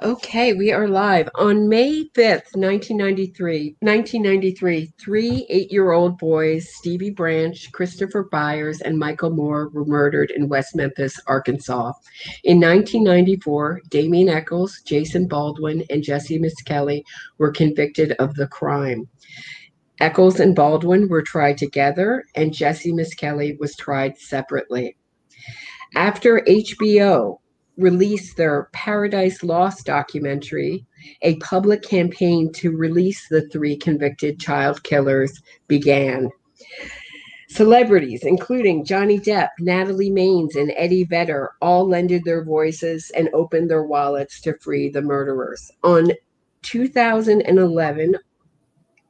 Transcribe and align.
Okay, 0.00 0.54
we 0.54 0.72
are 0.72 0.88
live. 0.88 1.28
On 1.34 1.68
May 1.68 2.04
5th, 2.14 2.56
1993, 2.56 3.76
1993, 3.80 4.92
three 4.98 5.46
eight-year-old 5.50 6.18
boys, 6.18 6.74
Stevie 6.74 7.10
Branch, 7.10 7.70
Christopher 7.72 8.24
Byers, 8.24 8.80
and 8.80 8.98
Michael 8.98 9.30
Moore, 9.30 9.68
were 9.68 9.84
murdered 9.84 10.30
in 10.30 10.48
West 10.48 10.74
Memphis, 10.74 11.20
Arkansas. 11.26 11.92
In 12.42 12.58
1994, 12.58 13.82
Damien 13.90 14.30
Echols, 14.30 14.80
Jason 14.86 15.28
Baldwin, 15.28 15.84
and 15.90 16.02
Jesse 16.02 16.38
Misskelley 16.38 17.04
were 17.36 17.52
convicted 17.52 18.12
of 18.12 18.34
the 18.34 18.48
crime. 18.48 19.06
Echols 20.00 20.40
and 20.40 20.56
Baldwin 20.56 21.06
were 21.08 21.22
tried 21.22 21.58
together, 21.58 22.24
and 22.34 22.54
Jesse 22.54 22.92
Misskelley 22.92 23.56
was 23.60 23.76
tried 23.76 24.18
separately. 24.18 24.96
After 25.94 26.40
HBO 26.48 27.41
released 27.76 28.36
their 28.36 28.68
Paradise 28.72 29.42
Lost 29.42 29.86
documentary, 29.86 30.84
a 31.22 31.36
public 31.36 31.82
campaign 31.82 32.52
to 32.54 32.76
release 32.76 33.28
the 33.28 33.48
three 33.48 33.76
convicted 33.76 34.38
child 34.38 34.82
killers 34.82 35.40
began. 35.68 36.30
Celebrities, 37.48 38.24
including 38.24 38.84
Johnny 38.84 39.18
Depp, 39.18 39.50
Natalie 39.58 40.10
Maines, 40.10 40.56
and 40.56 40.72
Eddie 40.76 41.04
Vedder, 41.04 41.50
all 41.60 41.86
lended 41.86 42.24
their 42.24 42.44
voices 42.44 43.10
and 43.14 43.28
opened 43.34 43.70
their 43.70 43.84
wallets 43.84 44.40
to 44.40 44.54
free 44.58 44.88
the 44.88 45.02
murderers. 45.02 45.70
On 45.84 46.10
2011, 46.62 48.16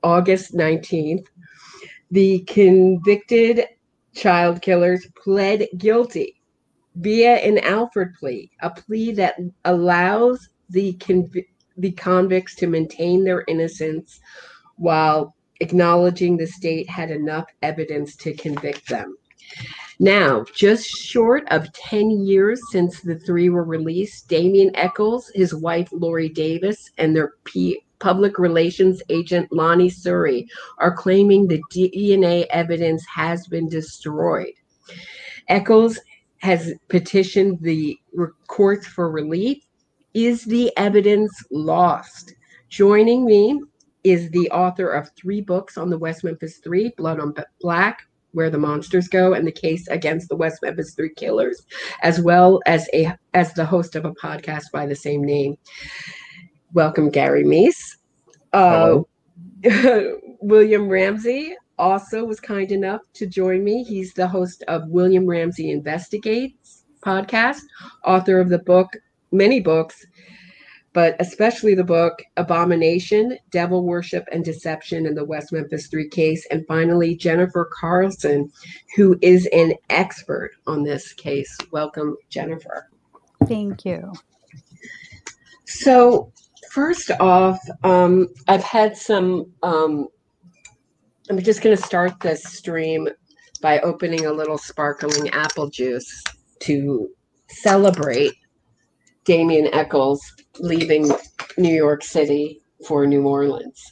August 0.02 0.54
19th, 0.54 1.26
the 2.10 2.40
convicted 2.40 3.64
child 4.12 4.60
killers 4.60 5.06
pled 5.14 5.66
guilty 5.78 6.41
via 6.96 7.36
an 7.36 7.58
Alford 7.58 8.14
plea, 8.18 8.50
a 8.60 8.70
plea 8.70 9.12
that 9.12 9.36
allows 9.64 10.48
the 10.70 10.94
conv- 10.94 11.46
the 11.76 11.92
convicts 11.92 12.54
to 12.56 12.66
maintain 12.66 13.24
their 13.24 13.44
innocence 13.48 14.20
while 14.76 15.34
acknowledging 15.60 16.36
the 16.36 16.46
state 16.46 16.88
had 16.88 17.10
enough 17.10 17.46
evidence 17.62 18.16
to 18.16 18.34
convict 18.34 18.88
them. 18.88 19.16
Now, 19.98 20.44
just 20.54 20.86
short 20.86 21.46
of 21.50 21.72
10 21.74 22.26
years 22.26 22.60
since 22.70 23.00
the 23.00 23.18
three 23.20 23.50
were 23.50 23.64
released, 23.64 24.28
Damien 24.28 24.74
Echols, 24.74 25.30
his 25.34 25.54
wife 25.54 25.88
Lori 25.92 26.28
Davis, 26.28 26.90
and 26.98 27.14
their 27.14 27.34
P- 27.44 27.84
public 28.00 28.38
relations 28.38 29.00
agent 29.10 29.52
Lonnie 29.52 29.90
Soury 29.90 30.46
are 30.78 30.96
claiming 30.96 31.46
the 31.46 31.62
DNA 31.72 32.46
evidence 32.50 33.04
has 33.06 33.46
been 33.46 33.68
destroyed. 33.68 34.54
Echols 35.48 36.00
has 36.42 36.72
petitioned 36.88 37.58
the 37.60 37.98
courts 38.48 38.86
for 38.86 39.10
relief. 39.10 39.58
Is 40.12 40.44
the 40.44 40.72
evidence 40.76 41.32
lost? 41.50 42.34
Joining 42.68 43.24
me 43.24 43.60
is 44.04 44.30
the 44.30 44.50
author 44.50 44.90
of 44.90 45.10
three 45.16 45.40
books 45.40 45.78
on 45.78 45.88
the 45.88 45.98
West 45.98 46.24
Memphis 46.24 46.58
Three 46.58 46.92
Blood 46.96 47.20
on 47.20 47.34
Black, 47.60 48.02
Where 48.32 48.50
the 48.50 48.58
Monsters 48.58 49.08
Go, 49.08 49.34
and 49.34 49.46
the 49.46 49.52
case 49.52 49.86
against 49.88 50.28
the 50.28 50.36
West 50.36 50.58
Memphis 50.62 50.94
Three 50.94 51.14
Killers, 51.14 51.64
as 52.02 52.20
well 52.20 52.60
as 52.66 52.88
a 52.92 53.16
as 53.34 53.54
the 53.54 53.64
host 53.64 53.94
of 53.94 54.04
a 54.04 54.12
podcast 54.12 54.64
by 54.72 54.84
the 54.84 54.96
same 54.96 55.22
name. 55.22 55.56
Welcome, 56.72 57.10
Gary 57.10 57.44
Meece. 57.44 57.96
Uh, 58.52 58.98
William 60.40 60.88
Ramsey 60.88 61.54
also 61.78 62.24
was 62.24 62.40
kind 62.40 62.72
enough 62.72 63.02
to 63.14 63.26
join 63.26 63.64
me. 63.64 63.84
He's 63.84 64.12
the 64.14 64.26
host 64.26 64.62
of 64.68 64.88
William 64.88 65.26
Ramsey 65.26 65.70
Investigates 65.70 66.84
podcast, 67.04 67.60
author 68.04 68.40
of 68.40 68.48
the 68.48 68.60
book, 68.60 68.88
many 69.32 69.60
books, 69.60 70.06
but 70.92 71.16
especially 71.20 71.74
the 71.74 71.84
book 71.84 72.22
Abomination, 72.36 73.38
Devil 73.50 73.84
Worship 73.84 74.24
and 74.30 74.44
Deception 74.44 75.06
in 75.06 75.14
the 75.14 75.24
West 75.24 75.52
Memphis 75.52 75.86
3 75.88 76.08
case. 76.08 76.46
And 76.50 76.66
finally, 76.66 77.16
Jennifer 77.16 77.68
Carlson, 77.72 78.50
who 78.96 79.18
is 79.22 79.48
an 79.52 79.74
expert 79.90 80.52
on 80.66 80.82
this 80.82 81.12
case. 81.12 81.56
Welcome, 81.70 82.16
Jennifer. 82.28 82.88
Thank 83.46 83.84
you. 83.84 84.12
So, 85.64 86.30
first 86.70 87.10
off, 87.18 87.58
um, 87.82 88.28
I've 88.46 88.62
had 88.62 88.96
some 88.96 89.50
um, 89.62 90.08
I'm 91.32 91.42
just 91.42 91.62
going 91.62 91.74
to 91.74 91.82
start 91.82 92.20
this 92.20 92.42
stream 92.42 93.08
by 93.62 93.80
opening 93.80 94.26
a 94.26 94.30
little 94.30 94.58
sparkling 94.58 95.30
apple 95.30 95.70
juice 95.70 96.22
to 96.58 97.08
celebrate 97.48 98.34
Damien 99.24 99.72
Echols 99.72 100.20
leaving 100.58 101.10
New 101.56 101.74
York 101.74 102.04
City 102.04 102.60
for 102.86 103.06
New 103.06 103.26
Orleans. 103.26 103.82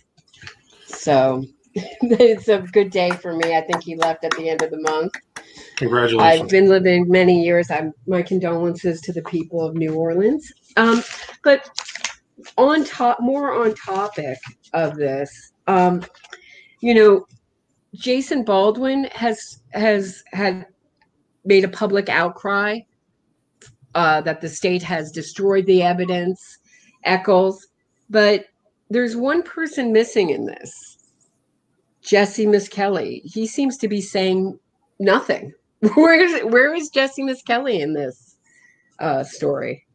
So 0.84 1.42
it's 1.74 2.48
a 2.48 2.58
good 2.58 2.90
day 2.90 3.10
for 3.12 3.34
me. 3.34 3.56
I 3.56 3.62
think 3.62 3.84
he 3.84 3.96
left 3.96 4.22
at 4.22 4.32
the 4.32 4.50
end 4.50 4.60
of 4.60 4.70
the 4.70 4.82
month. 4.82 5.14
Congratulations. 5.76 6.42
I've 6.42 6.50
been 6.50 6.68
living 6.68 7.08
many 7.08 7.42
years. 7.42 7.70
I'm 7.70 7.94
my 8.06 8.20
condolences 8.20 9.00
to 9.00 9.14
the 9.14 9.22
people 9.22 9.66
of 9.66 9.74
New 9.74 9.94
Orleans. 9.94 10.52
Um, 10.76 11.02
but 11.42 11.70
on 12.58 12.84
top, 12.84 13.18
more 13.18 13.64
on 13.64 13.74
topic 13.76 14.36
of 14.74 14.96
this, 14.96 15.52
um, 15.66 16.02
you 16.80 16.94
know, 16.94 17.26
Jason 17.94 18.44
Baldwin 18.44 19.04
has 19.12 19.62
has 19.72 20.22
had 20.32 20.66
made 21.44 21.64
a 21.64 21.68
public 21.68 22.08
outcry 22.08 22.80
uh, 23.94 24.20
that 24.22 24.40
the 24.40 24.48
state 24.48 24.82
has 24.82 25.10
destroyed 25.10 25.66
the 25.66 25.82
evidence. 25.82 26.58
Echols, 27.04 27.66
but 28.10 28.44
there's 28.90 29.16
one 29.16 29.42
person 29.42 29.90
missing 29.90 30.30
in 30.30 30.44
this. 30.44 30.98
Jesse 32.02 32.46
Misskelley. 32.46 33.22
He 33.24 33.46
seems 33.46 33.78
to 33.78 33.88
be 33.88 34.00
saying 34.00 34.58
nothing. 34.98 35.52
Where 35.94 36.22
is 36.22 36.42
where 36.44 36.74
is 36.74 36.90
Jesse 36.90 37.22
Misskelley 37.22 37.80
in 37.80 37.94
this 37.94 38.36
uh, 38.98 39.24
story? 39.24 39.86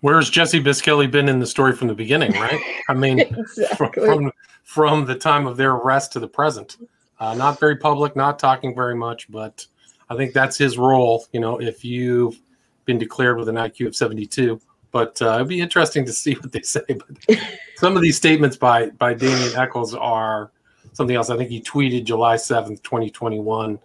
Where's 0.00 0.30
Jesse 0.30 0.60
Misskelley 0.60 1.08
been 1.08 1.28
in 1.28 1.40
the 1.40 1.46
story 1.46 1.72
from 1.72 1.88
the 1.88 1.94
beginning, 1.94 2.32
right? 2.32 2.60
I 2.88 2.94
mean, 2.94 3.18
exactly. 3.38 4.04
from, 4.04 4.32
from, 4.62 5.04
the 5.06 5.14
time 5.14 5.46
of 5.46 5.56
their 5.56 5.72
arrest 5.72 6.12
to 6.12 6.20
the 6.20 6.28
present. 6.28 6.76
Uh, 7.18 7.34
not 7.34 7.58
very 7.58 7.76
public, 7.76 8.14
not 8.14 8.38
talking 8.38 8.74
very 8.74 8.94
much, 8.94 9.30
but 9.30 9.66
I 10.08 10.14
think 10.14 10.32
that's 10.32 10.56
his 10.56 10.78
role. 10.78 11.26
You 11.32 11.40
know, 11.40 11.60
if 11.60 11.84
you've 11.84 12.38
been 12.84 12.98
declared 12.98 13.38
with 13.38 13.48
an 13.48 13.56
IQ 13.56 13.88
of 13.88 13.96
72, 13.96 14.60
but 14.92 15.20
uh, 15.20 15.34
it'd 15.34 15.48
be 15.48 15.60
interesting 15.60 16.04
to 16.06 16.12
see 16.12 16.34
what 16.40 16.52
they 16.52 16.62
say. 16.62 16.80
But 16.86 17.38
some 17.76 17.96
of 17.96 18.02
these 18.02 18.16
statements 18.16 18.56
by 18.56 18.90
by 18.90 19.14
Damien 19.14 19.52
Echols 19.56 19.94
are 19.94 20.52
something 20.92 21.16
else. 21.16 21.28
I 21.28 21.36
think 21.36 21.50
he 21.50 21.60
tweeted 21.60 22.04
July 22.04 22.36
7th, 22.36 22.82
2021. 22.82 23.80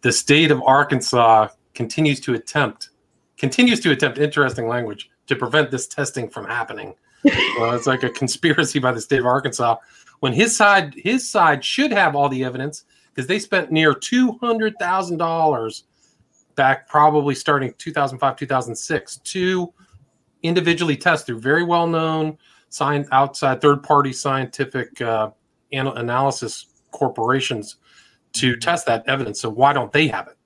The 0.00 0.12
state 0.12 0.50
of 0.50 0.62
Arkansas 0.62 1.48
continues 1.74 2.20
to 2.20 2.34
attempt 2.34 2.90
continues 3.36 3.80
to 3.80 3.90
attempt 3.90 4.16
interesting 4.16 4.68
language 4.68 5.10
to 5.26 5.36
prevent 5.36 5.70
this 5.70 5.86
testing 5.86 6.28
from 6.28 6.46
happening. 6.46 6.94
uh, 7.26 7.74
it's 7.74 7.86
like 7.86 8.02
a 8.02 8.10
conspiracy 8.10 8.78
by 8.78 8.92
the 8.92 9.00
state 9.00 9.20
of 9.20 9.26
Arkansas 9.26 9.76
when 10.20 10.32
his 10.32 10.56
side 10.56 10.94
his 10.96 11.28
side 11.28 11.62
should 11.62 11.92
have 11.92 12.16
all 12.16 12.30
the 12.30 12.44
evidence 12.44 12.84
because 13.12 13.26
they 13.26 13.38
spent 13.38 13.70
near 13.70 13.92
two 13.92 14.32
hundred 14.38 14.74
thousand 14.78 15.18
dollars 15.18 15.84
back 16.54 16.88
probably 16.88 17.34
starting 17.34 17.74
2005 17.76 18.36
2006 18.36 19.16
to 19.18 19.72
individually 20.42 20.96
test 20.96 21.26
through 21.26 21.38
very 21.38 21.62
well 21.62 21.86
known 21.86 22.38
science 22.70 23.06
outside 23.12 23.60
third 23.60 23.82
party 23.82 24.14
scientific 24.14 24.98
uh, 25.02 25.30
analysis 25.72 26.66
corporations 26.90 27.76
to 28.32 28.52
mm-hmm. 28.52 28.60
test 28.60 28.86
that 28.86 29.06
evidence 29.06 29.40
so 29.40 29.50
why 29.50 29.74
don't 29.74 29.92
they 29.92 30.06
have 30.06 30.28
it 30.28 30.36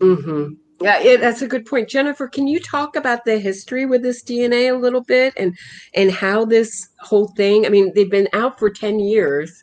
mm-hmm. 0.00 0.54
Yeah, 0.80 0.98
it, 1.00 1.20
that's 1.20 1.42
a 1.42 1.48
good 1.48 1.66
point, 1.66 1.90
Jennifer. 1.90 2.26
Can 2.26 2.46
you 2.46 2.58
talk 2.58 2.96
about 2.96 3.26
the 3.26 3.38
history 3.38 3.84
with 3.84 4.02
this 4.02 4.22
DNA 4.22 4.72
a 4.72 4.78
little 4.78 5.02
bit 5.02 5.34
and 5.36 5.56
and 5.94 6.10
how 6.10 6.46
this 6.46 6.88
whole 7.00 7.28
thing? 7.36 7.66
I 7.66 7.68
mean, 7.68 7.92
they've 7.94 8.10
been 8.10 8.28
out 8.32 8.58
for 8.58 8.70
ten 8.70 8.98
years. 8.98 9.62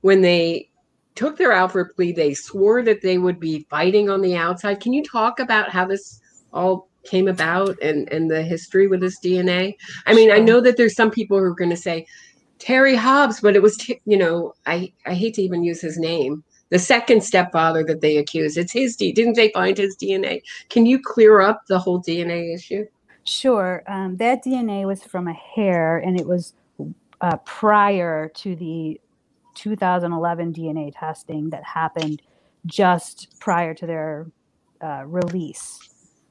When 0.00 0.22
they 0.22 0.68
took 1.14 1.36
their 1.36 1.52
Alford 1.52 1.94
plea, 1.94 2.12
they 2.12 2.34
swore 2.34 2.82
that 2.82 3.00
they 3.00 3.18
would 3.18 3.38
be 3.38 3.66
fighting 3.70 4.10
on 4.10 4.20
the 4.20 4.36
outside. 4.36 4.80
Can 4.80 4.92
you 4.92 5.04
talk 5.04 5.38
about 5.38 5.70
how 5.70 5.86
this 5.86 6.20
all 6.52 6.88
came 7.04 7.28
about 7.28 7.80
and 7.80 8.10
and 8.12 8.28
the 8.28 8.42
history 8.42 8.88
with 8.88 9.00
this 9.00 9.20
DNA? 9.20 9.74
I 10.04 10.14
mean, 10.14 10.32
I 10.32 10.38
know 10.40 10.60
that 10.60 10.76
there's 10.76 10.96
some 10.96 11.12
people 11.12 11.38
who 11.38 11.44
are 11.44 11.54
going 11.54 11.70
to 11.70 11.76
say 11.76 12.06
Terry 12.58 12.96
Hobbs, 12.96 13.40
but 13.40 13.54
it 13.54 13.62
was 13.62 13.76
t- 13.76 14.00
you 14.04 14.16
know 14.16 14.52
I 14.66 14.92
I 15.06 15.14
hate 15.14 15.34
to 15.34 15.42
even 15.42 15.62
use 15.62 15.80
his 15.80 15.96
name 15.96 16.42
the 16.70 16.78
second 16.78 17.22
stepfather 17.22 17.84
that 17.84 18.00
they 18.00 18.16
accuse. 18.16 18.56
It's 18.56 18.72
his 18.72 18.96
D. 18.96 19.12
Didn't 19.12 19.36
they 19.36 19.50
find 19.50 19.76
his 19.76 19.96
DNA? 19.96 20.42
Can 20.68 20.86
you 20.86 21.00
clear 21.00 21.40
up 21.40 21.62
the 21.68 21.78
whole 21.78 22.00
DNA 22.00 22.54
issue? 22.54 22.86
Sure. 23.24 23.82
Um, 23.86 24.16
that 24.16 24.44
DNA 24.44 24.86
was 24.86 25.02
from 25.02 25.28
a 25.28 25.32
hair, 25.32 25.98
and 25.98 26.18
it 26.18 26.26
was 26.26 26.54
uh, 27.20 27.36
prior 27.38 28.28
to 28.36 28.56
the 28.56 29.00
2011 29.54 30.52
DNA 30.52 30.92
testing 30.96 31.50
that 31.50 31.64
happened 31.64 32.22
just 32.66 33.38
prior 33.40 33.74
to 33.74 33.86
their 33.86 34.26
uh, 34.82 35.04
release. 35.06 35.78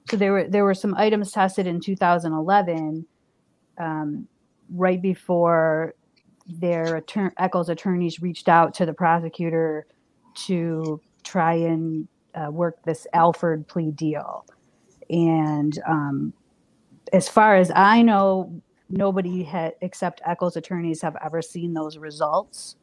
so 0.10 0.16
there 0.18 0.32
were 0.32 0.48
there 0.48 0.64
were 0.64 0.74
some 0.74 0.94
items 0.96 1.32
tested 1.32 1.66
in 1.66 1.80
2011, 1.80 3.06
um, 3.78 4.28
right 4.70 5.02
before 5.02 5.96
their 6.48 6.98
attorney 6.98 7.32
Echols 7.40 7.70
attorneys 7.70 8.22
reached 8.22 8.48
out 8.48 8.74
to 8.76 8.86
the 8.86 8.94
prosecutor 8.94 9.88
to 10.36 11.02
try 11.24 11.54
and 11.54 12.08
uh, 12.34 12.52
work 12.52 12.78
this 12.84 13.08
Alford 13.14 13.68
plea 13.68 13.92
deal. 13.92 14.46
And 15.10 15.80
um, 15.88 16.34
as 17.14 17.30
far 17.30 17.56
as 17.56 17.72
I 17.76 18.02
know, 18.02 18.62
nobody 18.90 19.44
had 19.44 19.74
except 19.82 20.22
Echols 20.26 20.56
attorneys 20.56 21.02
have 21.02 21.16
ever 21.24 21.42
seen 21.42 21.74
those 21.74 21.98
results. 21.98 22.76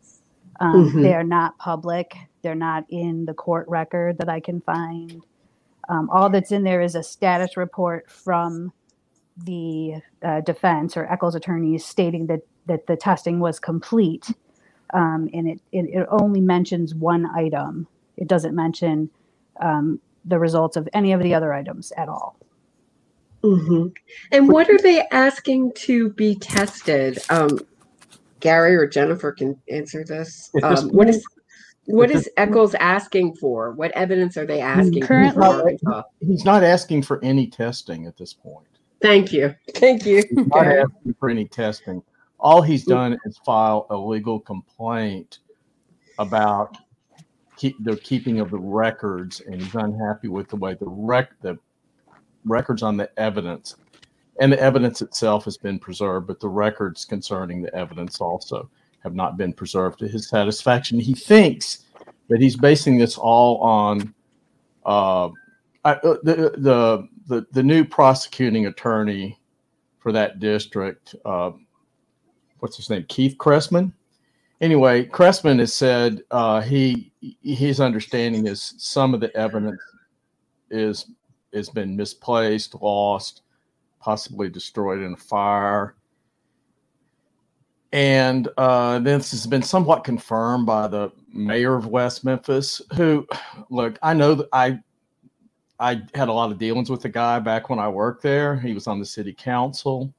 Um, 0.61 0.89
mm-hmm. 0.89 1.03
They're 1.03 1.25
not 1.25 1.59
public. 1.59 2.17
They're 2.43 2.55
not 2.55 2.85
in 2.89 3.25
the 3.25 3.35
court 3.35 3.67
record 3.69 4.19
that 4.19 4.29
I 4.29 4.41
can 4.41 4.61
find. 4.61 5.25
Um, 5.89 6.09
all 6.11 6.31
that's 6.31 6.53
in 6.53 6.63
there 6.63 6.81
is 6.81 6.95
a 6.95 7.03
status 7.03 7.57
report 7.57 8.11
from 8.11 8.73
the 9.37 9.95
uh, 10.23 10.41
defense 10.43 10.97
or 10.97 11.11
Echols 11.11 11.35
attorneys 11.35 11.85
stating 11.85 12.27
that 12.27 12.41
that 12.67 12.87
the 12.87 12.97
testing 12.97 13.41
was 13.41 13.59
complete, 13.59 14.33
um, 14.93 15.29
and 15.33 15.49
it, 15.49 15.61
it, 15.73 15.87
it 15.91 16.07
only 16.11 16.41
mentions 16.41 16.95
one 16.95 17.27
item. 17.35 17.87
It 18.17 18.29
doesn't 18.29 18.55
mention 18.55 19.11
um, 19.61 20.01
the 20.25 20.39
results 20.39 20.77
of 20.77 20.89
any 20.93 21.13
of 21.13 21.23
the 21.23 21.35
other 21.35 21.53
items 21.53 21.93
at 21.97 22.09
all. 22.09 22.37
Mm-hmm. 23.43 23.89
And 24.31 24.49
what 24.49 24.71
are 24.71 24.79
they 24.79 25.03
asking 25.11 25.73
to 25.75 26.11
be 26.11 26.37
tested? 26.37 27.19
Um, 27.29 27.59
Gary 28.41 28.77
or 28.77 28.87
Jennifer 28.87 29.33
can 29.33 29.61
answer 29.69 30.05
this. 30.05 30.51
Um, 30.63 30.89
what 30.91 31.09
is 31.09 31.25
what 31.87 32.11
is 32.13 32.29
Echols 32.37 32.75
asking 32.75 33.35
for? 33.37 33.73
What 33.73 33.91
evidence 33.93 34.37
are 34.37 34.47
they 34.47 34.61
asking 34.61 35.03
Currently, 35.03 35.79
for? 35.83 36.05
He's 36.21 36.45
not 36.45 36.63
asking 36.63 37.03
for 37.03 37.23
any 37.25 37.49
testing 37.49 38.07
at 38.07 38.17
this 38.17 38.33
point. 38.33 38.69
Thank 39.01 39.33
you. 39.33 39.55
Thank 39.75 40.07
you. 40.07 40.23
He's 40.29 40.47
not 40.47 40.67
asking 40.67 41.15
for 41.19 41.29
any 41.29 41.47
testing. 41.47 42.03
All 42.43 42.61
he's 42.61 42.85
done 42.85 43.17
is 43.25 43.39
file 43.39 43.87
a 43.91 43.97
legal 43.97 44.41
complaint 44.41 45.39
about 46.19 46.77
keep 47.57 47.83
the 47.85 47.97
keeping 47.97 48.41
of 48.41 48.51
the 48.51 48.59
records, 48.59 49.41
and 49.41 49.63
he's 49.63 49.75
unhappy 49.75 50.29
with 50.29 50.49
the 50.49 50.57
way 50.57 50.75
the 50.75 50.89
rec 50.89 51.41
the 51.41 51.57
records 52.45 52.83
on 52.83 52.97
the 52.97 53.09
evidence 53.19 53.77
and 54.41 54.53
the 54.53 54.61
evidence 54.61 55.03
itself 55.03 55.45
has 55.45 55.57
been 55.57 55.79
preserved, 55.79 56.27
but 56.27 56.41
the 56.41 56.49
records 56.49 57.05
concerning 57.05 57.63
the 57.63 57.75
evidence 57.75 58.21
also 58.21 58.69
have 59.01 59.15
not 59.15 59.37
been 59.37 59.53
preserved 59.53 59.99
to 60.01 60.09
his 60.09 60.29
satisfaction. 60.29 60.99
He 60.99 61.15
thinks 61.15 61.85
that 62.29 62.41
he's 62.41 62.57
basing 62.57 62.99
this 62.99 63.17
all 63.19 63.59
on 63.59 64.15
uh, 64.85 65.29
I, 65.85 65.93
uh, 65.93 66.17
the, 66.23 66.55
the 66.59 67.09
the 67.29 67.47
the 67.53 67.63
new 67.63 67.85
prosecuting 67.85 68.67
attorney 68.67 69.39
for 69.99 70.13
that 70.13 70.41
district. 70.41 71.15
Uh, 71.25 71.53
what's 72.63 72.77
his 72.77 72.89
name? 72.89 73.05
Keith 73.09 73.37
Chrestman. 73.39 73.93
Anyway, 74.61 75.05
Chrestman 75.07 75.59
has 75.59 75.75
said 75.75 76.23
uh, 76.31 76.61
he 76.61 77.11
his 77.43 77.81
understanding 77.81 78.47
is 78.47 78.75
some 78.79 79.15
of 79.15 79.21
the 79.21 79.37
evidence 79.37 79.83
is 80.71 81.07
has 81.53 81.69
been 81.69 81.97
misplaced, 81.97 82.81
lost, 82.81 83.43
possibly 84.01 84.49
destroyed 84.49 85.01
in 85.01 85.15
a 85.15 85.17
fire. 85.17 85.97
And 87.93 88.49
uh, 88.57 89.01
this 89.01 89.33
has 89.33 89.45
been 89.45 89.63
somewhat 89.63 90.05
confirmed 90.05 90.65
by 90.65 90.87
the 90.87 91.11
mayor 91.33 91.75
of 91.75 91.89
West 91.89 92.25
Memphis, 92.25 92.81
who, 92.95 93.27
look, 93.71 93.99
I 94.03 94.15
know 94.15 94.35
that 94.37 94.49
I 94.53 94.79
I 95.81 96.03
had 96.15 96.29
a 96.29 96.33
lot 96.33 96.53
of 96.53 96.59
dealings 96.59 96.89
with 96.89 97.03
the 97.03 97.09
guy 97.09 97.41
back 97.41 97.69
when 97.69 97.81
I 97.81 97.89
worked 97.89 98.23
there. 98.23 98.57
He 98.57 98.73
was 98.73 98.87
on 98.87 99.01
the 99.01 99.05
city 99.05 99.33
council. 99.33 100.15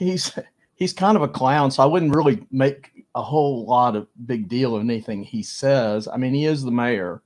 He's 0.00 0.32
he's 0.76 0.92
kind 0.94 1.16
of 1.16 1.22
a 1.22 1.28
clown, 1.28 1.70
so 1.70 1.82
I 1.82 1.86
wouldn't 1.86 2.14
really 2.16 2.44
make 2.50 3.04
a 3.14 3.22
whole 3.22 3.66
lot 3.66 3.94
of 3.94 4.08
big 4.26 4.48
deal 4.48 4.74
of 4.74 4.82
anything 4.82 5.22
he 5.22 5.42
says. 5.42 6.08
I 6.08 6.16
mean, 6.16 6.32
he 6.32 6.46
is 6.46 6.62
the 6.62 6.70
mayor, 6.70 7.22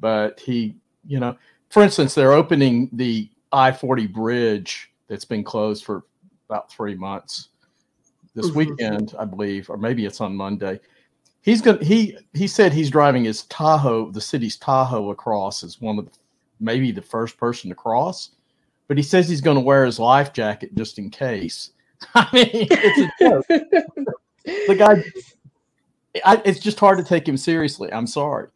but 0.00 0.40
he, 0.40 0.74
you 1.06 1.20
know, 1.20 1.36
for 1.68 1.82
instance, 1.82 2.14
they're 2.14 2.32
opening 2.32 2.88
the 2.94 3.28
I 3.52 3.72
40 3.72 4.06
bridge 4.06 4.90
that's 5.06 5.24
been 5.24 5.44
closed 5.44 5.84
for 5.84 6.04
about 6.48 6.72
three 6.72 6.94
months 6.94 7.48
this 8.34 8.46
mm-hmm. 8.46 8.58
weekend, 8.58 9.14
I 9.18 9.26
believe, 9.26 9.68
or 9.68 9.76
maybe 9.76 10.06
it's 10.06 10.20
on 10.20 10.34
Monday. 10.34 10.80
He's 11.42 11.60
going 11.60 11.78
to, 11.78 11.84
he, 11.84 12.16
he 12.32 12.46
said 12.46 12.72
he's 12.72 12.90
driving 12.90 13.24
his 13.24 13.42
Tahoe, 13.44 14.10
the 14.10 14.20
city's 14.20 14.56
Tahoe 14.56 15.10
across 15.10 15.62
as 15.62 15.80
one 15.80 15.98
of 15.98 16.06
the, 16.06 16.12
maybe 16.60 16.90
the 16.90 17.02
first 17.02 17.36
person 17.36 17.68
to 17.68 17.74
cross, 17.74 18.30
but 18.86 18.96
he 18.96 19.02
says 19.02 19.28
he's 19.28 19.40
going 19.40 19.56
to 19.56 19.62
wear 19.62 19.84
his 19.84 19.98
life 19.98 20.32
jacket 20.32 20.74
just 20.74 20.98
in 20.98 21.10
case. 21.10 21.70
I 22.14 22.28
mean, 22.32 22.68
it's 22.70 22.98
a 22.98 23.24
joke. 23.24 23.46
the 23.48 24.74
guy, 24.76 25.02
I, 26.24 26.42
it's 26.44 26.60
just 26.60 26.78
hard 26.78 26.98
to 26.98 27.04
take 27.04 27.28
him 27.28 27.36
seriously. 27.36 27.92
I'm 27.92 28.06
sorry. 28.06 28.48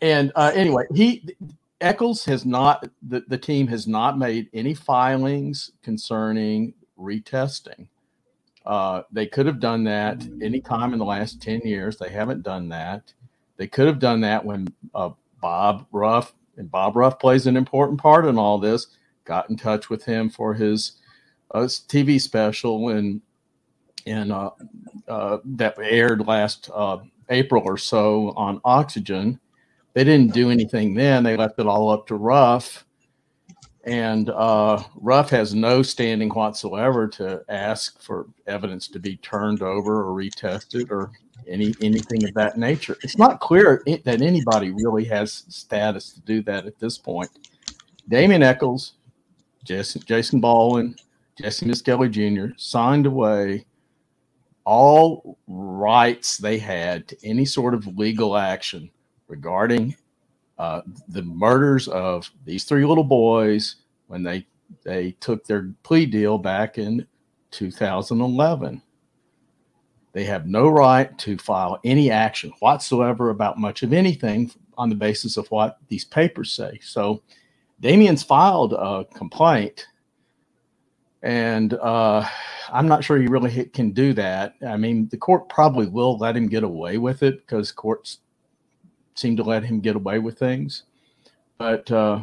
And 0.00 0.32
uh, 0.36 0.52
anyway, 0.54 0.84
he 0.94 1.34
Echols 1.80 2.24
has 2.24 2.44
not 2.44 2.88
the, 3.02 3.24
the 3.28 3.38
team 3.38 3.68
has 3.68 3.86
not 3.86 4.18
made 4.18 4.48
any 4.52 4.74
filings 4.74 5.70
concerning 5.82 6.74
retesting. 6.98 7.88
Uh, 8.66 9.02
they 9.12 9.26
could 9.26 9.46
have 9.46 9.60
done 9.60 9.84
that 9.84 10.22
any 10.42 10.60
time 10.60 10.92
in 10.92 10.98
the 10.98 11.04
last 11.04 11.40
10 11.40 11.60
years. 11.60 11.96
They 11.96 12.10
haven't 12.10 12.42
done 12.42 12.68
that. 12.68 13.12
They 13.56 13.66
could 13.66 13.86
have 13.86 13.98
done 13.98 14.20
that 14.22 14.44
when 14.44 14.68
uh, 14.94 15.10
Bob 15.40 15.86
Ruff, 15.92 16.34
and 16.56 16.70
Bob 16.70 16.96
Ruff 16.96 17.18
plays 17.18 17.46
an 17.46 17.56
important 17.56 18.00
part 18.00 18.26
in 18.26 18.38
all 18.38 18.58
this, 18.58 18.88
got 19.24 19.48
in 19.48 19.56
touch 19.56 19.88
with 19.88 20.04
him 20.04 20.28
for 20.28 20.54
his 20.54 20.92
uh, 21.52 21.60
TV 21.60 22.20
special 22.20 22.90
and 22.90 23.20
and 24.06 24.32
uh, 24.32 24.50
uh, 25.08 25.38
that 25.44 25.78
aired 25.78 26.26
last 26.26 26.70
uh, 26.74 26.98
April 27.28 27.62
or 27.66 27.76
so 27.76 28.32
on 28.36 28.60
Oxygen 28.64 29.38
they 29.98 30.04
didn't 30.04 30.32
do 30.32 30.50
anything 30.50 30.94
then. 30.94 31.24
They 31.24 31.36
left 31.36 31.58
it 31.58 31.66
all 31.66 31.90
up 31.90 32.06
to 32.06 32.14
Ruff. 32.14 32.86
And 33.82 34.30
uh, 34.30 34.80
Ruff 34.94 35.28
has 35.30 35.54
no 35.54 35.82
standing 35.82 36.28
whatsoever 36.28 37.08
to 37.08 37.42
ask 37.48 38.00
for 38.00 38.28
evidence 38.46 38.86
to 38.88 39.00
be 39.00 39.16
turned 39.16 39.60
over 39.60 40.08
or 40.08 40.14
retested 40.14 40.92
or 40.92 41.10
any 41.48 41.74
anything 41.80 42.22
of 42.24 42.34
that 42.34 42.56
nature. 42.56 42.96
It's 43.02 43.18
not 43.18 43.40
clear 43.40 43.82
that 44.04 44.22
anybody 44.22 44.70
really 44.70 45.04
has 45.06 45.44
status 45.48 46.12
to 46.12 46.20
do 46.20 46.42
that 46.42 46.66
at 46.66 46.78
this 46.78 46.96
point. 46.96 47.30
Damien 48.08 48.44
Echols, 48.44 48.92
Jason, 49.64 50.02
Jason 50.06 50.38
Baldwin, 50.38 50.94
Jesse 51.38 51.66
Misskelley 51.66 52.08
Jr. 52.08 52.48
signed 52.56 53.06
away 53.06 53.64
all 54.64 55.38
rights 55.46 56.36
they 56.36 56.58
had 56.58 57.08
to 57.08 57.16
any 57.24 57.44
sort 57.44 57.74
of 57.74 57.86
legal 57.96 58.36
action 58.36 58.90
regarding 59.28 59.96
uh, 60.58 60.82
the 61.08 61.22
murders 61.22 61.88
of 61.88 62.30
these 62.44 62.64
three 62.64 62.84
little 62.84 63.04
boys 63.04 63.76
when 64.08 64.22
they 64.22 64.46
they 64.84 65.12
took 65.12 65.46
their 65.46 65.70
plea 65.82 66.04
deal 66.04 66.36
back 66.36 66.76
in 66.76 67.06
2011. 67.52 68.82
They 70.12 70.24
have 70.24 70.46
no 70.46 70.68
right 70.68 71.16
to 71.20 71.38
file 71.38 71.78
any 71.84 72.10
action 72.10 72.52
whatsoever 72.58 73.30
about 73.30 73.58
much 73.58 73.82
of 73.82 73.92
anything 73.92 74.50
on 74.76 74.88
the 74.88 74.94
basis 74.94 75.36
of 75.36 75.48
what 75.48 75.78
these 75.88 76.04
papers 76.04 76.52
say. 76.52 76.78
So 76.82 77.22
Damien's 77.80 78.22
filed 78.22 78.72
a 78.72 79.06
complaint, 79.14 79.86
and 81.22 81.74
uh, 81.74 82.26
I'm 82.72 82.88
not 82.88 83.04
sure 83.04 83.18
he 83.18 83.26
really 83.26 83.64
can 83.66 83.90
do 83.90 84.12
that. 84.14 84.54
I 84.66 84.76
mean, 84.76 85.08
the 85.08 85.16
court 85.16 85.48
probably 85.48 85.86
will 85.86 86.16
let 86.18 86.36
him 86.36 86.48
get 86.48 86.62
away 86.62 86.98
with 86.98 87.22
it 87.22 87.38
because 87.38 87.72
courts 87.72 88.18
seem 89.14 89.36
to 89.36 89.42
let 89.42 89.64
him 89.64 89.80
get 89.80 89.96
away 89.96 90.18
with 90.18 90.38
things, 90.38 90.84
but 91.58 91.90
uh, 91.90 92.20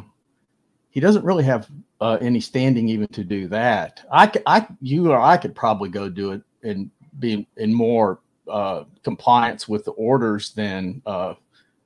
he 0.90 1.00
doesn't 1.00 1.26
really 1.26 1.44
have 1.44 1.70
uh, 2.00 2.18
any 2.22 2.40
standing 2.40 2.88
even 2.88 3.08
to 3.10 3.24
do 3.24 3.48
that. 3.50 4.06
I, 4.12 4.32
I, 4.46 4.68
you 4.82 5.12
or 5.12 5.20
I 5.20 5.38
could 5.38 5.56
probably 5.56 5.90
go 5.90 6.10
do 6.10 6.32
it 6.32 6.42
and 6.64 6.90
be 7.20 7.48
in 7.58 7.74
more 7.74 8.20
uh, 8.50 8.84
compliance 9.04 9.68
with 9.68 9.84
the 9.86 9.92
orders 9.92 10.52
than 10.52 11.02
uh, 11.06 11.34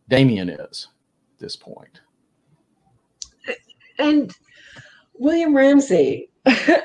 Damien 0.09 0.49
is 0.49 0.87
at 1.33 1.39
this 1.39 1.55
point. 1.55 2.01
And 3.97 4.31
William 5.13 5.55
Ramsey, 5.55 6.29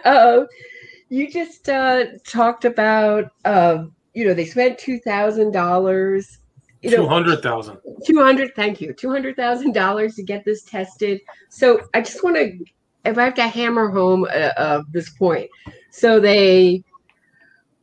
uh, 0.04 0.44
you 1.08 1.30
just 1.30 1.68
uh, 1.68 2.04
talked 2.26 2.64
about, 2.64 3.30
uh, 3.44 3.84
you 4.14 4.26
know, 4.26 4.34
they 4.34 4.44
spent 4.44 4.78
two 4.78 4.98
thousand 5.00 5.52
dollars 5.52 6.38
you 6.84 6.90
know, 6.90 6.98
200,000. 6.98 7.78
200, 8.04 8.54
thank 8.54 8.78
you. 8.78 8.92
$200,000 8.92 10.16
to 10.16 10.22
get 10.22 10.44
this 10.44 10.64
tested. 10.64 11.18
So 11.48 11.80
I 11.94 12.02
just 12.02 12.22
want 12.22 12.36
to, 12.36 12.58
if 13.06 13.16
I 13.16 13.24
have 13.24 13.34
to 13.36 13.48
hammer 13.48 13.88
home 13.88 14.24
uh, 14.24 14.50
uh, 14.58 14.82
this 14.92 15.08
point. 15.08 15.48
So 15.90 16.20
they 16.20 16.84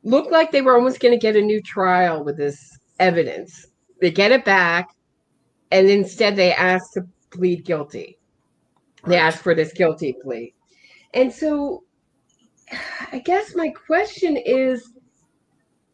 looked 0.04 0.32
like 0.32 0.52
they 0.52 0.62
were 0.62 0.76
almost 0.76 1.00
going 1.00 1.14
to 1.14 1.20
get 1.20 1.36
a 1.36 1.42
new 1.42 1.64
trial 1.64 2.24
with 2.24 2.38
this 2.38 2.78
evidence. 3.00 3.66
They 4.00 4.12
get 4.12 4.32
it 4.32 4.46
back, 4.46 4.90
and 5.72 5.90
instead 5.90 6.36
they 6.36 6.54
asked 6.54 6.94
to 6.94 7.08
plead 7.32 7.66
guilty. 7.66 8.20
They 9.06 9.18
asked 9.18 9.42
for 9.42 9.56
this 9.56 9.74
guilty 9.74 10.16
plea. 10.22 10.54
And 11.14 11.32
so 11.32 11.84
I 13.12 13.20
guess 13.20 13.56
my 13.56 13.70
question 13.70 14.38
is 14.38 14.94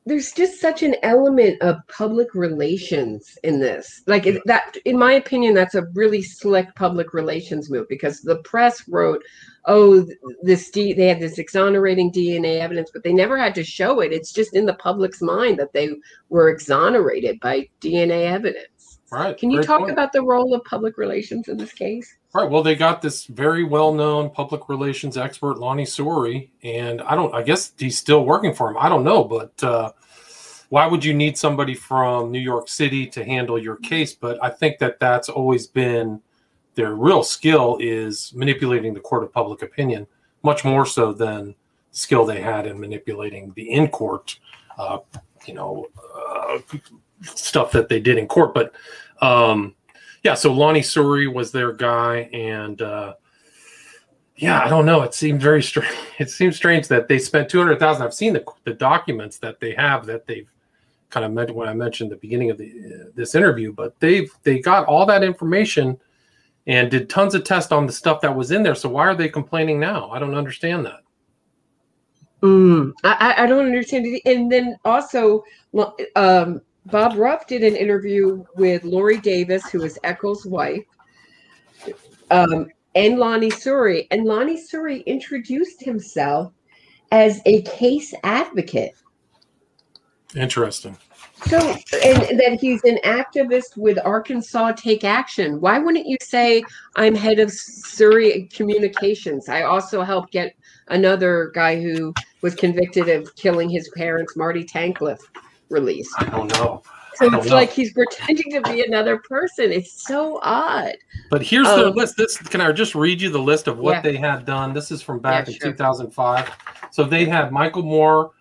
there's 0.05 0.31
just 0.31 0.61
such 0.61 0.83
an 0.83 0.95
element 1.03 1.61
of 1.61 1.85
public 1.89 2.33
relations 2.33 3.37
in 3.43 3.59
this. 3.59 4.03
Like 4.07 4.25
that, 4.45 4.77
in 4.85 4.97
my 4.97 5.13
opinion, 5.13 5.53
that's 5.53 5.75
a 5.75 5.87
really 5.95 6.21
slick 6.21 6.73
public 6.75 7.13
relations 7.13 7.69
move 7.69 7.87
because 7.89 8.21
the 8.21 8.37
press 8.43 8.87
wrote, 8.87 9.21
"Oh, 9.65 10.07
this 10.41 10.69
D, 10.69 10.93
they 10.93 11.09
had 11.09 11.19
this 11.19 11.39
exonerating 11.39 12.09
DNA 12.09 12.61
evidence, 12.61 12.89
but 12.93 13.03
they 13.03 13.11
never 13.11 13.37
had 13.37 13.53
to 13.55 13.65
show 13.65 13.99
it. 13.99 14.13
It's 14.13 14.31
just 14.31 14.55
in 14.55 14.65
the 14.65 14.75
public's 14.75 15.21
mind 15.21 15.59
that 15.59 15.73
they 15.73 15.89
were 16.29 16.49
exonerated 16.49 17.41
by 17.41 17.67
DNA 17.81 18.27
evidence." 18.31 18.96
Right. 19.09 19.37
Can 19.37 19.51
you 19.51 19.63
talk 19.63 19.79
point. 19.79 19.91
about 19.91 20.11
the 20.11 20.21
role 20.21 20.53
of 20.53 20.63
public 20.65 20.97
relations 20.97 21.47
in 21.47 21.55
this 21.55 21.71
case? 21.71 22.17
Right. 22.33 22.49
Well, 22.49 22.61
they 22.61 22.75
got 22.75 23.01
this 23.01 23.25
very 23.25 23.63
well-known 23.63 24.31
public 24.31 24.67
relations 24.67 25.15
expert, 25.15 25.59
Lonnie 25.59 25.85
Soury, 25.85 26.49
and 26.63 27.01
I 27.01 27.15
don't. 27.15 27.33
I 27.33 27.41
guess 27.41 27.71
he's 27.77 27.97
still 27.97 28.25
working 28.25 28.53
for 28.53 28.69
him. 28.69 28.77
I 28.77 28.89
don't 28.89 29.05
know, 29.05 29.23
but 29.23 29.63
uh, 29.63 29.93
why 30.69 30.85
would 30.87 31.05
you 31.05 31.13
need 31.13 31.37
somebody 31.37 31.73
from 31.73 32.31
New 32.31 32.39
York 32.39 32.67
City 32.67 33.07
to 33.07 33.23
handle 33.23 33.57
your 33.57 33.77
case? 33.77 34.13
But 34.13 34.43
I 34.43 34.49
think 34.49 34.77
that 34.79 34.99
that's 34.99 35.29
always 35.29 35.67
been 35.67 36.21
their 36.75 36.93
real 36.93 37.23
skill 37.23 37.77
is 37.79 38.33
manipulating 38.35 38.93
the 38.93 38.99
court 38.99 39.23
of 39.23 39.33
public 39.33 39.61
opinion, 39.61 40.05
much 40.43 40.65
more 40.65 40.85
so 40.85 41.13
than 41.13 41.55
skill 41.91 42.25
they 42.25 42.41
had 42.41 42.67
in 42.67 42.79
manipulating 42.79 43.51
the 43.55 43.71
in-court, 43.71 44.37
uh, 44.77 44.99
you 45.47 45.53
know, 45.53 45.87
uh, 46.15 46.59
stuff 47.23 47.71
that 47.71 47.89
they 47.89 47.99
did 47.99 48.17
in 48.17 48.27
court. 48.27 48.53
But 48.53 48.73
um, 49.21 49.75
yeah, 50.23 50.33
so 50.33 50.53
Lonnie 50.53 50.81
Soury 50.81 51.31
was 51.31 51.51
their 51.51 51.73
guy, 51.73 52.29
and 52.33 52.81
uh, 52.81 53.13
yeah, 54.35 54.61
I 54.63 54.69
don't 54.69 54.85
know. 54.85 55.01
It 55.01 55.13
seemed 55.13 55.41
very 55.41 55.63
strange. 55.63 55.93
It 56.19 56.31
seems 56.31 56.55
strange 56.55 56.87
that 56.87 57.07
they 57.07 57.19
spent 57.19 57.47
two 57.47 57.59
hundred 57.59 57.79
thousand. 57.79 58.03
I've 58.03 58.13
seen 58.13 58.33
the 58.33 58.43
the 58.63 58.73
documents 58.73 59.37
that 59.39 59.59
they 59.59 59.73
have 59.75 60.05
that 60.07 60.25
they've 60.25 60.49
kind 61.09 61.25
of 61.25 61.31
meant 61.31 61.53
when 61.53 61.69
I 61.69 61.73
mentioned 61.73 62.11
the 62.11 62.17
beginning 62.17 62.49
of 62.49 62.57
the 62.57 62.69
uh, 62.69 63.09
this 63.13 63.35
interview, 63.35 63.71
but 63.71 63.99
they've 63.99 64.31
they 64.43 64.59
got 64.59 64.87
all 64.87 65.05
that 65.05 65.23
information 65.23 65.99
and 66.65 66.91
did 66.91 67.09
tons 67.09 67.33
of 67.33 67.43
tests 67.43 67.71
on 67.71 67.87
the 67.87 67.93
stuff 67.93 68.19
that 68.21 68.35
was 68.35 68.51
in 68.51 68.61
there. 68.61 68.75
So 68.75 68.89
why 68.89 69.07
are 69.07 69.15
they 69.15 69.29
complaining 69.29 69.79
now? 69.79 70.09
I 70.11 70.19
don't 70.19 70.35
understand 70.35 70.85
that. 70.85 71.01
Mm, 72.41 72.93
I, 73.03 73.35
I 73.37 73.45
don't 73.47 73.65
understand 73.65 74.05
it. 74.05 74.21
And 74.25 74.51
then 74.51 74.77
also, 74.85 75.43
um, 76.15 76.61
Bob 76.91 77.17
Ruff 77.17 77.47
did 77.47 77.63
an 77.63 77.75
interview 77.75 78.43
with 78.55 78.83
Lori 78.83 79.17
Davis, 79.19 79.69
who 79.69 79.83
is 79.83 79.99
Echols' 80.03 80.45
wife, 80.45 80.83
um, 82.31 82.67
and 82.95 83.19
Lonnie 83.19 83.51
Soury. 83.51 84.07
And 84.11 84.25
Lonnie 84.25 84.61
Soury 84.61 85.05
introduced 85.05 85.83
himself 85.83 86.53
as 87.11 87.41
a 87.45 87.61
case 87.63 88.13
advocate. 88.23 88.93
Interesting. 90.35 90.97
So, 91.45 91.59
and 92.03 92.39
that 92.39 92.57
he's 92.59 92.83
an 92.83 92.97
activist 93.05 93.77
with 93.77 93.99
Arkansas 94.03 94.71
Take 94.71 95.03
Action. 95.03 95.61
Why 95.61 95.77
wouldn't 95.77 96.07
you 96.07 96.17
say 96.19 96.63
I'm 96.95 97.13
head 97.13 97.39
of 97.39 97.49
Soury 97.49 98.51
Communications? 98.51 99.47
I 99.47 99.61
also 99.61 100.01
helped 100.01 100.31
get 100.31 100.55
another 100.87 101.51
guy 101.53 101.79
who 101.79 102.13
was 102.41 102.55
convicted 102.55 103.07
of 103.07 103.35
killing 103.35 103.69
his 103.69 103.89
parents, 103.95 104.35
Marty 104.35 104.63
Tankleff, 104.63 105.19
released. 105.69 106.13
I 106.17 106.25
don't 106.25 106.51
know. 106.53 106.81
So 107.15 107.33
it's 107.33 107.47
know. 107.47 107.55
like 107.55 107.71
he's 107.71 107.93
pretending 107.93 108.51
to 108.51 108.61
be 108.61 108.83
another 108.83 109.17
person. 109.17 109.71
It's 109.71 110.05
so 110.05 110.39
odd. 110.43 110.95
But 111.31 111.41
here's 111.41 111.67
um, 111.67 111.79
the 111.79 111.89
list. 111.89 112.15
This 112.15 112.37
can 112.37 112.61
I 112.61 112.71
just 112.71 112.93
read 112.93 113.19
you 113.19 113.29
the 113.29 113.39
list 113.39 113.67
of 113.67 113.79
what 113.79 113.93
yeah. 113.93 114.01
they 114.01 114.17
had 114.17 114.45
done? 114.45 114.71
This 114.71 114.91
is 114.91 115.01
from 115.01 115.19
back 115.19 115.47
yeah, 115.47 115.53
in 115.53 115.59
sure. 115.59 115.71
2005. 115.71 116.51
So 116.91 117.03
they 117.03 117.25
had 117.25 117.51
Michael 117.51 117.81
Moore, 117.81 118.31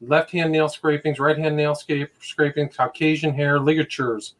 left 0.00 0.32
hand 0.32 0.50
nail 0.50 0.68
scrapings, 0.68 1.20
right 1.20 1.38
hand 1.38 1.56
nail 1.56 1.76
scrapings, 1.76 2.76
Caucasian 2.76 3.32
hair, 3.32 3.60
ligatures, 3.60 4.34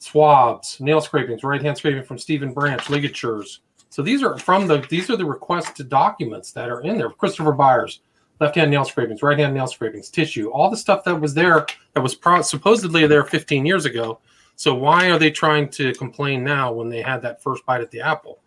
swabs, 0.00 0.80
nail 0.80 1.00
scrapings, 1.00 1.44
right 1.44 1.62
hand 1.62 1.78
scraping 1.78 2.02
from 2.02 2.18
Stephen 2.18 2.52
Branch, 2.52 2.90
ligatures. 2.90 3.60
So 3.90 4.02
these 4.02 4.24
are 4.24 4.38
from 4.38 4.66
the 4.66 4.78
these 4.88 5.08
are 5.08 5.16
the 5.16 5.24
requested 5.24 5.88
documents 5.88 6.50
that 6.52 6.68
are 6.68 6.80
in 6.82 6.98
there. 6.98 7.10
Christopher 7.10 7.52
Byers, 7.52 8.00
left 8.40 8.56
hand 8.56 8.70
nail 8.70 8.84
scrapings, 8.84 9.22
right 9.22 9.38
hand 9.38 9.54
nail 9.54 9.66
scrapings, 9.66 10.08
tissue, 10.08 10.50
all 10.50 10.70
the 10.70 10.76
stuff 10.76 11.04
that 11.04 11.14
was 11.14 11.34
there 11.34 11.66
that 11.92 12.00
was 12.00 12.14
pro- 12.14 12.42
supposedly 12.42 13.06
there 13.06 13.24
15 13.24 13.66
years 13.66 13.84
ago. 13.84 14.18
So 14.56 14.74
why 14.74 15.10
are 15.10 15.18
they 15.18 15.30
trying 15.30 15.68
to 15.70 15.92
complain 15.94 16.42
now 16.42 16.72
when 16.72 16.88
they 16.88 17.02
had 17.02 17.22
that 17.22 17.42
first 17.42 17.64
bite 17.66 17.80
at 17.80 17.90
the 17.90 18.00
apple? 18.00 18.40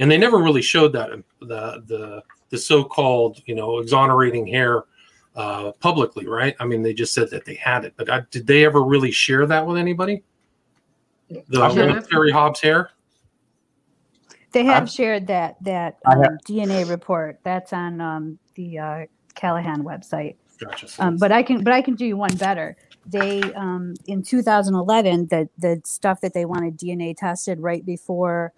And 0.00 0.10
they 0.10 0.18
never 0.18 0.38
really 0.38 0.62
showed 0.62 0.92
that 0.94 1.10
the 1.40 1.82
the 1.86 2.22
the 2.50 2.58
so-called 2.58 3.40
you 3.46 3.54
know 3.54 3.78
exonerating 3.78 4.46
hair 4.46 4.84
uh, 5.36 5.72
publicly, 5.80 6.26
right? 6.26 6.54
I 6.58 6.64
mean, 6.64 6.82
they 6.82 6.94
just 6.94 7.14
said 7.14 7.30
that 7.30 7.44
they 7.44 7.54
had 7.54 7.84
it, 7.84 7.94
but 7.96 8.10
I, 8.10 8.22
did 8.30 8.46
they 8.46 8.64
ever 8.64 8.82
really 8.82 9.10
share 9.10 9.46
that 9.46 9.66
with 9.66 9.76
anybody? 9.76 10.22
The 11.30 12.06
Terry 12.10 12.30
Hobbs 12.30 12.60
hair. 12.60 12.90
They 14.52 14.64
have 14.64 14.82
I'm, 14.82 14.86
shared 14.86 15.26
that 15.28 15.56
that 15.62 15.98
um, 16.06 16.38
DNA 16.46 16.88
report. 16.88 17.40
That's 17.42 17.72
on 17.72 18.00
um, 18.00 18.38
the 18.54 18.78
uh, 18.78 19.04
Callahan 19.34 19.82
website. 19.82 20.36
Gotcha. 20.58 20.86
Um, 20.98 21.16
but 21.16 21.32
I 21.32 21.42
can, 21.42 21.64
but 21.64 21.72
I 21.72 21.82
can 21.82 21.94
do 21.94 22.06
you 22.06 22.16
one 22.16 22.36
better. 22.36 22.76
They 23.06 23.42
um, 23.54 23.94
in 24.06 24.22
2011, 24.22 25.26
the 25.28 25.48
the 25.58 25.80
stuff 25.84 26.20
that 26.20 26.34
they 26.34 26.44
wanted 26.44 26.78
DNA 26.78 27.16
tested 27.16 27.60
right 27.60 27.84
before 27.84 28.52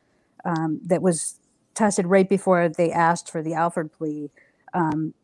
um, 0.45 0.81
that 0.85 1.03
was 1.03 1.41
tested 1.75 2.07
right 2.07 2.29
before 2.29 2.69
they 2.69 2.93
asked 2.93 3.31
for 3.31 3.43
the 3.43 3.55
Alford 3.55 3.93
plea. 3.93 4.31
Um, 4.75 5.15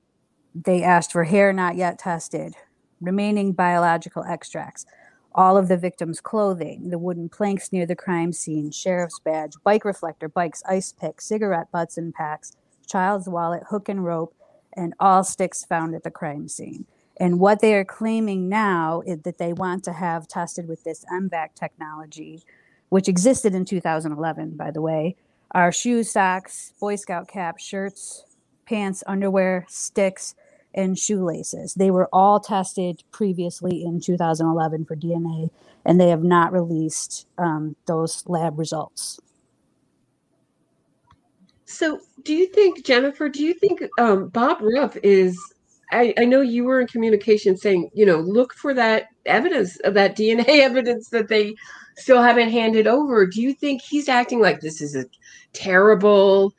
they 0.55 0.83
asked 0.83 1.13
for 1.13 1.25
hair 1.25 1.53
not 1.53 1.77
yet 1.77 1.99
tested, 1.99 2.55
remaining 3.01 3.53
biological 3.53 4.25
extracts, 4.25 4.85
all 5.35 5.57
of 5.57 5.69
the 5.69 5.77
victim's 5.79 6.21
clothing, 6.21 6.91
the 6.91 6.99
wooden 6.99 7.29
planks 7.29 7.73
near 7.73 7.87
the 7.87 7.97
crime 7.97 8.33
scene, 8.33 8.71
sheriff's 8.71 9.19
badge, 9.19 9.53
bike 9.65 9.85
reflector, 9.85 10.29
bikes, 10.29 10.63
ice 10.69 10.93
pick, 10.93 11.21
cigarette 11.21 11.71
butts 11.73 11.97
and 11.97 12.13
packs, 12.13 12.53
child's 12.87 13.29
wallet, 13.29 13.63
hook 13.71 13.89
and 13.89 14.05
rope, 14.05 14.35
and 14.77 14.95
all 15.01 15.25
sticks 15.25 15.65
found 15.65 15.95
at 15.95 16.03
the 16.03 16.11
crime 16.11 16.49
scene. 16.49 16.87
And 17.19 17.39
what 17.39 17.61
they 17.61 17.75
are 17.75 17.85
claiming 17.85 18.49
now 18.49 19.03
is 19.07 19.23
that 19.23 19.39
they 19.39 19.53
want 19.53 19.85
to 19.85 19.93
have 19.93 20.27
tested 20.29 20.69
with 20.69 20.85
this 20.85 21.05
MVAC 21.13 21.55
technology, 21.55 22.43
which 22.89 23.09
existed 23.09 23.55
in 23.55 23.65
2011, 23.65 24.57
by 24.57 24.71
the 24.71 24.81
way, 24.81 25.17
are 25.53 25.71
shoes, 25.71 26.11
socks, 26.11 26.73
Boy 26.81 26.97
Scout 26.97 27.29
caps, 27.29 27.63
shirts, 27.63 28.25
pants, 28.67 29.05
underwear, 29.07 29.67
sticks, 29.69 30.35
and 30.75 30.99
shoelaces. 30.99 31.75
They 31.75 31.91
were 31.91 32.09
all 32.13 32.41
tested 32.41 33.05
previously 33.13 33.85
in 33.85 34.01
2011 34.01 34.87
for 34.87 34.97
DNA, 34.97 35.51
and 35.85 36.01
they 36.01 36.09
have 36.09 36.25
not 36.25 36.53
released 36.53 37.27
um, 37.37 37.77
those 37.87 38.25
lab 38.27 38.59
results. 38.59 39.21
So, 41.73 42.01
do 42.23 42.35
you 42.35 42.47
think, 42.49 42.85
Jennifer, 42.85 43.31
do 43.31 43.43
you 43.43 43.55
think 43.55 43.83
um, 43.99 44.29
Bob 44.29 44.59
Ruff 44.61 44.97
is? 45.03 45.39
I, 45.91 46.13
I 46.19 46.25
know 46.25 46.43
you 46.43 46.65
were 46.65 46.81
in 46.81 46.87
communication 46.87 47.57
saying, 47.57 47.91
you 47.95 48.07
know, 48.07 48.19
look 48.19 48.53
for 48.55 48.75
that 48.75 49.09
evidence 49.27 49.79
of 49.81 49.95
that 49.95 50.17
DNA 50.17 50.47
evidence 50.49 51.09
that 51.09 51.29
they 51.29 51.55
still 51.97 52.23
haven't 52.23 52.51
handed 52.51 52.87
over. 52.87 53.27
Do 53.27 53.41
you 53.41 53.55
think 53.55 53.81
he's 53.81 54.09
acting 54.09 54.41
like 54.41 54.61
this 54.61 54.81
is 54.81 54.95
a 54.95 55.07
terrible, 55.55 56.55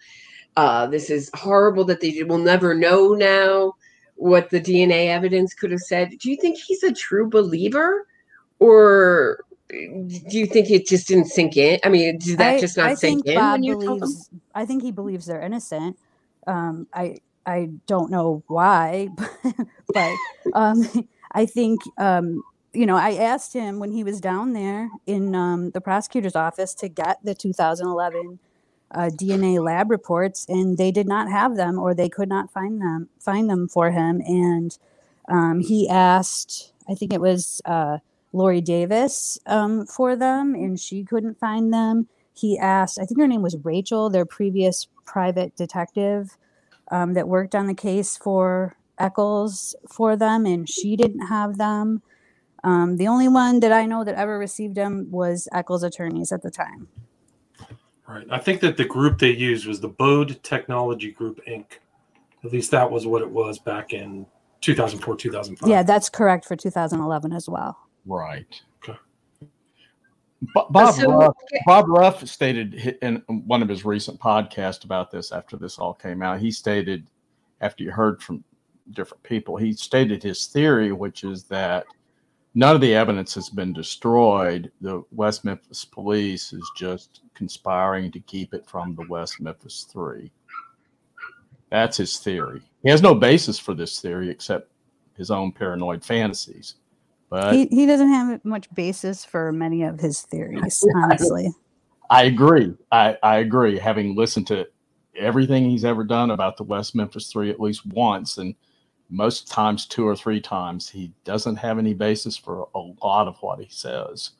uh, 0.57 0.87
this 0.87 1.09
is 1.09 1.29
horrible 1.35 1.83
that 1.85 2.01
they 2.01 2.23
will 2.23 2.37
never 2.39 2.73
know 2.73 3.13
now 3.13 3.73
what 4.15 4.49
the 4.49 4.61
DNA 4.61 5.07
evidence 5.07 5.53
could 5.53 5.71
have 5.71 5.79
said? 5.79 6.11
Do 6.19 6.29
you 6.29 6.37
think 6.37 6.57
he's 6.57 6.83
a 6.83 6.91
true 6.91 7.29
believer? 7.29 8.07
Or 8.59 9.39
do 9.73 10.37
you 10.37 10.45
think 10.45 10.69
it 10.69 10.85
just 10.85 11.07
didn't 11.07 11.25
sink 11.25 11.57
in? 11.57 11.79
I 11.83 11.89
mean, 11.89 12.17
did 12.19 12.37
that 12.37 12.55
I, 12.55 12.59
just 12.59 12.77
not 12.77 12.89
I 12.89 12.93
sink 12.93 13.25
in 13.25 13.35
Bob 13.35 13.53
when 13.53 13.63
you 13.63 13.77
believes, 13.77 14.29
I 14.53 14.65
think 14.65 14.83
he 14.83 14.91
believes 14.91 15.25
they're 15.25 15.41
innocent. 15.41 15.97
Um, 16.45 16.87
I 16.93 17.17
I 17.45 17.69
don't 17.87 18.11
know 18.11 18.43
why, 18.47 19.09
but 19.93 20.15
um, 20.53 21.07
I 21.31 21.45
think 21.45 21.81
um, 21.97 22.43
you 22.73 22.85
know 22.85 22.95
I 22.95 23.13
asked 23.13 23.53
him 23.53 23.79
when 23.79 23.91
he 23.91 24.03
was 24.03 24.21
down 24.21 24.53
there 24.53 24.89
in 25.07 25.35
um, 25.35 25.71
the 25.71 25.81
prosecutor's 25.81 26.35
office 26.35 26.73
to 26.75 26.87
get 26.87 27.19
the 27.23 27.33
2011 27.33 28.39
uh, 28.91 29.09
DNA 29.13 29.63
lab 29.63 29.89
reports, 29.89 30.45
and 30.47 30.77
they 30.77 30.91
did 30.91 31.07
not 31.07 31.29
have 31.29 31.55
them, 31.55 31.79
or 31.79 31.93
they 31.93 32.09
could 32.09 32.29
not 32.29 32.51
find 32.51 32.79
them 32.81 33.09
find 33.19 33.49
them 33.49 33.67
for 33.67 33.91
him. 33.91 34.21
And 34.25 34.77
um, 35.27 35.59
he 35.61 35.89
asked, 35.89 36.73
I 36.87 36.93
think 36.93 37.13
it 37.13 37.21
was. 37.21 37.61
Uh, 37.65 37.97
Lori 38.33 38.61
Davis 38.61 39.39
um, 39.45 39.85
for 39.85 40.15
them, 40.15 40.55
and 40.55 40.79
she 40.79 41.03
couldn't 41.03 41.39
find 41.39 41.71
them. 41.71 42.07
He 42.33 42.57
asked, 42.57 42.99
I 42.99 43.05
think 43.05 43.19
her 43.19 43.27
name 43.27 43.43
was 43.43 43.55
Rachel, 43.63 44.09
their 44.09 44.25
previous 44.25 44.87
private 45.05 45.55
detective 45.55 46.35
um, 46.89 47.13
that 47.13 47.27
worked 47.27 47.55
on 47.55 47.67
the 47.67 47.75
case 47.75 48.17
for 48.17 48.75
Echols 48.97 49.75
for 49.89 50.15
them, 50.15 50.45
and 50.45 50.67
she 50.67 50.95
didn't 50.95 51.27
have 51.27 51.57
them. 51.57 52.01
Um, 52.63 52.97
the 52.97 53.07
only 53.07 53.27
one 53.27 53.59
that 53.59 53.71
I 53.71 53.85
know 53.85 54.03
that 54.03 54.15
ever 54.15 54.37
received 54.37 54.75
them 54.75 55.09
was 55.11 55.47
Echols' 55.51 55.83
attorneys 55.83 56.31
at 56.31 56.41
the 56.41 56.51
time. 56.51 56.87
Right. 58.07 58.27
I 58.29 58.37
think 58.37 58.61
that 58.61 58.77
the 58.77 58.85
group 58.85 59.19
they 59.19 59.31
used 59.31 59.65
was 59.65 59.79
the 59.79 59.89
Bode 59.89 60.41
Technology 60.43 61.11
Group 61.11 61.39
Inc. 61.47 61.65
At 62.43 62.51
least 62.51 62.71
that 62.71 62.89
was 62.89 63.07
what 63.07 63.21
it 63.21 63.29
was 63.29 63.59
back 63.59 63.93
in 63.93 64.25
2004, 64.61 65.15
2005. 65.15 65.69
Yeah, 65.69 65.83
that's 65.83 66.09
correct 66.09 66.45
for 66.45 66.55
2011 66.55 67.31
as 67.31 67.49
well. 67.49 67.77
Right. 68.05 68.61
Okay. 68.83 68.97
Bob, 70.69 70.93
So- 70.93 71.11
Ruff, 71.11 71.35
Bob 71.65 71.87
Ruff 71.87 72.27
stated 72.27 72.97
in 73.01 73.23
one 73.27 73.61
of 73.61 73.69
his 73.69 73.85
recent 73.85 74.19
podcasts 74.19 74.83
about 74.83 75.09
this 75.11 75.31
after 75.31 75.55
this 75.57 75.79
all 75.79 75.93
came 75.93 76.21
out. 76.21 76.39
He 76.39 76.51
stated, 76.51 77.07
after 77.61 77.83
you 77.83 77.91
heard 77.91 78.21
from 78.21 78.43
different 78.91 79.23
people, 79.23 79.55
he 79.55 79.73
stated 79.73 80.21
his 80.21 80.47
theory, 80.47 80.91
which 80.91 81.23
is 81.23 81.43
that 81.45 81.85
none 82.55 82.75
of 82.75 82.81
the 82.81 82.93
evidence 82.93 83.33
has 83.35 83.49
been 83.49 83.71
destroyed. 83.71 84.69
The 84.81 85.03
West 85.11 85.45
Memphis 85.45 85.85
police 85.85 86.51
is 86.51 86.69
just 86.75 87.21
conspiring 87.33 88.11
to 88.11 88.19
keep 88.19 88.53
it 88.53 88.67
from 88.67 88.95
the 88.95 89.07
West 89.07 89.39
Memphis 89.39 89.87
Three. 89.89 90.29
That's 91.69 91.97
his 91.97 92.19
theory. 92.19 92.61
He 92.83 92.89
has 92.89 93.01
no 93.01 93.15
basis 93.15 93.57
for 93.57 93.73
this 93.73 93.99
theory 93.99 94.29
except 94.29 94.69
his 95.17 95.31
own 95.31 95.51
paranoid 95.51 96.03
fantasies. 96.03 96.75
But 97.33 97.55
he, 97.55 97.65
he 97.71 97.87
doesn't 97.87 98.09
have 98.09 98.45
much 98.45 98.71
basis 98.75 99.25
for 99.25 99.51
many 99.51 99.81
of 99.81 99.99
his 99.99 100.21
theories, 100.21 100.85
honestly. 100.95 101.51
I 102.11 102.25
agree. 102.25 102.75
I, 102.91 103.17
I 103.23 103.37
agree. 103.37 103.79
Having 103.79 104.15
listened 104.15 104.45
to 104.47 104.67
everything 105.17 105.67
he's 105.67 105.83
ever 105.83 106.03
done 106.03 106.29
about 106.29 106.57
the 106.57 106.63
West 106.63 106.93
Memphis 106.93 107.31
Three 107.31 107.49
at 107.49 107.59
least 107.59 107.87
once, 107.87 108.37
and 108.37 108.53
most 109.09 109.47
times 109.47 109.87
two 109.87 110.07
or 110.07 110.15
three 110.15 110.39
times, 110.39 110.87
he 110.87 111.11
doesn't 111.23 111.55
have 111.55 111.79
any 111.79 111.95
basis 111.95 112.37
for 112.37 112.67
a 112.75 112.79
lot 113.03 113.27
of 113.27 113.35
what 113.41 113.59
he 113.59 113.67
says, 113.67 114.33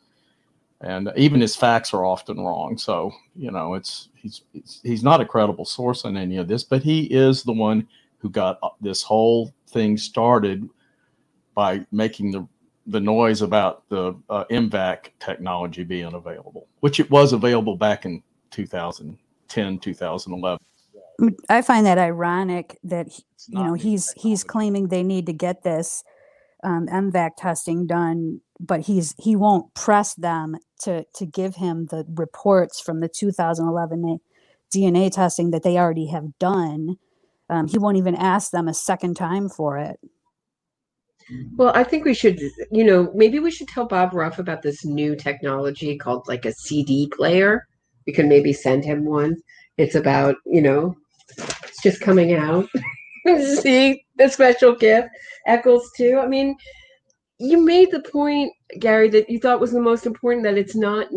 and 0.81 1.12
even 1.15 1.41
his 1.41 1.55
facts 1.55 1.95
are 1.95 2.05
often 2.05 2.39
wrong. 2.39 2.77
So 2.77 3.12
you 3.35 3.50
know, 3.50 3.73
it's 3.73 4.09
he's 4.13 4.43
he's, 4.53 4.81
he's 4.83 5.03
not 5.03 5.19
a 5.19 5.25
credible 5.25 5.65
source 5.65 6.05
on 6.05 6.15
any 6.15 6.38
of 6.38 6.47
this, 6.47 6.63
but 6.63 6.83
he 6.83 7.05
is 7.05 7.41
the 7.41 7.53
one 7.53 7.88
who 8.19 8.29
got 8.29 8.59
uh, 8.62 8.69
this 8.81 9.01
whole 9.01 9.51
thing 9.69 9.97
started 9.97 10.69
by 11.55 11.83
making 11.91 12.31
the 12.31 12.47
the 12.87 12.99
noise 12.99 13.41
about 13.41 13.87
the 13.89 14.15
uh, 14.29 14.43
MVAC 14.51 15.09
technology 15.19 15.83
being 15.83 16.13
available, 16.13 16.67
which 16.81 16.99
it 16.99 17.09
was 17.09 17.33
available 17.33 17.75
back 17.75 18.05
in 18.05 18.21
2010, 18.51 19.79
2011. 19.79 20.59
I 21.49 21.61
find 21.61 21.85
that 21.85 21.97
ironic 21.97 22.79
that 22.83 23.07
he- 23.07 23.23
you 23.49 23.63
know 23.63 23.73
he's 23.73 24.13
he's 24.13 24.43
claiming 24.43 24.87
they 24.87 25.03
need 25.03 25.25
to 25.27 25.33
get 25.33 25.63
this 25.63 26.03
um, 26.63 26.87
MVAC 26.87 27.31
testing 27.37 27.85
done, 27.85 28.41
but 28.59 28.81
he's 28.81 29.13
he 29.19 29.35
won't 29.35 29.73
press 29.73 30.13
them 30.15 30.57
to 30.81 31.05
to 31.15 31.25
give 31.25 31.55
him 31.55 31.87
the 31.87 32.05
reports 32.15 32.79
from 32.79 32.99
the 32.99 33.09
2011 33.09 34.19
DNA 34.73 35.11
testing 35.11 35.51
that 35.51 35.63
they 35.63 35.77
already 35.77 36.07
have 36.07 36.37
done. 36.39 36.97
Um, 37.49 37.67
he 37.67 37.77
won't 37.77 37.97
even 37.97 38.15
ask 38.15 38.51
them 38.51 38.67
a 38.67 38.73
second 38.73 39.15
time 39.15 39.49
for 39.49 39.77
it. 39.77 39.99
Well, 41.55 41.71
I 41.75 41.83
think 41.83 42.05
we 42.05 42.13
should, 42.13 42.39
you 42.71 42.83
know, 42.83 43.11
maybe 43.13 43.39
we 43.39 43.51
should 43.51 43.67
tell 43.67 43.85
Bob 43.85 44.13
Ruff 44.13 44.39
about 44.39 44.61
this 44.61 44.83
new 44.83 45.15
technology 45.15 45.97
called 45.97 46.27
like 46.27 46.45
a 46.45 46.53
CD 46.53 47.09
player. 47.15 47.67
We 48.07 48.13
can 48.13 48.27
maybe 48.27 48.53
send 48.53 48.83
him 48.83 49.05
one. 49.05 49.37
It's 49.77 49.95
about, 49.95 50.35
you 50.45 50.61
know, 50.61 50.95
it's 51.37 51.81
just 51.81 52.01
coming 52.01 52.33
out. 52.33 52.67
See 53.25 54.03
the 54.17 54.29
special 54.29 54.75
gift. 54.75 55.09
Echols 55.45 55.89
too. 55.95 56.19
I 56.21 56.27
mean, 56.27 56.55
you 57.39 57.63
made 57.63 57.91
the 57.91 58.01
point, 58.01 58.51
Gary, 58.79 59.09
that 59.09 59.29
you 59.29 59.39
thought 59.39 59.59
was 59.59 59.71
the 59.71 59.81
most 59.81 60.05
important 60.05 60.43
that 60.43 60.57
it's 60.57 60.75
not 60.75 61.07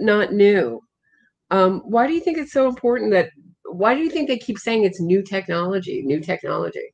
not 0.00 0.32
new. 0.32 0.80
Um, 1.50 1.80
why 1.84 2.06
do 2.06 2.14
you 2.14 2.20
think 2.20 2.38
it's 2.38 2.52
so 2.52 2.68
important 2.68 3.12
that? 3.12 3.30
Why 3.66 3.94
do 3.94 4.00
you 4.00 4.10
think 4.10 4.28
they 4.28 4.38
keep 4.38 4.58
saying 4.58 4.84
it's 4.84 5.00
new 5.00 5.22
technology? 5.22 6.02
New 6.02 6.20
technology. 6.20 6.92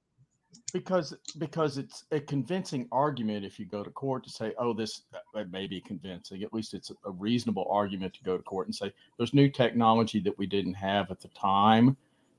Because 0.73 1.15
because 1.39 1.79
it's 1.79 2.05
a 2.13 2.21
convincing 2.21 2.87
argument 2.93 3.45
if 3.45 3.59
you 3.59 3.65
go 3.65 3.83
to 3.83 3.91
court 3.91 4.23
to 4.25 4.31
say 4.31 4.53
oh 4.59 4.73
this 4.73 5.03
uh, 5.35 5.45
may 5.51 5.67
be 5.67 5.81
convincing. 5.81 6.43
At 6.43 6.53
least 6.53 6.75
it's 6.75 6.91
a 6.91 7.11
reasonable 7.11 7.67
argument 7.71 8.15
to 8.15 8.25
go 8.25 8.37
to 8.37 8.43
court 8.43 8.67
and 8.67 8.75
say 8.75 8.93
there's 9.17 9.35
new 9.35 9.49
technology 9.49 10.21
that 10.21 10.37
we 10.39 10.47
didn't 10.47 10.75
have 10.75 11.11
at 11.11 11.21
the 11.21 11.29
time 11.29 11.97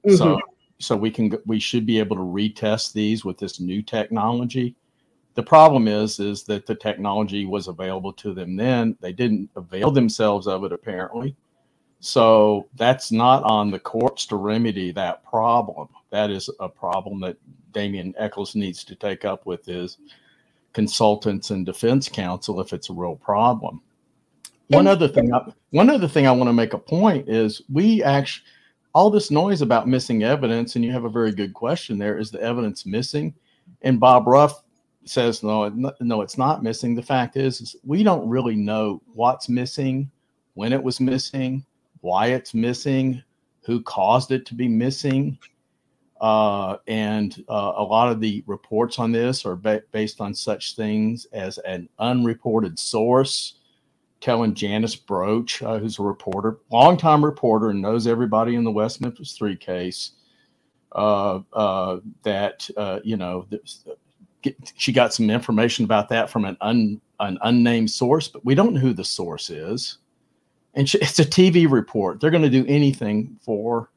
so 0.07 0.39
so 0.79 0.95
we 0.95 1.11
can 1.11 1.37
we 1.45 1.59
should 1.59 1.85
be 1.85 1.99
able 1.99 2.15
to 2.15 2.21
retest 2.21 2.93
these 2.93 3.25
with 3.25 3.37
this 3.37 3.59
new 3.59 3.81
technology. 3.81 4.75
The 5.35 5.43
problem 5.43 5.87
is 5.87 6.19
is 6.19 6.43
that 6.43 6.65
the 6.65 6.75
technology 6.75 7.45
was 7.45 7.67
available 7.67 8.13
to 8.13 8.33
them 8.33 8.55
then. 8.55 8.97
They 9.01 9.13
didn't 9.13 9.49
avail 9.55 9.91
themselves 9.91 10.47
of 10.47 10.63
it 10.63 10.71
apparently. 10.71 11.35
So 11.99 12.67
that's 12.75 13.11
not 13.11 13.43
on 13.43 13.71
the 13.71 13.79
courts 13.79 14.25
to 14.27 14.37
remedy 14.37 14.91
that 14.93 15.23
problem. 15.25 15.89
That 16.11 16.31
is 16.31 16.49
a 16.61 16.69
problem 16.69 17.19
that 17.21 17.35
Damien 17.71 18.13
Echols 18.17 18.55
needs 18.55 18.83
to 18.83 18.95
take 18.95 19.25
up 19.25 19.45
with 19.45 19.65
his 19.65 19.97
consultants 20.73 21.49
and 21.49 21.65
defense 21.65 22.09
counsel 22.09 22.61
if 22.61 22.73
it's 22.73 22.89
a 22.89 22.93
real 22.93 23.15
problem. 23.15 23.81
One 24.67 24.85
other 24.85 25.07
thing, 25.07 25.33
I, 25.33 25.51
one 25.71 25.89
other 25.89 26.07
thing 26.07 26.27
I 26.27 26.31
want 26.31 26.47
to 26.47 26.53
make 26.53 26.73
a 26.73 26.79
point 26.79 27.27
is 27.27 27.61
we 27.71 28.03
actually 28.03 28.45
all 28.93 29.09
this 29.09 29.31
noise 29.31 29.61
about 29.61 29.87
missing 29.87 30.23
evidence, 30.23 30.75
and 30.75 30.83
you 30.83 30.91
have 30.91 31.05
a 31.05 31.09
very 31.09 31.31
good 31.31 31.53
question. 31.53 31.97
There 31.97 32.17
is 32.17 32.31
the 32.31 32.41
evidence 32.41 32.85
missing, 32.85 33.33
and 33.81 33.99
Bob 33.99 34.27
Ruff 34.27 34.63
says 35.05 35.43
no, 35.43 35.69
no, 35.99 36.21
it's 36.21 36.37
not 36.37 36.63
missing. 36.63 36.95
The 36.95 37.01
fact 37.01 37.37
is, 37.37 37.61
is 37.61 37.75
we 37.83 38.03
don't 38.03 38.27
really 38.27 38.55
know 38.55 39.01
what's 39.13 39.49
missing, 39.49 40.09
when 40.53 40.73
it 40.73 40.81
was 40.81 40.99
missing, 40.99 41.65
why 42.01 42.27
it's 42.27 42.53
missing, 42.53 43.23
who 43.61 43.81
caused 43.83 44.31
it 44.31 44.45
to 44.47 44.55
be 44.55 44.67
missing. 44.67 45.37
Uh, 46.21 46.77
and 46.87 47.43
uh, 47.49 47.73
a 47.77 47.83
lot 47.83 48.11
of 48.11 48.19
the 48.19 48.43
reports 48.45 48.99
on 48.99 49.11
this 49.11 49.45
are 49.45 49.55
ba- 49.55 49.83
based 49.91 50.19
on 50.19 50.33
such 50.33 50.75
things 50.75 51.25
as 51.31 51.57
an 51.59 51.87
unreported 51.99 52.77
source 52.77 53.55
telling 54.21 54.53
Janice 54.53 54.95
Broach, 54.95 55.61
uh, 55.63 55.79
who's 55.79 55.99
a 55.99 56.03
reporter, 56.03 56.57
longtime 56.71 57.23
reporter, 57.23 57.69
and 57.69 57.81
knows 57.81 58.05
everybody 58.05 58.55
in 58.55 58.63
the 58.63 58.71
West 58.71 59.01
Memphis 59.01 59.33
Three 59.33 59.55
case, 59.55 60.11
uh, 60.91 61.39
uh, 61.53 61.99
that 62.23 62.69
uh, 62.75 62.99
you 63.03 63.15
know 63.17 63.45
this- 63.49 63.85
get, 64.41 64.57
she 64.75 64.91
got 64.91 65.13
some 65.13 65.29
information 65.29 65.85
about 65.85 66.09
that 66.09 66.29
from 66.29 66.45
an 66.45 66.57
un, 66.61 66.99
an 67.19 67.37
unnamed 67.43 67.91
source, 67.91 68.27
but 68.27 68.43
we 68.45 68.55
don't 68.55 68.73
know 68.73 68.79
who 68.79 68.93
the 68.93 69.03
source 69.03 69.49
is. 69.49 69.97
And 70.75 70.93
it's 70.95 71.19
a 71.19 71.25
TV 71.25 71.69
report. 71.69 72.19
They're 72.19 72.31
going 72.31 72.43
to 72.43 72.49
do 72.49 72.65
anything 72.67 73.37
for 73.41 73.89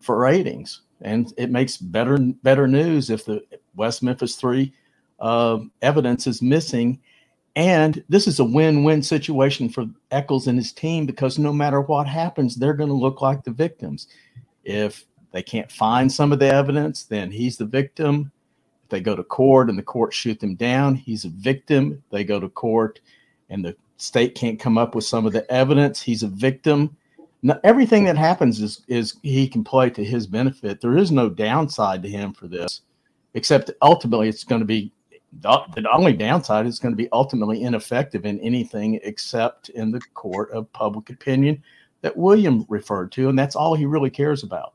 for 0.00 0.18
ratings, 0.18 0.82
and 1.04 1.32
it 1.36 1.50
makes 1.50 1.76
better 1.76 2.18
better 2.18 2.66
news 2.66 3.10
if 3.10 3.24
the 3.24 3.42
West 3.74 4.02
Memphis 4.02 4.36
Three 4.36 4.72
uh, 5.20 5.58
evidence 5.80 6.26
is 6.26 6.42
missing. 6.42 7.00
And 7.54 8.02
this 8.08 8.26
is 8.26 8.38
a 8.38 8.44
win-win 8.44 9.02
situation 9.02 9.68
for 9.68 9.84
Echols 10.10 10.46
and 10.46 10.58
his 10.58 10.72
team 10.72 11.04
because 11.04 11.38
no 11.38 11.52
matter 11.52 11.82
what 11.82 12.06
happens, 12.06 12.56
they're 12.56 12.72
going 12.72 12.88
to 12.88 12.94
look 12.94 13.20
like 13.20 13.44
the 13.44 13.50
victims. 13.50 14.08
If 14.64 15.04
they 15.32 15.42
can't 15.42 15.70
find 15.70 16.10
some 16.10 16.32
of 16.32 16.38
the 16.38 16.46
evidence, 16.46 17.04
then 17.04 17.30
he's 17.30 17.58
the 17.58 17.66
victim. 17.66 18.32
If 18.84 18.88
they 18.88 19.00
go 19.00 19.14
to 19.14 19.22
court 19.22 19.68
and 19.68 19.78
the 19.78 19.82
court 19.82 20.14
shoot 20.14 20.40
them 20.40 20.54
down, 20.54 20.94
he's 20.94 21.26
a 21.26 21.28
victim. 21.30 22.02
They 22.10 22.24
go 22.24 22.40
to 22.40 22.48
court 22.48 23.00
and 23.50 23.62
the 23.62 23.76
state 23.98 24.34
can't 24.34 24.58
come 24.58 24.78
up 24.78 24.94
with 24.94 25.04
some 25.04 25.26
of 25.26 25.32
the 25.32 25.50
evidence, 25.52 26.00
he's 26.00 26.22
a 26.22 26.28
victim. 26.28 26.96
No, 27.42 27.58
everything 27.64 28.04
that 28.04 28.16
happens 28.16 28.60
is 28.60 28.82
is 28.86 29.16
he 29.22 29.48
can 29.48 29.64
play 29.64 29.90
to 29.90 30.04
his 30.04 30.26
benefit. 30.26 30.80
There 30.80 30.96
is 30.96 31.10
no 31.10 31.28
downside 31.28 32.02
to 32.02 32.08
him 32.08 32.32
for 32.32 32.46
this, 32.46 32.82
except 33.34 33.70
ultimately 33.82 34.28
it's 34.28 34.44
going 34.44 34.60
to 34.60 34.66
be 34.66 34.92
the, 35.40 35.88
only 35.92 36.12
downside 36.12 36.66
is 36.66 36.78
going 36.78 36.92
to 36.92 36.96
be 36.96 37.08
ultimately 37.12 37.62
ineffective 37.62 38.26
in 38.26 38.38
anything 38.40 39.00
except 39.02 39.70
in 39.70 39.90
the 39.90 40.00
court 40.14 40.50
of 40.52 40.72
public 40.72 41.10
opinion 41.10 41.62
that 42.02 42.16
William 42.16 42.66
referred 42.68 43.10
to, 43.12 43.28
and 43.28 43.38
that's 43.38 43.56
all 43.56 43.74
he 43.74 43.86
really 43.86 44.10
cares 44.10 44.42
about. 44.42 44.74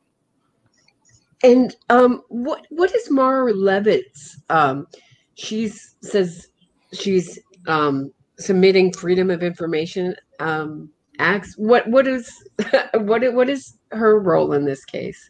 And 1.43 1.75
um, 1.89 2.23
what 2.29 2.65
what 2.69 2.93
is 2.95 3.11
Mara 3.11 3.53
Leveritt's? 3.53 4.41
Um, 4.49 4.87
she's 5.35 5.95
says 6.01 6.47
she's 6.93 7.39
um, 7.67 8.11
submitting 8.39 8.91
Freedom 8.91 9.29
of 9.29 9.43
Information 9.43 10.15
um, 10.39 10.89
acts. 11.19 11.55
What 11.57 11.87
what 11.87 12.07
is 12.07 12.31
what 12.93 13.33
what 13.33 13.49
is 13.49 13.77
her 13.91 14.19
role 14.19 14.53
in 14.53 14.65
this 14.65 14.85
case? 14.85 15.29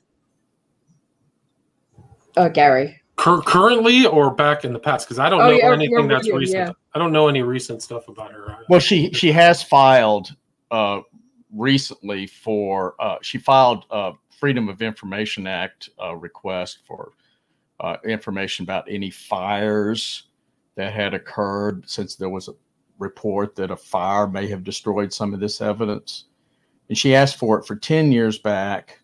Uh, 2.36 2.50
Gary. 2.50 3.02
Cur- 3.15 3.41
currently 3.41 4.06
or 4.06 4.32
back 4.34 4.63
in 4.63 4.73
the 4.73 4.80
past? 4.80 5.08
Because 5.08 5.17
I 5.17 5.30
don't 5.30 5.41
Oh, 5.41 5.50
know 5.50 5.58
yeah, 5.58 5.71
anything 5.71 6.08
yeah, 6.10 6.15
that's 6.15 6.28
yeah, 6.28 6.36
recent. 6.36 6.67
yeah. 6.67 6.71
I 6.93 7.00
don't 7.00 7.12
know 7.12 7.28
any 7.28 7.41
recent 7.41 7.82
stuff 7.82 8.08
about 8.10 8.32
her. 8.32 8.43
either. 8.52 8.65
Well, 8.69 8.80
she 8.80 9.12
she 9.13 9.32
has 9.32 9.63
filed 9.63 10.36
uh, 10.69 11.00
recently 11.52 12.28
for 12.28 12.93
uh, 13.00 13.15
she 13.21 13.38
filed 13.39 13.86
a 13.89 14.12
Freedom 14.39 14.69
of 14.69 14.84
Information 14.84 15.47
Act 15.47 15.89
uh, 16.04 16.15
request 16.15 16.80
for 16.88 17.13
uh, 17.80 17.97
information 18.06 18.63
about 18.63 18.86
any 18.88 19.10
fires 19.10 20.23
that 20.76 20.93
had 20.93 21.15
occurred 21.15 21.89
since 21.89 22.15
there 22.15 22.30
was 22.30 22.47
a 22.47 22.52
report 23.00 23.56
that 23.56 23.72
a 23.72 23.78
fire 23.78 24.28
may 24.28 24.48
have 24.48 24.64
destroyed 24.64 25.14
some 25.14 25.34
of 25.34 25.40
this 25.40 25.62
evidence. 25.62 26.26
and 26.90 26.98
she 26.98 27.16
asked 27.16 27.38
for 27.38 27.60
it 27.60 27.66
for 27.66 27.76
10 27.76 28.12
years 28.12 28.38
back, 28.40 29.00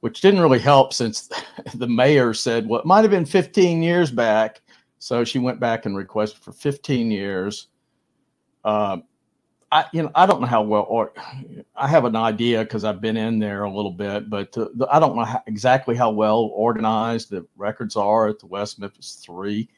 which 0.00 0.20
didn't 0.20 0.40
really 0.40 0.58
help 0.58 0.92
since 0.92 1.30
the 1.74 1.88
mayor 1.88 2.34
said, 2.34 2.68
well, 2.68 2.80
it 2.80 2.86
might 2.86 3.02
have 3.02 3.10
been 3.10 3.26
15 3.26 3.82
years 3.82 4.10
back. 4.10 4.60
So 4.98 5.24
she 5.24 5.38
went 5.38 5.60
back 5.60 5.86
and 5.86 5.96
requested 5.96 6.42
for 6.42 6.52
15 6.52 7.10
years. 7.10 7.68
Uh, 8.64 8.98
I, 9.72 9.86
you 9.92 10.02
know, 10.02 10.10
I 10.14 10.26
don't 10.26 10.40
know 10.40 10.46
how 10.46 10.62
well, 10.62 10.84
or 10.88 11.12
I 11.76 11.86
have 11.86 12.04
an 12.04 12.16
idea 12.16 12.60
because 12.60 12.84
I've 12.84 13.00
been 13.00 13.16
in 13.16 13.38
there 13.38 13.64
a 13.64 13.72
little 13.72 13.92
bit, 13.92 14.28
but 14.28 14.50
the, 14.52 14.70
the, 14.74 14.88
I 14.90 14.98
don't 14.98 15.14
know 15.14 15.24
how, 15.24 15.42
exactly 15.46 15.94
how 15.94 16.10
well 16.10 16.50
organized 16.52 17.30
the 17.30 17.46
records 17.56 17.94
are 17.94 18.28
at 18.28 18.40
the 18.40 18.46
West 18.46 18.80
Memphis 18.80 19.22
Three. 19.24 19.68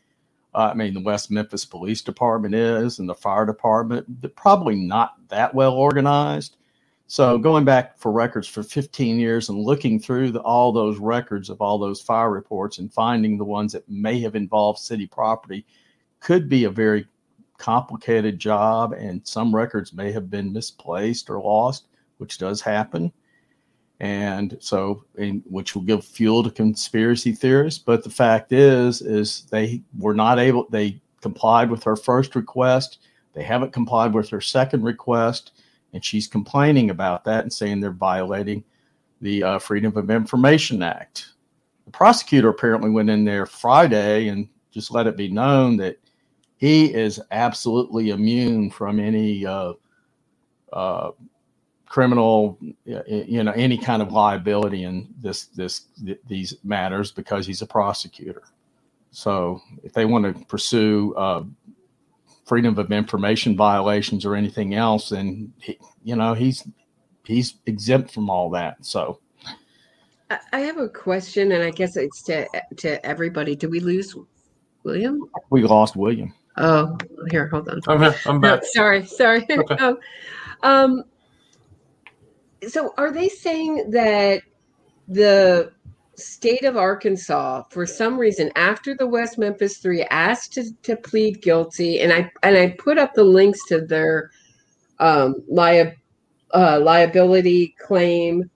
Uh, 0.55 0.71
I 0.73 0.75
mean, 0.75 0.95
the 0.95 1.01
West 1.01 1.31
Memphis 1.31 1.65
Police 1.65 2.03
Department 2.03 2.55
is, 2.55 2.99
and 2.99 3.09
the 3.09 3.15
fire 3.15 3.47
department. 3.47 4.21
They're 4.21 4.31
probably 4.31 4.77
not 4.77 5.17
that 5.29 5.55
well 5.55 5.73
organized. 5.73 6.57
So 7.07 7.37
going 7.37 7.65
back 7.65 7.99
for 7.99 8.11
records 8.11 8.49
for 8.49 8.63
15 8.63 9.19
years 9.19 9.49
and 9.49 9.59
looking 9.59 10.01
through 10.01 10.31
the, 10.31 10.41
all 10.41 10.73
those 10.73 10.99
records 10.99 11.51
of 11.51 11.61
all 11.61 11.79
those 11.79 12.01
fire 12.01 12.31
reports 12.31 12.79
and 12.79 12.93
finding 12.93 13.37
the 13.37 13.45
ones 13.45 13.73
that 13.73 13.89
may 13.89 14.21
have 14.21 14.35
involved 14.35 14.79
city 14.79 15.07
property 15.07 15.67
could 16.21 16.49
be 16.49 16.65
a 16.65 16.71
very 16.71 17.07
complicated 17.59 18.39
job, 18.39 18.93
and 18.93 19.27
some 19.27 19.55
records 19.55 19.93
may 19.93 20.11
have 20.11 20.31
been 20.31 20.53
misplaced 20.53 21.31
or 21.31 21.41
lost, 21.41 21.87
which 22.19 22.39
does 22.39 22.61
happen. 22.61 23.13
And 24.01 24.57
so, 24.61 25.05
in, 25.17 25.43
which 25.49 25.75
will 25.75 25.83
give 25.83 26.05
fuel 26.05 26.43
to 26.43 26.51
conspiracy 26.51 27.33
theorists. 27.33 27.79
But 27.79 28.03
the 28.03 28.11
fact 28.11 28.53
is, 28.53 29.01
is 29.01 29.43
they 29.51 29.83
were 29.97 30.15
not 30.15 30.39
able. 30.39 30.67
They 30.71 31.01
complied 31.21 31.71
with 31.71 31.85
her 31.85 31.97
first 31.97 32.35
request. 32.35 32.99
They 33.33 33.45
haven't 33.45 33.73
complied 33.73 34.13
with 34.13 34.29
her 34.31 34.41
second 34.41 34.83
request, 34.83 35.53
and 35.93 36.05
she's 36.05 36.27
complaining 36.27 36.91
about 36.91 37.25
that 37.25 37.45
and 37.45 37.53
saying 37.53 37.81
they're 37.81 37.93
violating 37.93 38.65
the 39.21 39.43
uh, 39.43 39.59
Freedom 39.61 39.97
of 39.97 40.11
Information 40.11 40.83
Act. 40.83 41.29
The 41.85 41.93
prosecutor 41.93 42.49
apparently 42.49 42.91
went 42.91 43.09
in 43.09 43.25
there 43.25 43.47
Friday 43.47 44.29
and 44.29 44.49
just 44.71 44.91
let 44.91 45.07
it 45.07 45.17
be 45.17 45.29
known 45.29 45.77
that 45.79 45.99
he 46.57 46.93
is 46.93 47.21
absolutely 47.31 48.11
immune 48.11 48.71
from 48.71 49.01
any 49.01 49.47
uh, 49.47 49.73
uh, 50.73 51.11
criminal, 51.93 52.59
you 52.87 53.45
know, 53.45 53.53
any 53.53 53.77
kind 53.77 54.01
of 54.01 54.11
liability 54.13 54.85
in 54.85 55.13
this 55.21 55.49
this 55.49 55.89
th- 56.03 56.19
these 56.27 56.55
matters 56.65 57.13
because 57.13 57.47
he's 57.47 57.61
a 57.61 57.67
prosecutor. 57.67 58.45
So 59.11 59.61
if 59.85 59.93
they 59.93 60.07
want 60.07 60.25
to 60.25 60.45
pursue 60.47 61.15
uh, 61.19 61.45
freedom 62.47 62.79
of 62.79 62.91
information 62.91 63.59
violations 63.59 64.25
or 64.25 64.35
anything 64.35 64.75
else, 64.75 65.11
then 65.11 65.53
he, 65.61 65.79
you 66.03 66.17
know 66.17 66.33
he's 66.33 66.67
he's 67.27 67.57
exempt 67.67 68.11
from 68.11 68.31
all 68.31 68.49
that. 68.51 68.85
So. 68.85 69.21
I 70.55 70.61
have 70.61 70.79
a 70.79 70.89
question, 70.89 71.53
and 71.53 71.63
I 71.63 71.71
guess 71.71 71.99
it's 71.99 72.23
to 72.23 72.49
to 72.79 73.05
everybody. 73.05 73.55
Do 73.55 73.69
we 73.69 73.81
lose 73.81 74.17
William? 74.83 75.21
We 75.51 75.63
lost 75.63 75.95
William. 75.95 76.33
Oh, 76.57 76.97
here, 77.31 77.49
hold 77.49 77.69
on. 77.69 77.83
I'm 77.87 78.01
here. 78.01 78.15
I'm 78.25 78.41
back. 78.41 78.63
No, 78.63 78.69
sorry, 78.73 79.05
sorry. 79.05 79.47
Okay. 79.51 79.75
um, 79.81 79.99
um, 80.63 81.05
so, 82.69 82.95
are 82.97 83.13
they 83.13 83.29
saying 83.29 83.91
that 83.91 84.43
the 85.09 85.73
state 86.17 86.65
of 86.65 86.77
Arkansas, 86.77 87.65
for 87.71 87.87
some 87.87 88.19
reason, 88.19 88.53
after 88.55 88.95
the 88.95 89.07
West 89.07 89.39
Memphis 89.39 89.79
Three 89.79 90.03
asked 90.05 90.53
to, 90.55 90.65
to 90.83 90.97
plead 90.97 91.43
guilty, 91.43 92.01
and 92.01 92.13
I 92.13 92.31
and 92.43 92.57
I 92.57 92.77
put 92.79 92.99
up 92.99 93.15
the 93.15 93.25
links 93.25 93.61
to 93.69 93.81
their 93.81 94.31
um, 95.01 95.37
lia- 95.49 95.97
uh, 96.55 96.81
liability 96.81 97.75
claim 97.85 98.49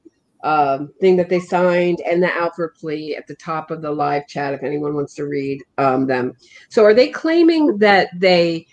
um, 0.45 0.93
thing 1.01 1.17
that 1.17 1.29
they 1.29 1.41
signed 1.41 2.01
and 2.09 2.23
the 2.23 2.33
Alford 2.33 2.75
plea 2.77 3.17
at 3.17 3.27
the 3.27 3.35
top 3.37 3.71
of 3.71 3.83
the 3.83 3.91
live 3.91 4.29
chat 4.29 4.55
if 4.55 4.63
anyone 4.63 4.95
wants 4.95 5.15
to 5.15 5.27
read 5.27 5.61
um, 5.79 6.07
them. 6.07 6.35
So, 6.69 6.85
are 6.85 6.95
they 6.95 7.09
claiming 7.09 7.79
that 7.79 8.09
they, 8.17 8.67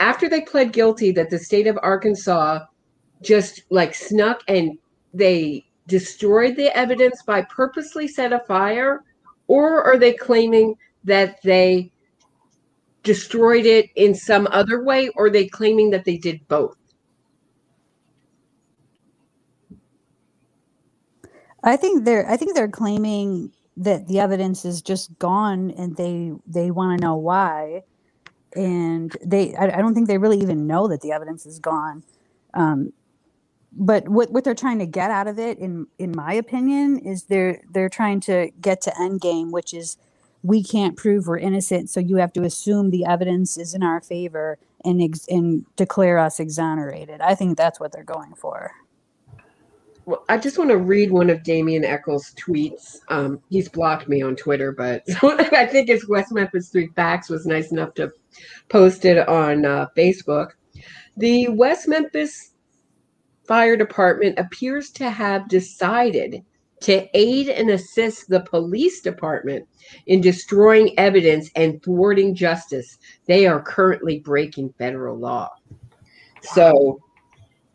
after 0.00 0.28
they 0.28 0.42
pled 0.42 0.72
guilty, 0.72 1.10
that 1.12 1.30
the 1.30 1.38
state 1.38 1.66
of 1.66 1.78
Arkansas 1.82 2.66
just 3.22 3.62
like 3.70 3.94
snuck 3.94 4.42
and 4.48 4.78
they 5.14 5.64
destroyed 5.86 6.56
the 6.56 6.76
evidence 6.76 7.22
by 7.22 7.42
purposely 7.42 8.08
set 8.08 8.32
a 8.32 8.40
fire? 8.40 9.02
Or 9.48 9.82
are 9.82 9.98
they 9.98 10.12
claiming 10.12 10.76
that 11.04 11.42
they 11.42 11.90
destroyed 13.02 13.66
it 13.66 13.90
in 13.96 14.14
some 14.14 14.48
other 14.50 14.82
way? 14.84 15.08
Or 15.10 15.26
are 15.26 15.30
they 15.30 15.46
claiming 15.46 15.90
that 15.90 16.04
they 16.04 16.16
did 16.16 16.46
both? 16.48 16.76
I 21.64 21.76
think 21.76 22.04
they're 22.04 22.28
I 22.28 22.36
think 22.36 22.54
they're 22.54 22.68
claiming 22.68 23.52
that 23.76 24.08
the 24.08 24.18
evidence 24.18 24.64
is 24.64 24.82
just 24.82 25.16
gone 25.18 25.70
and 25.72 25.96
they 25.96 26.32
they 26.46 26.70
want 26.70 26.98
to 26.98 27.04
know 27.04 27.16
why 27.16 27.82
and 28.54 29.16
they 29.24 29.54
I, 29.54 29.78
I, 29.78 29.80
don't 29.80 29.94
think 29.94 30.08
they 30.08 30.18
really 30.18 30.40
even 30.40 30.66
know 30.66 30.88
that 30.88 31.00
the 31.00 31.12
evidence 31.12 31.46
is 31.46 31.58
gone 31.58 32.02
um, 32.54 32.92
but 33.74 34.08
what, 34.08 34.30
what 34.30 34.44
they're 34.44 34.54
trying 34.54 34.78
to 34.78 34.86
get 34.86 35.10
out 35.10 35.26
of 35.26 35.38
it 35.38 35.58
in 35.58 35.86
in 35.98 36.12
my 36.14 36.32
opinion 36.32 36.98
is 36.98 37.24
they're 37.24 37.60
they're 37.70 37.88
trying 37.88 38.20
to 38.20 38.50
get 38.60 38.80
to 38.82 39.00
end 39.00 39.20
game 39.20 39.50
which 39.50 39.72
is 39.72 39.96
we 40.42 40.62
can't 40.62 40.96
prove 40.96 41.26
we're 41.26 41.38
innocent 41.38 41.88
so 41.88 42.00
you 42.00 42.16
have 42.16 42.32
to 42.32 42.42
assume 42.42 42.90
the 42.90 43.04
evidence 43.04 43.56
is 43.56 43.74
in 43.74 43.82
our 43.82 44.00
favor 44.00 44.58
and 44.84 45.00
ex- 45.02 45.26
and 45.28 45.64
declare 45.76 46.18
us 46.18 46.38
exonerated 46.38 47.20
i 47.20 47.34
think 47.34 47.56
that's 47.56 47.80
what 47.80 47.92
they're 47.92 48.04
going 48.04 48.34
for 48.34 48.72
well, 50.04 50.24
I 50.28 50.36
just 50.36 50.58
want 50.58 50.70
to 50.70 50.78
read 50.78 51.12
one 51.12 51.30
of 51.30 51.44
Damien 51.44 51.84
Echols' 51.84 52.34
tweets. 52.34 52.98
Um, 53.08 53.40
he's 53.50 53.68
blocked 53.68 54.08
me 54.08 54.20
on 54.20 54.34
Twitter, 54.34 54.72
but 54.72 55.04
I 55.22 55.64
think 55.66 55.88
his 55.88 56.08
West 56.08 56.32
Memphis 56.32 56.70
Three 56.70 56.88
Facts 56.96 57.28
was 57.28 57.46
nice 57.46 57.70
enough 57.70 57.94
to 57.94 58.10
post 58.68 59.04
it 59.04 59.28
on 59.28 59.64
uh, 59.64 59.86
Facebook. 59.96 60.50
The 61.16 61.48
West 61.50 61.86
Memphis 61.86 62.51
Fire 63.46 63.76
Department 63.76 64.38
appears 64.38 64.90
to 64.92 65.10
have 65.10 65.48
decided 65.48 66.44
to 66.80 67.06
aid 67.16 67.48
and 67.48 67.70
assist 67.70 68.28
the 68.28 68.40
police 68.40 69.00
department 69.00 69.66
in 70.06 70.20
destroying 70.20 70.98
evidence 70.98 71.50
and 71.54 71.82
thwarting 71.82 72.34
justice. 72.34 72.98
They 73.26 73.46
are 73.46 73.62
currently 73.62 74.18
breaking 74.18 74.74
federal 74.78 75.16
law. 75.16 75.50
So 76.42 77.00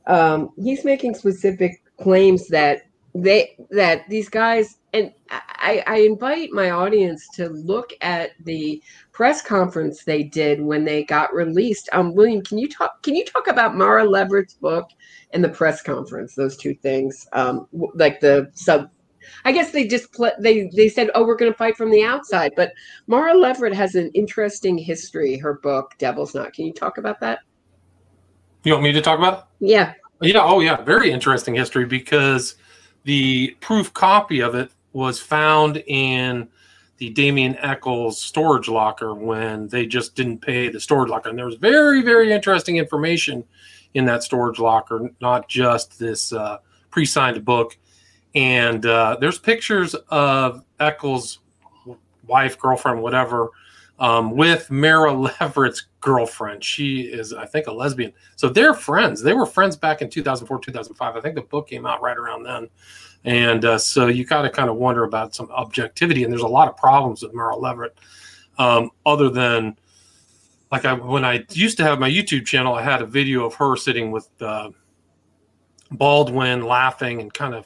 um, 0.08 0.50
he's 0.58 0.84
making 0.84 1.16
specific 1.16 1.82
claims 1.98 2.48
that 2.50 2.84
they 3.24 3.58
that 3.72 4.08
these 4.10 4.30
guys 4.30 4.78
and 4.94 5.12
I, 5.30 5.84
I 5.86 5.98
invite 6.00 6.52
my 6.52 6.72
audience 6.72 7.28
to 7.36 7.50
look 7.50 7.94
at 8.02 8.32
the 8.46 8.82
press 9.12 9.42
conference 9.42 10.04
they 10.04 10.24
did 10.24 10.62
when 10.62 10.86
they 10.86 11.04
got 11.04 11.34
released. 11.34 11.90
Um, 11.94 12.14
William, 12.16 12.42
can 12.42 12.58
you 12.58 12.70
talk? 12.70 13.02
Can 13.04 13.16
you 13.16 13.26
talk 13.26 13.48
about 13.48 13.76
Mara 13.76 14.06
Leveritt's 14.06 14.54
book 14.56 14.90
and 15.32 15.44
the 15.44 15.50
press 15.50 15.82
conference? 15.82 16.36
Those 16.36 16.58
two 16.58 16.74
things, 16.76 17.28
um, 17.34 17.68
like 17.96 18.20
the 18.20 18.50
sub. 18.54 18.90
I 19.44 19.52
guess 19.52 19.72
they 19.72 19.86
just 19.86 20.14
pl- 20.14 20.32
they 20.40 20.70
they 20.74 20.88
said, 20.88 21.10
"Oh, 21.16 21.26
we're 21.26 21.36
going 21.36 21.52
to 21.52 21.58
fight 21.58 21.76
from 21.76 21.92
the 21.92 22.04
outside." 22.04 22.54
But 22.56 22.72
Mara 23.08 23.34
Leveritt 23.34 23.74
has 23.74 23.96
an 23.96 24.10
interesting 24.14 24.78
history. 24.78 25.38
Her 25.38 25.56
book, 25.56 25.96
Devil's 25.98 26.34
Knot. 26.34 26.54
Can 26.54 26.66
you 26.66 26.74
talk 26.74 26.98
about 26.98 27.20
that? 27.20 27.40
You 28.64 28.74
want 28.74 28.84
me 28.84 28.92
to 28.94 29.02
talk 29.02 29.18
about? 29.18 29.50
It? 29.62 29.68
Yeah. 29.68 29.94
Yeah. 30.22 30.42
Oh, 30.42 30.62
yeah. 30.62 30.82
Very 30.82 31.12
interesting 31.12 31.56
history 31.56 31.86
because 31.86 32.56
the 33.08 33.56
proof 33.62 33.94
copy 33.94 34.42
of 34.42 34.54
it 34.54 34.70
was 34.92 35.18
found 35.18 35.82
in 35.88 36.46
the 36.98 37.10
Damien 37.12 37.56
Echols 37.60 38.20
storage 38.20 38.68
locker 38.68 39.14
when 39.14 39.70
they 39.70 39.86
just 39.86 40.14
didn't 40.14 40.40
pay 40.40 40.68
the 40.68 40.82
storage 40.82 41.10
locker. 41.10 41.30
And 41.30 41.38
there 41.38 41.46
was 41.46 41.56
very, 41.56 42.02
very 42.02 42.34
interesting 42.34 42.76
information 42.76 43.46
in 43.94 44.04
that 44.08 44.24
storage 44.24 44.60
locker, 44.60 45.10
not 45.22 45.48
just 45.48 45.98
this 45.98 46.34
uh, 46.34 46.58
pre 46.90 47.06
signed 47.06 47.46
book. 47.46 47.78
And 48.36 48.86
uh, 48.86 49.16
there's 49.22 49.40
pictures 49.40 49.96
of 50.10 50.66
Echols' 50.82 51.40
wife, 52.28 52.60
girlfriend, 52.60 53.02
whatever, 53.02 53.52
um, 54.00 54.32
with 54.32 54.70
Mara 54.70 55.12
Leveritt's 55.12 55.88
girlfriend. 56.00 56.64
She 56.64 57.02
is, 57.02 57.34
I 57.34 57.46
think, 57.46 57.68
a 57.68 57.72
lesbian. 57.72 58.14
So 58.36 58.50
they're 58.50 58.74
friends. 58.74 59.22
They 59.22 59.34
were 59.34 59.46
friends 59.46 59.76
back 59.76 60.02
in 60.02 60.10
2004, 60.10 60.60
2005. 60.60 61.16
I 61.16 61.22
think 61.22 61.36
the 61.36 61.42
book 61.42 61.70
came 61.70 61.86
out 61.86 62.02
right 62.02 62.18
around 62.18 62.44
then. 62.44 62.70
And 63.26 63.66
uh, 63.66 63.78
so 63.78 64.08
you 64.08 64.26
got 64.26 64.44
to 64.44 64.50
kind 64.50 64.70
of 64.70 64.78
wonder 64.78 65.04
about 65.04 65.36
some 65.36 65.50
objectivity. 65.52 66.24
And 66.24 66.32
there's 66.32 66.44
a 66.44 66.48
lot 66.48 66.68
of 66.68 66.78
problems 66.78 67.24
with 67.24 67.34
Mara 67.34 67.56
Leveritt, 67.56 67.92
um, 68.58 68.92
other 69.06 69.30
than 69.30 69.78
like 70.72 70.86
I, 70.86 70.94
when 70.94 71.24
I 71.24 71.46
used 71.52 71.78
to 71.78 71.84
have 71.84 72.00
my 72.00 72.10
YouTube 72.10 72.46
channel, 72.46 72.76
I 72.76 72.82
had 72.82 73.02
a 73.02 73.06
video 73.06 73.46
of 73.46 73.54
her 73.56 73.76
sitting 73.76 74.12
with 74.12 74.30
uh, 74.42 74.70
Baldwin 75.92 76.64
laughing 76.64 77.22
and 77.22 77.34
kind 77.34 77.56
of 77.56 77.66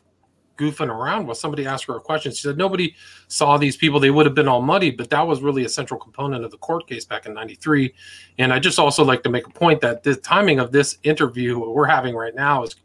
goofing 0.58 0.90
around 0.90 1.28
with 1.28 1.38
somebody 1.38 1.66
asked 1.66 1.86
her 1.86 1.96
a 1.96 2.00
question. 2.00 2.32
She 2.32 2.42
said 2.42 2.58
nobody 2.58 2.96
saw 3.28 3.58
these 3.58 3.78
people; 3.78 4.00
they 4.00 4.12
would 4.12 4.26
have 4.26 4.36
been 4.36 4.48
all 4.48 4.62
muddy. 4.62 4.92
But 4.92 5.10
that 5.10 5.26
was 5.26 5.42
really 5.42 5.66
a 5.66 5.70
central 5.70 6.00
component 6.00 6.46
of 6.46 6.52
the 6.52 6.58
court 6.58 6.88
case 6.88 7.06
back 7.06 7.26
in 7.26 7.34
'93. 7.34 7.94
And 8.40 8.54
I 8.54 8.60
just 8.60 8.80
also 8.80 9.04
like 9.04 9.24
to 9.24 9.30
make 9.30 9.48
a 9.48 9.52
point 9.52 9.82
that 9.82 10.04
the 10.04 10.16
timing 10.16 10.60
of 10.60 10.72
this 10.72 10.98
interview 11.04 11.60
we're 11.60 11.86
having 11.86 12.16
right 12.16 12.36
now 12.36 12.64
is 12.64 12.76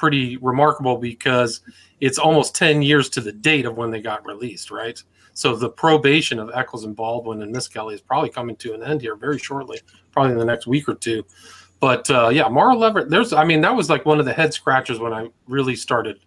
pretty 0.00 0.38
remarkable 0.38 0.96
because 0.96 1.60
it's 2.00 2.18
almost 2.18 2.54
10 2.54 2.80
years 2.80 3.10
to 3.10 3.20
the 3.20 3.32
date 3.32 3.66
of 3.66 3.76
when 3.76 3.90
they 3.90 4.00
got 4.00 4.24
released, 4.24 4.70
right? 4.70 5.02
So 5.34 5.54
the 5.54 5.68
probation 5.68 6.38
of 6.38 6.50
Echols 6.54 6.84
and 6.84 6.96
Baldwin 6.96 7.42
and 7.42 7.52
Misskelley 7.52 7.94
is 7.94 8.00
probably 8.00 8.30
coming 8.30 8.56
to 8.56 8.72
an 8.72 8.82
end 8.82 9.02
here 9.02 9.14
very 9.14 9.38
shortly, 9.38 9.78
probably 10.10 10.32
in 10.32 10.38
the 10.38 10.44
next 10.44 10.66
week 10.66 10.88
or 10.88 10.94
two. 10.94 11.24
But 11.80 12.10
uh, 12.10 12.30
yeah, 12.30 12.48
Mara 12.48 12.74
Leveritt, 12.74 13.10
there's, 13.10 13.34
I 13.34 13.44
mean, 13.44 13.60
that 13.60 13.74
was 13.74 13.90
like 13.90 14.06
one 14.06 14.18
of 14.18 14.24
the 14.24 14.32
head 14.32 14.54
scratchers 14.54 14.98
when 14.98 15.12
I 15.12 15.28
really 15.46 15.76
started 15.76 16.20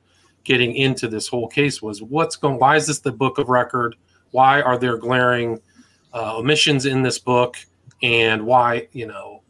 getting 0.43 0.75
into 0.75 1.07
this 1.07 1.27
whole 1.27 1.47
case 1.47 1.81
was 1.81 2.01
what's 2.01 2.35
going, 2.35 2.59
why 2.59 2.75
is 2.75 2.87
this 2.87 2.99
the 2.99 3.11
book 3.11 3.37
of 3.37 3.49
record? 3.49 3.95
Why 4.31 4.61
are 4.61 4.77
there 4.77 4.97
glaring 4.97 5.61
uh, 6.13 6.37
omissions 6.37 6.85
in 6.85 7.01
this 7.01 7.19
book? 7.19 7.57
And 8.01 8.45
why, 8.45 8.87
you 8.91 9.07
know, 9.07 9.41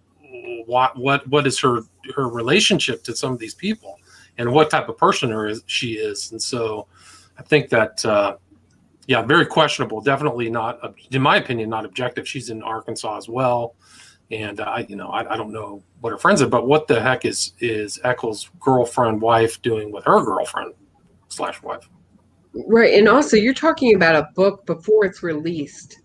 what, 0.66 0.98
what, 0.98 1.28
what 1.28 1.48
is 1.48 1.60
her, 1.60 1.82
her 2.16 2.30
relationship 2.30 3.04
to 3.04 3.16
some 3.16 3.34
of 3.34 3.40
these 3.40 3.56
people 3.56 4.00
and 4.38 4.52
what 4.52 4.70
type 4.70 4.90
of 4.90 4.98
person 4.98 5.32
her 5.32 5.48
is, 5.48 5.64
she 5.66 5.94
is. 5.94 6.32
And 6.32 6.42
so 6.42 6.88
I 7.38 7.44
think 7.44 7.70
that, 7.70 8.04
uh, 8.06 8.38
yeah, 9.08 9.22
very 9.22 9.46
questionable. 9.46 10.02
Definitely 10.02 10.50
not, 10.50 10.96
in 11.12 11.22
my 11.22 11.38
opinion, 11.38 11.70
not 11.70 11.86
objective. 11.86 12.28
She's 12.28 12.50
in 12.50 12.64
Arkansas 12.64 13.18
as 13.18 13.28
well 13.28 13.76
and 14.32 14.60
I, 14.62 14.86
you 14.90 14.96
know, 14.96 15.10
I, 15.10 15.34
I, 15.34 15.38
don't 15.38 15.52
know 15.52 15.84
what 16.02 16.12
her 16.12 16.18
friends 16.18 16.42
are, 16.42 16.48
but 16.48 16.66
what 16.66 16.88
the 16.88 17.00
heck 17.02 17.26
is 17.26 17.54
is 17.60 18.00
Echols' 18.04 18.50
girlfriend 18.60 19.22
wife 19.22 19.62
doing 19.62 19.92
with 19.92 20.06
her 20.06 20.24
girlfriend 20.24 20.74
slash 21.36 21.62
wife? 21.62 21.90
Right, 22.68 22.94
and 22.94 23.10
also 23.10 23.36
you're 23.36 23.54
talking 23.54 23.96
about 23.96 24.16
a 24.16 24.30
book 24.36 24.66
before 24.66 25.06
it's 25.06 25.24
released. 25.24 26.02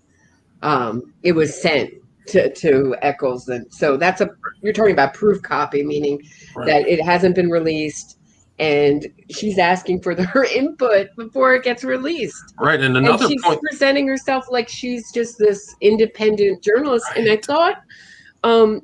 Um, 0.62 1.12
it 1.23 1.33
was 1.33 1.61
sent 1.61 1.93
to 2.29 2.53
to 2.55 2.97
Echols, 3.03 3.49
and 3.49 3.73
so 3.73 3.97
that's 3.97 4.21
a 4.21 4.31
you're 4.62 4.73
talking 4.73 4.93
about 4.93 5.14
proof 5.14 5.43
copy, 5.43 5.83
meaning 5.83 6.23
right. 6.57 6.67
that 6.67 6.88
it 6.88 7.03
hasn't 7.03 7.35
been 7.35 7.51
released, 7.51 8.19
and 8.59 9.07
she's 9.31 9.59
asking 9.59 10.01
for 10.01 10.14
the, 10.14 10.25
her 10.25 10.45
input 10.45 11.09
before 11.17 11.55
it 11.55 11.64
gets 11.64 11.85
released. 11.85 12.55
Right, 12.59 12.81
and 12.81 12.97
another 12.97 13.25
and 13.25 13.31
she's 13.33 13.43
point, 13.43 13.61
presenting 13.61 14.09
herself 14.09 14.47
like 14.51 14.69
she's 14.69 15.12
just 15.12 15.38
this 15.38 15.75
independent 15.83 16.62
journalist, 16.62 17.07
right. 17.11 17.19
and 17.19 17.31
I 17.31 17.37
thought 17.37 17.83
um, 18.43 18.81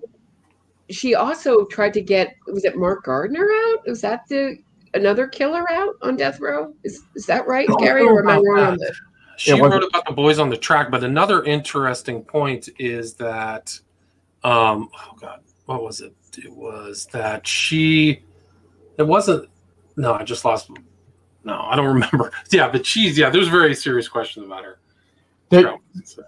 she 0.90 1.14
also 1.14 1.64
tried 1.66 1.94
to 1.94 2.02
get 2.02 2.35
was 2.46 2.64
it 2.64 2.76
Mark 2.76 3.04
Gardner 3.04 3.48
out? 3.68 3.87
Was 3.87 4.02
that 4.02 4.28
the 4.28 4.59
another 4.94 5.26
killer 5.26 5.70
out 5.70 5.94
on 6.02 6.16
death 6.16 6.40
row? 6.40 6.72
Is 6.85 7.02
is 7.14 7.26
that 7.26 7.46
right, 7.46 7.68
Gary? 7.78 8.02
Or 8.02 8.20
am 8.20 8.28
I 8.28 8.37
wrong 8.37 8.59
on 8.59 8.76
that? 8.78 8.94
She 9.37 9.50
yeah, 9.50 9.59
wrote 9.59 9.83
about 9.83 10.07
the 10.07 10.12
boys 10.12 10.38
on 10.38 10.48
the 10.48 10.57
track, 10.57 10.90
but 10.90 11.02
another 11.02 11.42
interesting 11.42 12.22
point 12.22 12.68
is 12.78 13.14
that, 13.14 13.76
um, 14.44 14.88
oh 14.94 15.16
god, 15.20 15.40
what 15.66 15.83
was 15.83 16.00
it? 16.00 16.14
It 16.38 16.52
was 16.52 17.07
that 17.07 17.46
she, 17.46 18.22
it 18.98 19.02
wasn't. 19.02 19.48
No, 19.96 20.14
I 20.14 20.24
just 20.24 20.44
lost. 20.44 20.70
No, 21.44 21.61
I 21.61 21.76
don't 21.76 21.87
remember. 21.94 22.33
Yeah, 22.50 22.68
but 22.68 22.87
she's 22.87 23.18
yeah. 23.18 23.30
There's 23.30 23.48
a 23.48 23.50
very 23.50 23.74
serious 23.74 24.09
questions 24.09 24.46
about 24.46 24.64
her. 24.64 24.78
That, 25.50 25.78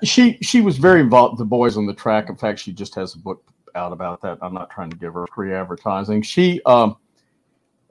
she 0.04 0.38
she 0.42 0.60
was 0.60 0.78
very 0.78 1.00
involved. 1.00 1.38
The 1.38 1.44
boys 1.44 1.76
on 1.76 1.86
the 1.86 1.94
track. 1.94 2.28
In 2.28 2.36
fact, 2.36 2.58
she 2.58 2.72
just 2.72 2.94
has 2.96 3.14
a 3.14 3.18
book 3.18 3.42
out 3.74 3.92
about 3.92 4.20
that. 4.22 4.38
I'm 4.42 4.54
not 4.54 4.70
trying 4.70 4.90
to 4.90 4.96
give 4.96 5.14
her 5.14 5.26
free 5.34 5.52
advertising. 5.52 6.22
She, 6.22 6.60
um, 6.64 6.96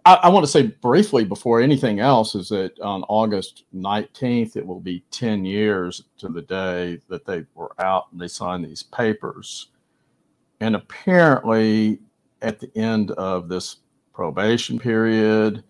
I, 0.06 0.16
I 0.24 0.30
want 0.30 0.46
to 0.46 0.52
say 0.52 0.68
briefly 0.68 1.26
before 1.26 1.62
anything 1.62 2.00
else 2.00 2.36
is 2.36 2.50
that 2.50 2.80
on 2.80 3.04
August 3.04 3.64
19th, 3.76 4.56
it 4.56 4.66
will 4.66 4.80
be 4.80 5.04
10 5.12 5.46
years 5.46 6.04
to 6.20 6.30
the 6.30 6.42
day 6.42 7.00
that 7.10 7.26
they 7.26 7.46
were 7.56 7.72
out 7.80 8.06
and 8.12 8.22
they 8.22 8.28
signed 8.28 8.66
these 8.66 8.84
papers. 8.84 9.68
And 10.60 10.76
apparently, 10.76 12.00
at 12.42 12.60
the 12.60 12.72
end 12.78 13.12
of 13.12 13.50
this 13.50 13.78
probation 14.14 14.80
period, 14.80 15.64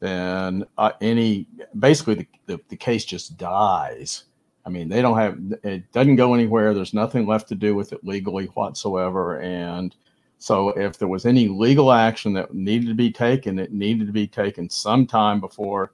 then 0.00 0.64
uh, 0.78 0.92
any 1.00 1.46
basically 1.78 2.14
the, 2.14 2.26
the, 2.46 2.60
the 2.68 2.76
case 2.76 3.04
just 3.04 3.36
dies 3.36 4.24
I 4.64 4.70
mean, 4.70 4.88
they 4.88 5.02
don't 5.02 5.18
have 5.18 5.38
it 5.64 5.90
doesn't 5.92 6.16
go 6.16 6.34
anywhere. 6.34 6.74
There's 6.74 6.94
nothing 6.94 7.26
left 7.26 7.48
to 7.48 7.54
do 7.54 7.74
with 7.74 7.92
it 7.92 8.04
legally 8.04 8.46
whatsoever. 8.46 9.40
And 9.40 9.94
so, 10.42 10.70
if 10.70 10.98
there 10.98 11.06
was 11.06 11.24
any 11.24 11.46
legal 11.46 11.92
action 11.92 12.32
that 12.32 12.52
needed 12.52 12.88
to 12.88 12.94
be 12.94 13.12
taken, 13.12 13.60
it 13.60 13.72
needed 13.72 14.08
to 14.08 14.12
be 14.12 14.26
taken 14.26 14.68
sometime 14.68 15.38
before 15.38 15.92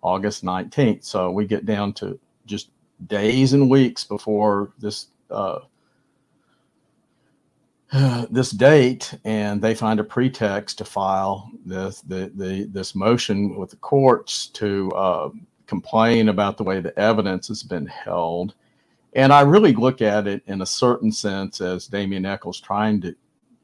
August 0.00 0.42
19th. 0.42 1.04
So 1.04 1.30
we 1.30 1.44
get 1.44 1.66
down 1.66 1.92
to 1.94 2.18
just 2.46 2.70
days 3.08 3.52
and 3.52 3.68
weeks 3.68 4.02
before 4.02 4.72
this 4.78 5.08
uh, 5.30 5.58
this 8.30 8.52
date, 8.52 9.12
and 9.26 9.60
they 9.60 9.74
find 9.74 10.00
a 10.00 10.04
pretext 10.04 10.78
to 10.78 10.86
file 10.86 11.50
this 11.66 12.00
the, 12.00 12.32
the 12.36 12.64
this 12.72 12.94
motion 12.94 13.54
with 13.54 13.68
the 13.68 13.76
courts 13.76 14.46
to 14.48 14.90
uh, 14.92 15.28
complain 15.66 16.30
about 16.30 16.56
the 16.56 16.64
way 16.64 16.80
the 16.80 16.98
evidence 16.98 17.48
has 17.48 17.62
been 17.62 17.86
held. 17.86 18.54
And 19.12 19.30
I 19.30 19.42
really 19.42 19.74
look 19.74 20.00
at 20.00 20.26
it 20.26 20.42
in 20.46 20.62
a 20.62 20.66
certain 20.66 21.12
sense 21.12 21.60
as 21.60 21.86
Damien 21.86 22.24
Echols 22.24 22.60
trying 22.60 23.02
to 23.02 23.14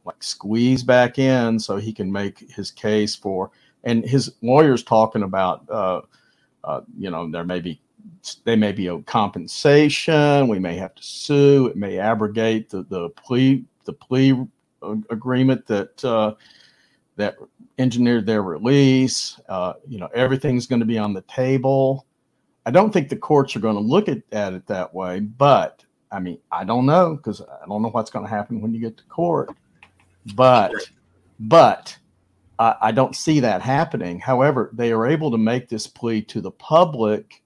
like 0.05 0.23
squeeze 0.23 0.83
back 0.83 1.19
in 1.19 1.59
so 1.59 1.77
he 1.77 1.93
can 1.93 2.11
make 2.11 2.39
his 2.51 2.71
case 2.71 3.15
for, 3.15 3.51
and 3.85 4.05
his 4.05 4.33
lawyers 4.43 4.83
talking 4.83 5.23
about, 5.23 5.69
uh, 5.71 6.01
uh, 6.65 6.81
you 6.99 7.11
know, 7.11 7.31
there 7.31 7.45
may 7.45 7.61
be, 7.61 7.81
they 8.45 8.57
may 8.57 8.73
be 8.73 8.89
a 8.89 9.01
compensation. 9.03 10.49
We 10.49 10.59
may 10.59 10.77
have 10.77 10.95
to 10.95 11.03
sue. 11.03 11.67
It 11.67 11.77
may 11.77 11.99
abrogate 11.99 12.69
the, 12.71 12.83
the 12.85 13.11
plea, 13.11 13.65
the 13.85 13.93
plea 13.93 14.47
agreement 15.11 15.67
that, 15.67 16.05
uh, 16.05 16.35
that 17.17 17.37
engineered 17.79 18.27
their 18.27 18.43
release. 18.43 19.41
Uh, 19.49 19.75
you 19.87 19.99
know, 19.99 20.09
everything's 20.15 20.67
going 20.67 20.81
to 20.81 20.87
be 20.87 20.99
on 20.99 21.15
the 21.15 21.23
table. 21.23 22.07
I 22.67 22.71
don't 22.71 22.93
think 22.93 23.09
the 23.09 23.17
courts 23.17 23.57
are 23.57 23.61
going 23.61 23.77
to 23.77 23.81
look 23.81 24.09
at, 24.09 24.23
at 24.33 24.53
it 24.53 24.67
that 24.67 24.93
way, 24.95 25.21
but 25.21 25.85
I 26.13 26.21
mean, 26.21 26.39
I 26.51 26.65
don't 26.65 26.87
know 26.87 27.17
because 27.17 27.41
I 27.41 27.67
don't 27.67 27.83
know 27.83 27.89
what's 27.89 28.11
going 28.11 28.25
to 28.25 28.31
happen 28.31 28.61
when 28.61 28.75
you 28.75 28.81
get 28.81 28.97
to 28.99 29.05
court. 29.05 29.51
But, 30.35 30.73
but 31.39 31.97
I, 32.59 32.77
I 32.81 32.93
don't 32.93 33.17
see 33.17 33.41
that 33.41 33.63
happening. 33.63 34.21
However, 34.21 34.71
they 34.73 34.93
are 34.93 35.07
able 35.07 35.31
to 35.31 35.39
make 35.39 35.69
this 35.69 35.87
plea 35.87 36.23
to 36.23 36.41
the 36.41 36.51
public. 36.53 37.43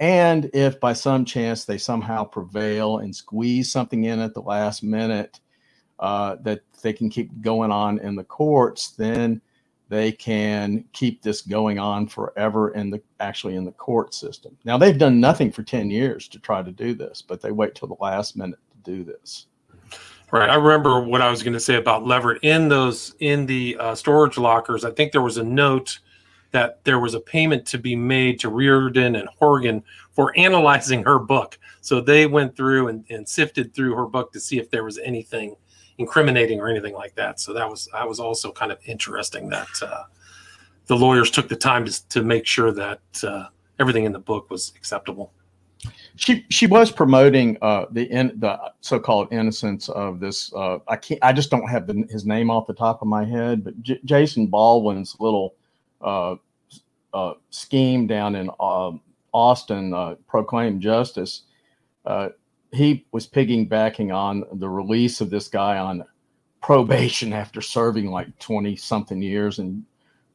And 0.00 0.50
if 0.52 0.80
by 0.80 0.92
some 0.92 1.24
chance 1.24 1.64
they 1.64 1.78
somehow 1.78 2.24
prevail 2.24 2.98
and 2.98 3.14
squeeze 3.14 3.70
something 3.70 4.04
in 4.04 4.18
at 4.18 4.34
the 4.34 4.42
last 4.42 4.82
minute 4.82 5.40
uh, 6.00 6.36
that 6.42 6.62
they 6.82 6.92
can 6.92 7.08
keep 7.08 7.40
going 7.40 7.70
on 7.70 8.00
in 8.00 8.16
the 8.16 8.24
courts, 8.24 8.90
then 8.90 9.40
they 9.88 10.10
can 10.10 10.84
keep 10.92 11.22
this 11.22 11.42
going 11.42 11.78
on 11.78 12.08
forever 12.08 12.70
in 12.70 12.88
the 12.88 13.00
actually 13.20 13.56
in 13.56 13.64
the 13.64 13.72
court 13.72 14.14
system. 14.14 14.56
Now 14.64 14.78
they've 14.78 14.96
done 14.96 15.20
nothing 15.20 15.52
for 15.52 15.62
10 15.62 15.90
years 15.90 16.28
to 16.28 16.38
try 16.38 16.62
to 16.62 16.72
do 16.72 16.94
this, 16.94 17.22
but 17.22 17.40
they 17.40 17.52
wait 17.52 17.74
till 17.74 17.88
the 17.88 17.96
last 18.00 18.36
minute 18.36 18.58
to 18.70 18.90
do 18.90 19.04
this. 19.04 19.46
Right. 20.32 20.48
I 20.48 20.54
remember 20.54 20.98
what 20.98 21.20
I 21.20 21.30
was 21.30 21.42
going 21.42 21.52
to 21.52 21.60
say 21.60 21.74
about 21.74 22.04
Leveritt 22.04 22.38
in 22.40 22.68
those 22.68 23.14
in 23.20 23.44
the 23.44 23.76
uh, 23.78 23.94
storage 23.94 24.38
lockers. 24.38 24.82
I 24.82 24.90
think 24.90 25.12
there 25.12 25.20
was 25.20 25.36
a 25.36 25.44
note 25.44 25.98
that 26.52 26.82
there 26.84 26.98
was 26.98 27.12
a 27.12 27.20
payment 27.20 27.66
to 27.66 27.78
be 27.78 27.94
made 27.94 28.40
to 28.40 28.48
Riordan 28.48 29.16
and 29.16 29.28
Horgan 29.38 29.84
for 30.12 30.32
analyzing 30.38 31.04
her 31.04 31.18
book. 31.18 31.58
So 31.82 32.00
they 32.00 32.24
went 32.24 32.56
through 32.56 32.88
and, 32.88 33.04
and 33.10 33.28
sifted 33.28 33.74
through 33.74 33.94
her 33.94 34.06
book 34.06 34.32
to 34.32 34.40
see 34.40 34.58
if 34.58 34.70
there 34.70 34.84
was 34.84 34.98
anything 34.98 35.54
incriminating 35.98 36.60
or 36.60 36.68
anything 36.68 36.94
like 36.94 37.14
that. 37.16 37.38
So 37.38 37.52
that 37.52 37.68
was 37.68 37.90
that 37.92 38.08
was 38.08 38.18
also 38.18 38.52
kind 38.52 38.72
of 38.72 38.78
interesting 38.86 39.50
that 39.50 39.68
uh, 39.82 40.04
the 40.86 40.96
lawyers 40.96 41.30
took 41.30 41.50
the 41.50 41.56
time 41.56 41.84
to 41.84 42.08
to 42.08 42.22
make 42.22 42.46
sure 42.46 42.72
that 42.72 43.00
uh, 43.22 43.48
everything 43.78 44.04
in 44.04 44.12
the 44.12 44.18
book 44.18 44.50
was 44.50 44.72
acceptable. 44.76 45.30
She 46.16 46.44
she 46.50 46.66
was 46.66 46.90
promoting 46.90 47.56
uh, 47.62 47.86
the 47.90 48.04
in, 48.10 48.38
the 48.38 48.58
so-called 48.80 49.32
innocence 49.32 49.88
of 49.88 50.20
this. 50.20 50.52
Uh, 50.52 50.78
I 50.88 50.96
can't. 50.96 51.20
I 51.22 51.32
just 51.32 51.50
don't 51.50 51.68
have 51.68 51.86
the, 51.86 52.06
his 52.10 52.26
name 52.26 52.50
off 52.50 52.66
the 52.66 52.74
top 52.74 53.02
of 53.02 53.08
my 53.08 53.24
head. 53.24 53.64
But 53.64 53.82
J- 53.82 54.00
Jason 54.04 54.46
Baldwin's 54.46 55.16
little 55.18 55.54
uh, 56.00 56.36
uh, 57.14 57.34
scheme 57.50 58.06
down 58.06 58.34
in 58.34 58.50
Austin, 59.32 60.16
proclaimed 60.28 60.82
justice 60.82 61.42
he 62.72 63.06
was 63.12 63.28
piggybacking 63.28 64.14
on 64.14 64.44
the 64.54 64.68
release 64.68 65.20
of 65.20 65.30
this 65.30 65.48
guy 65.48 65.78
on 65.78 66.04
probation 66.62 67.32
after 67.32 67.60
serving 67.60 68.10
like 68.10 68.36
20 68.38 68.74
something 68.76 69.22
years 69.22 69.58
in 69.58 69.84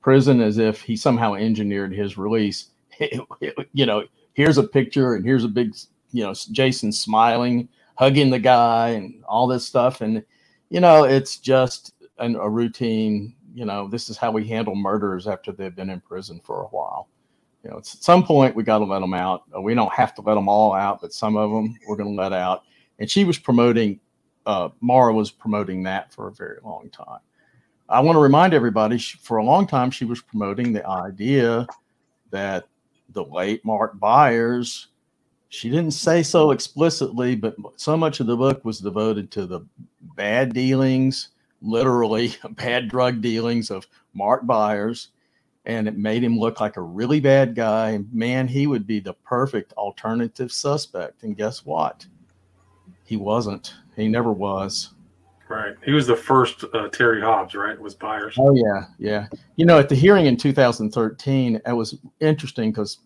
prison 0.01 0.39
as 0.39 0.57
if 0.57 0.81
he 0.81 0.95
somehow 0.95 1.33
engineered 1.33 1.93
his 1.93 2.17
release 2.17 2.67
you 3.73 3.85
know 3.85 4.03
here's 4.37 4.57
a 4.57 4.63
picture 4.63 5.15
and 5.15 5.25
here's 5.25 5.43
a 5.43 5.49
big 5.49 5.75
you 6.11 6.23
know 6.23 6.33
jason 6.51 6.91
smiling 6.91 7.67
hugging 7.95 8.29
the 8.29 8.39
guy 8.39 8.89
and 8.89 9.21
all 9.27 9.47
this 9.47 9.65
stuff 9.65 9.99
and 9.99 10.23
you 10.69 10.79
know 10.79 11.03
it's 11.03 11.37
just 11.37 11.93
an, 12.19 12.35
a 12.37 12.49
routine 12.49 13.35
you 13.53 13.65
know 13.65 13.89
this 13.89 14.09
is 14.09 14.15
how 14.15 14.31
we 14.31 14.47
handle 14.47 14.75
murderers 14.75 15.27
after 15.27 15.51
they've 15.51 15.75
been 15.75 15.89
in 15.89 15.99
prison 15.99 16.39
for 16.41 16.61
a 16.61 16.67
while 16.67 17.09
you 17.67 17.73
know, 17.73 17.79
at 17.79 17.85
some 17.85 18.23
point 18.23 18.55
we 18.55 18.63
got 18.63 18.79
to 18.79 18.85
let 18.85 19.01
them 19.01 19.13
out. 19.13 19.43
Uh, 19.53 19.61
we 19.61 19.73
don't 19.73 19.91
have 19.91 20.15
to 20.15 20.21
let 20.21 20.35
them 20.35 20.47
all 20.47 20.73
out, 20.73 21.01
but 21.01 21.11
some 21.11 21.35
of 21.35 21.51
them 21.51 21.75
we're 21.85 21.97
going 21.97 22.15
to 22.15 22.21
let 22.21 22.31
out. 22.31 22.63
And 22.99 23.11
she 23.11 23.25
was 23.25 23.37
promoting, 23.37 23.99
uh, 24.45 24.69
Mara 24.79 25.13
was 25.13 25.31
promoting 25.31 25.83
that 25.83 26.13
for 26.13 26.29
a 26.29 26.31
very 26.31 26.59
long 26.63 26.89
time. 26.91 27.19
I 27.89 27.99
want 27.99 28.15
to 28.15 28.21
remind 28.21 28.53
everybody 28.53 28.97
she, 28.97 29.17
for 29.17 29.37
a 29.37 29.43
long 29.43 29.67
time 29.67 29.91
she 29.91 30.05
was 30.05 30.21
promoting 30.21 30.71
the 30.71 30.87
idea 30.87 31.67
that 32.31 32.67
the 33.09 33.23
late 33.23 33.63
Mark 33.65 33.99
Byers, 33.99 34.87
she 35.49 35.69
didn't 35.69 35.91
say 35.91 36.23
so 36.23 36.51
explicitly, 36.51 37.35
but 37.35 37.55
so 37.77 37.95
much 37.95 38.19
of 38.19 38.27
the 38.27 38.35
book 38.35 38.63
was 38.65 38.79
devoted 38.79 39.31
to 39.31 39.45
the 39.45 39.61
bad 40.15 40.53
dealings, 40.53 41.29
literally 41.61 42.35
bad 42.51 42.89
drug 42.89 43.21
dealings 43.21 43.71
of 43.71 43.87
Mark 44.13 44.45
Byers. 44.45 45.09
And 45.65 45.87
it 45.87 45.97
made 45.97 46.23
him 46.23 46.39
look 46.39 46.61
like 46.61 46.77
a 46.77 46.81
really 46.81 47.19
bad 47.19 47.53
guy. 47.53 47.99
Man, 48.13 48.47
he 48.47 48.67
would 48.67 48.87
be 48.87 49.01
the 49.01 49.13
perfect 49.13 49.73
alternative 49.73 50.51
suspect. 50.51 51.23
And 51.23 51.35
guess 51.35 51.65
what? 51.65 52.05
He 53.03 53.17
wasn't. 53.17 53.73
He 53.95 54.07
never 54.07 54.31
was. 54.31 54.93
Right. 55.49 55.75
He 55.85 55.93
was 55.93 56.07
the 56.07 56.15
first 56.15 56.65
uh, 56.73 56.89
Terry 56.89 57.21
Hobbs, 57.21 57.55
right? 57.55 57.79
Was 57.79 57.95
Byers. 57.95 58.35
Oh 58.37 58.53
yeah, 58.53 58.85
yeah. 58.99 59.27
You 59.55 59.65
know, 59.65 59.79
at 59.79 59.87
the 59.87 59.95
hearing 59.95 60.25
in 60.25 60.35
2013, 60.35 61.61
it 61.65 61.71
was 61.71 61.97
interesting 62.19 62.71
because 62.71 62.99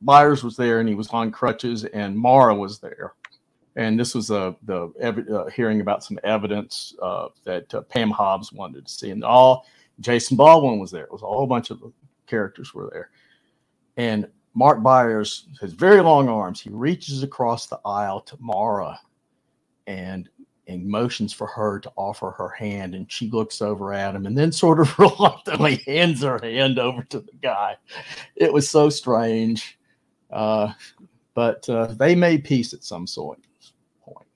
Byers 0.00 0.42
was 0.42 0.56
there 0.56 0.80
and 0.80 0.88
he 0.88 0.94
was 0.94 1.08
on 1.08 1.30
crutches, 1.30 1.84
and 1.84 2.16
Mara 2.16 2.54
was 2.54 2.80
there, 2.80 3.14
and 3.76 3.98
this 3.98 4.14
was 4.14 4.30
a 4.30 4.56
the 4.64 4.88
uh, 5.32 5.48
hearing 5.50 5.80
about 5.80 6.02
some 6.02 6.18
evidence 6.24 6.94
uh, 7.00 7.28
that 7.44 7.72
uh, 7.72 7.82
Pam 7.82 8.10
Hobbs 8.10 8.52
wanted 8.52 8.86
to 8.86 8.92
see, 8.92 9.10
and 9.10 9.22
all 9.22 9.66
Jason 10.00 10.36
Baldwin 10.36 10.80
was 10.80 10.90
there. 10.90 11.04
It 11.04 11.12
was 11.12 11.22
a 11.22 11.26
whole 11.26 11.46
bunch 11.46 11.70
of 11.70 11.80
characters 12.26 12.74
were 12.74 12.90
there, 12.92 13.10
and 13.96 14.28
Mark 14.54 14.82
Byers 14.82 15.46
has 15.60 15.72
very 15.72 16.00
long 16.02 16.28
arms. 16.28 16.60
He 16.60 16.70
reaches 16.70 17.22
across 17.22 17.66
the 17.66 17.78
aisle 17.84 18.20
to 18.22 18.36
Mara, 18.40 18.98
and 19.86 20.28
and 20.68 20.86
motions 20.86 21.32
for 21.32 21.46
her 21.46 21.80
to 21.80 21.92
offer 21.96 22.30
her 22.30 22.48
hand 22.48 22.94
and 22.94 23.10
she 23.10 23.28
looks 23.30 23.60
over 23.60 23.92
at 23.92 24.14
him 24.14 24.26
and 24.26 24.38
then 24.38 24.52
sort 24.52 24.80
of 24.80 24.96
reluctantly 24.98 25.76
hands 25.86 26.22
her 26.22 26.38
hand 26.42 26.78
over 26.78 27.02
to 27.04 27.20
the 27.20 27.32
guy. 27.42 27.76
It 28.36 28.52
was 28.52 28.68
so 28.68 28.88
strange. 28.88 29.78
Uh, 30.30 30.72
but 31.34 31.68
uh, 31.68 31.86
they 31.86 32.14
made 32.14 32.44
peace 32.44 32.72
at 32.72 32.84
some 32.84 33.06
sort 33.06 33.40
point. 34.02 34.26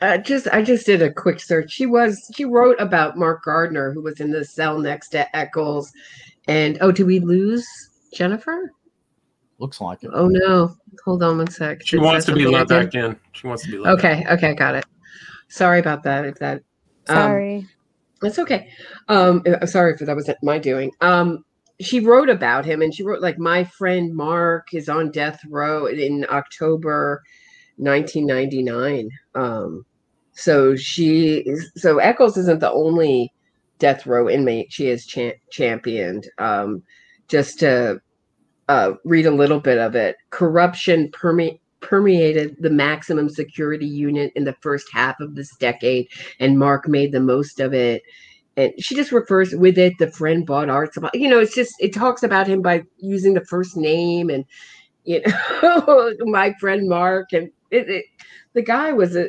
Uh, 0.00 0.16
just 0.18 0.48
i 0.48 0.62
just 0.62 0.86
did 0.86 1.02
a 1.02 1.12
quick 1.12 1.40
search. 1.40 1.70
She 1.70 1.86
was 1.86 2.30
she 2.34 2.44
wrote 2.44 2.80
about 2.80 3.18
mark 3.18 3.44
gardner 3.44 3.92
who 3.92 4.02
was 4.02 4.20
in 4.20 4.30
the 4.30 4.44
cell 4.44 4.78
next 4.78 5.10
to 5.10 5.36
Echols. 5.36 5.92
And 6.46 6.78
oh 6.80 6.92
did 6.92 7.06
we 7.06 7.20
lose 7.20 7.66
jennifer? 8.14 8.72
Looks 9.58 9.80
like 9.80 10.02
it. 10.02 10.10
Oh 10.14 10.28
no. 10.28 10.74
Hold 11.04 11.22
on 11.22 11.38
one 11.38 11.50
sec. 11.50 11.84
She 11.84 11.98
wants 11.98 12.26
to 12.26 12.34
be 12.34 12.46
let 12.46 12.68
back 12.68 12.94
in 12.94 13.18
she 13.32 13.46
wants 13.46 13.64
to 13.64 13.70
be 13.70 13.78
let 13.78 13.92
okay 13.94 14.24
okay 14.30 14.54
got 14.54 14.74
it 14.74 14.86
Sorry 15.48 15.80
about 15.80 16.02
that. 16.04 16.24
If 16.24 16.38
that. 16.38 16.62
Um, 17.08 17.16
sorry. 17.16 17.66
That's 18.20 18.38
okay. 18.38 18.68
Um, 19.08 19.42
uh, 19.46 19.66
sorry 19.66 19.92
if 19.92 20.00
that 20.00 20.14
wasn't 20.14 20.38
my 20.42 20.58
doing. 20.58 20.90
Um, 21.00 21.44
she 21.80 22.00
wrote 22.00 22.28
about 22.28 22.64
him, 22.64 22.82
and 22.82 22.94
she 22.94 23.04
wrote 23.04 23.22
like 23.22 23.38
my 23.38 23.64
friend 23.64 24.14
Mark 24.14 24.74
is 24.74 24.88
on 24.88 25.10
death 25.10 25.40
row 25.48 25.86
in 25.86 26.26
October, 26.28 27.22
1999. 27.76 29.08
Um, 29.34 29.84
so 30.32 30.74
she, 30.76 31.46
so 31.76 31.98
Echols 31.98 32.36
isn't 32.36 32.60
the 32.60 32.70
only 32.70 33.32
death 33.78 34.06
row 34.06 34.28
inmate 34.28 34.72
she 34.72 34.86
has 34.86 35.06
cha- 35.06 35.38
championed. 35.50 36.28
Um, 36.38 36.82
just 37.28 37.60
to 37.60 38.00
uh, 38.68 38.92
read 39.04 39.26
a 39.26 39.30
little 39.30 39.60
bit 39.60 39.78
of 39.78 39.94
it, 39.94 40.16
corruption 40.30 41.10
permeates 41.12 41.62
permeated 41.80 42.56
the 42.58 42.70
maximum 42.70 43.28
security 43.28 43.86
unit 43.86 44.32
in 44.34 44.44
the 44.44 44.56
first 44.60 44.86
half 44.92 45.20
of 45.20 45.34
this 45.34 45.54
decade, 45.56 46.08
and 46.40 46.58
Mark 46.58 46.88
made 46.88 47.12
the 47.12 47.20
most 47.20 47.60
of 47.60 47.72
it. 47.72 48.02
And 48.56 48.72
she 48.82 48.96
just 48.96 49.12
refers 49.12 49.54
with 49.54 49.78
it, 49.78 49.94
the 49.98 50.10
friend 50.10 50.44
bought 50.44 50.68
art 50.68 50.92
supply. 50.92 51.10
You 51.14 51.28
know, 51.28 51.38
it's 51.38 51.54
just 51.54 51.74
it 51.78 51.94
talks 51.94 52.22
about 52.22 52.48
him 52.48 52.60
by 52.60 52.82
using 52.98 53.34
the 53.34 53.44
first 53.44 53.76
name 53.76 54.30
and 54.30 54.44
you 55.04 55.22
know, 55.62 56.12
my 56.20 56.52
friend 56.60 56.88
Mark. 56.88 57.32
And 57.32 57.50
it, 57.70 57.88
it, 57.88 58.04
the 58.54 58.62
guy 58.62 58.92
was 58.92 59.16
a 59.16 59.28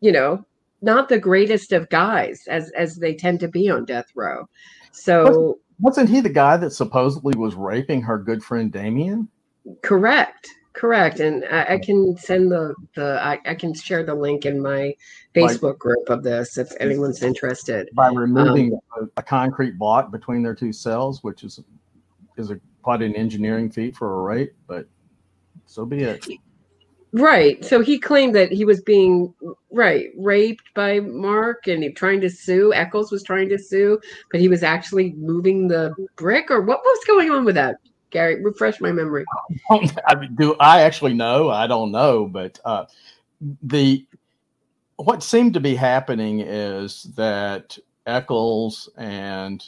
you 0.00 0.12
know, 0.12 0.44
not 0.80 1.08
the 1.08 1.18
greatest 1.18 1.72
of 1.72 1.88
guys 1.90 2.46
as 2.48 2.70
as 2.70 2.96
they 2.96 3.14
tend 3.14 3.40
to 3.40 3.48
be 3.48 3.68
on 3.68 3.84
death 3.84 4.06
row. 4.14 4.48
So 4.92 5.24
wasn't, 5.24 5.56
wasn't 5.80 6.08
he 6.08 6.20
the 6.20 6.30
guy 6.30 6.56
that 6.56 6.70
supposedly 6.70 7.36
was 7.36 7.54
raping 7.54 8.00
her 8.02 8.18
good 8.18 8.42
friend 8.42 8.72
Damien? 8.72 9.28
Correct. 9.82 10.48
Correct, 10.74 11.20
and 11.20 11.44
I, 11.44 11.74
I, 11.74 11.78
can 11.78 12.16
send 12.16 12.50
the 12.50 12.74
the 12.96 13.20
I, 13.22 13.38
I, 13.46 13.54
can 13.54 13.72
share 13.72 14.02
the 14.02 14.14
link 14.14 14.44
in 14.44 14.60
my 14.60 14.92
Facebook 15.32 15.78
group 15.78 16.10
of 16.10 16.24
this 16.24 16.58
if 16.58 16.72
anyone's 16.80 17.22
interested. 17.22 17.88
By 17.94 18.08
removing 18.08 18.72
um, 18.96 19.08
a, 19.16 19.20
a, 19.20 19.22
concrete 19.22 19.78
block 19.78 20.10
between 20.10 20.42
their 20.42 20.54
two 20.54 20.72
cells, 20.72 21.22
which 21.22 21.44
is 21.44 21.60
is 22.36 22.50
a 22.50 22.60
quite 22.82 23.02
an 23.02 23.14
engineering 23.14 23.70
feat 23.70 23.96
for 23.96 24.18
a 24.18 24.22
rape, 24.22 24.52
but 24.66 24.88
so 25.66 25.86
be 25.86 26.02
it. 26.02 26.26
Right. 27.12 27.64
So 27.64 27.80
he 27.80 27.96
claimed 27.96 28.34
that 28.34 28.50
he 28.50 28.64
was 28.64 28.80
being 28.80 29.32
right 29.70 30.10
raped 30.16 30.74
by 30.74 30.98
Mark, 30.98 31.68
and 31.68 31.84
he 31.84 31.90
trying 31.90 32.20
to 32.22 32.28
sue. 32.28 32.74
Echols 32.74 33.12
was 33.12 33.22
trying 33.22 33.48
to 33.50 33.58
sue, 33.58 34.00
but 34.32 34.40
he 34.40 34.48
was 34.48 34.64
actually 34.64 35.12
moving 35.12 35.68
the 35.68 35.94
brick, 36.16 36.50
or 36.50 36.62
what 36.62 36.80
was 36.84 37.04
going 37.06 37.30
on 37.30 37.44
with 37.44 37.54
that? 37.54 37.76
Gary, 38.14 38.42
refresh 38.42 38.80
my 38.80 38.92
memory. 38.92 39.24
I 39.70 40.14
mean, 40.14 40.34
do 40.36 40.54
I 40.60 40.82
actually 40.82 41.12
know? 41.12 41.50
I 41.50 41.66
don't 41.66 41.90
know, 41.90 42.26
but 42.26 42.58
uh, 42.64 42.86
the 43.62 44.06
what 44.96 45.22
seemed 45.22 45.52
to 45.54 45.60
be 45.60 45.74
happening 45.74 46.40
is 46.40 47.02
that 47.16 47.76
Echols 48.06 48.88
and 48.96 49.62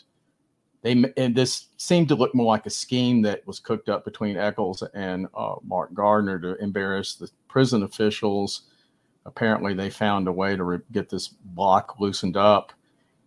they 0.83 1.13
and 1.17 1.35
this 1.35 1.67
seemed 1.77 2.07
to 2.09 2.15
look 2.15 2.35
more 2.35 2.47
like 2.47 2.67
a 2.67 2.71
scheme 2.71 3.21
that 3.23 3.45
was 3.47 3.59
cooked 3.59 3.89
up 3.89 4.05
between 4.05 4.37
Echols 4.37 4.83
and 4.95 5.27
uh, 5.35 5.57
Mark 5.65 5.93
Gardner 5.93 6.39
to 6.39 6.57
embarrass 6.63 7.17
the 7.17 7.29
prison 7.49 7.83
officials. 7.83 8.63
Apparently, 9.27 9.75
they 9.75 9.91
found 9.91 10.29
a 10.29 10.33
way 10.33 10.55
to 10.55 10.63
re- 10.63 10.79
get 10.93 11.11
this 11.11 11.27
block 11.27 11.99
loosened 11.99 12.37
up, 12.37 12.73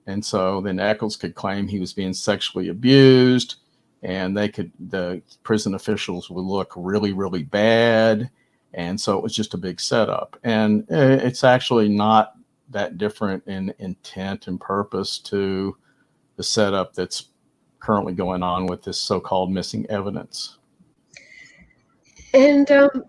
and 0.08 0.24
so 0.24 0.62
then 0.62 0.80
Echols 0.80 1.18
could 1.18 1.36
claim 1.36 1.68
he 1.68 1.82
was 1.82 1.92
being 1.92 2.14
sexually 2.14 2.70
abused 2.70 3.56
and 4.02 4.36
they 4.36 4.50
could 4.50 4.72
the 4.80 5.22
prison 5.44 5.74
officials 5.76 6.30
would 6.30 6.46
look 6.46 6.74
really 6.76 7.14
really 7.14 7.44
bad. 7.44 8.30
And 8.74 9.02
so 9.02 9.18
it 9.18 9.24
was 9.24 9.34
just 9.34 9.56
a 9.56 9.58
big 9.58 9.80
setup. 9.80 10.38
And 10.44 10.86
it's 10.90 11.44
actually 11.44 11.90
not 11.90 12.34
that 12.70 13.00
different 13.00 13.44
in 13.48 13.74
intent 13.80 14.48
and 14.48 14.62
purpose 14.62 15.18
to 15.18 15.76
the 16.36 16.44
setup 16.44 16.94
that's 16.94 17.30
currently 17.80 18.14
going 18.14 18.44
on 18.44 18.68
with 18.68 18.84
this 18.84 19.02
so-called 19.02 19.52
missing 19.52 19.88
evidence. 19.90 20.60
And 22.36 22.70
um, 22.70 23.06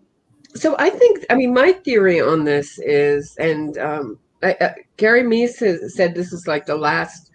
so 0.55 0.75
i 0.79 0.91
think 0.91 1.25
i 1.31 1.35
mean 1.35 1.53
my 1.55 1.73
theory 1.73 2.21
on 2.21 2.45
this 2.45 2.79
is 2.81 3.37
and 3.37 3.79
um, 3.79 4.19
I, 4.43 4.55
uh, 4.55 4.75
Gary 4.97 5.23
Meece 5.23 5.61
has 5.61 5.95
said 5.95 6.15
this 6.15 6.33
is 6.33 6.47
like 6.47 6.67
the 6.67 6.77
last 6.77 7.31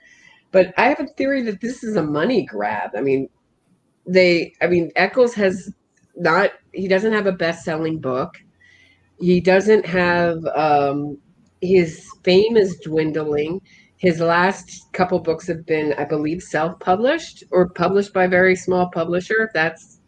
but 0.52 0.74
i 0.78 0.88
have 0.88 1.00
a 1.00 1.08
theory 1.08 1.42
that 1.44 1.62
this 1.62 1.84
is 1.84 1.96
a 1.96 2.04
money 2.04 2.46
grab. 2.46 2.92
I 2.96 3.02
mean 3.02 3.30
they 4.08 4.54
i 4.62 4.68
mean 4.68 4.92
Echols 4.96 5.34
has 5.34 5.72
not 6.16 6.52
he 6.74 6.88
doesn't 6.88 7.14
have 7.14 7.28
a 7.28 7.32
best-selling 7.32 8.00
book. 8.00 8.36
He 9.20 9.40
doesn't 9.40 9.86
have 9.86 10.46
um 10.56 11.18
his 11.62 12.08
fame 12.24 12.58
is 12.58 12.78
dwindling. 12.80 13.62
His 13.98 14.20
last 14.20 14.92
couple 14.94 15.20
books 15.20 15.48
have 15.48 15.66
been 15.66 15.94
i 15.98 16.06
believe 16.06 16.42
self-published 16.42 17.44
or 17.52 17.70
published 17.70 18.14
by 18.14 18.26
a 18.26 18.30
very 18.30 18.56
small 18.56 18.90
publisher 18.90 19.44
if 19.44 19.54
that's 19.54 20.00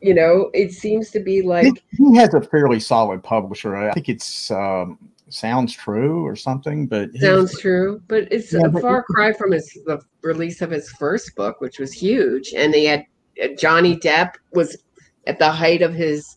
you 0.00 0.14
know 0.14 0.50
it 0.54 0.72
seems 0.72 1.10
to 1.10 1.20
be 1.20 1.42
like 1.42 1.82
he 1.90 2.16
has 2.16 2.34
a 2.34 2.40
fairly 2.40 2.80
solid 2.80 3.22
publisher. 3.22 3.76
I 3.76 3.92
think 3.92 4.08
it's 4.08 4.50
um 4.50 4.98
sounds 5.30 5.74
true 5.74 6.24
or 6.24 6.34
something 6.34 6.86
but 6.86 7.14
sounds 7.16 7.58
true 7.60 8.00
but 8.08 8.26
it's 8.30 8.52
yeah, 8.52 8.60
a 8.64 8.80
far 8.80 9.02
cry 9.02 9.32
from 9.32 9.52
his 9.52 9.66
the 9.84 10.00
release 10.22 10.62
of 10.62 10.70
his 10.70 10.90
first 10.92 11.34
book 11.36 11.60
which 11.60 11.78
was 11.78 11.92
huge 11.92 12.54
and 12.56 12.74
he 12.74 12.86
had 12.86 13.04
Johnny 13.58 13.96
Depp 13.96 14.34
was 14.52 14.76
at 15.26 15.38
the 15.38 15.50
height 15.50 15.82
of 15.82 15.94
his 15.94 16.36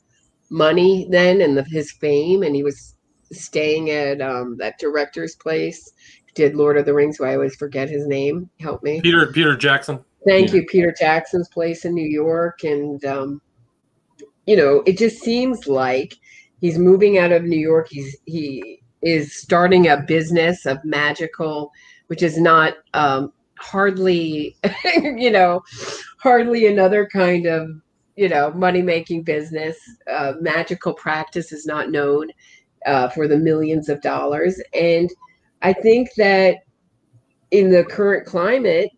money 0.49 1.07
then 1.09 1.41
and 1.41 1.57
the, 1.57 1.63
his 1.63 1.91
fame, 1.91 2.43
and 2.43 2.55
he 2.55 2.63
was 2.63 2.95
staying 3.31 3.89
at 3.89 4.21
um, 4.21 4.57
that 4.57 4.77
director's 4.79 5.35
place. 5.35 5.91
Did 6.35 6.55
Lord 6.55 6.77
of 6.77 6.85
the 6.85 6.93
Rings? 6.93 7.17
Who 7.17 7.25
I 7.25 7.35
always 7.35 7.55
forget 7.55 7.89
his 7.89 8.07
name. 8.07 8.49
Help 8.59 8.83
me. 8.83 9.01
Peter 9.01 9.27
Peter 9.27 9.55
Jackson. 9.55 10.03
Thank 10.25 10.49
yeah. 10.49 10.57
you, 10.57 10.65
Peter 10.67 10.93
Jackson's 10.97 11.49
place 11.49 11.83
in 11.83 11.93
New 11.93 12.07
York, 12.07 12.63
and 12.63 13.03
um, 13.05 13.41
you 14.45 14.55
know, 14.55 14.83
it 14.85 14.97
just 14.97 15.21
seems 15.21 15.67
like 15.67 16.15
he's 16.59 16.77
moving 16.77 17.17
out 17.17 17.31
of 17.31 17.43
New 17.43 17.59
York. 17.59 17.87
He's 17.89 18.15
he 18.25 18.81
is 19.01 19.35
starting 19.35 19.87
a 19.87 19.97
business 19.97 20.65
of 20.65 20.83
magical, 20.85 21.71
which 22.07 22.21
is 22.21 22.37
not 22.37 22.75
um, 22.93 23.33
hardly, 23.59 24.57
you 24.95 25.31
know, 25.31 25.61
hardly 26.21 26.67
another 26.67 27.07
kind 27.11 27.47
of, 27.47 27.69
you 28.15 28.29
know, 28.29 28.51
money 28.51 28.81
making 28.81 29.23
business. 29.23 29.77
Uh, 30.09 30.33
magical 30.39 30.93
practice 30.93 31.51
is 31.51 31.65
not 31.65 31.89
known 31.89 32.29
uh, 32.85 33.09
for 33.09 33.27
the 33.27 33.37
millions 33.37 33.89
of 33.89 34.01
dollars. 34.01 34.61
And 34.73 35.09
I 35.63 35.73
think 35.73 36.09
that 36.17 36.57
in 37.49 37.71
the 37.71 37.83
current 37.83 38.27
climate, 38.27 38.91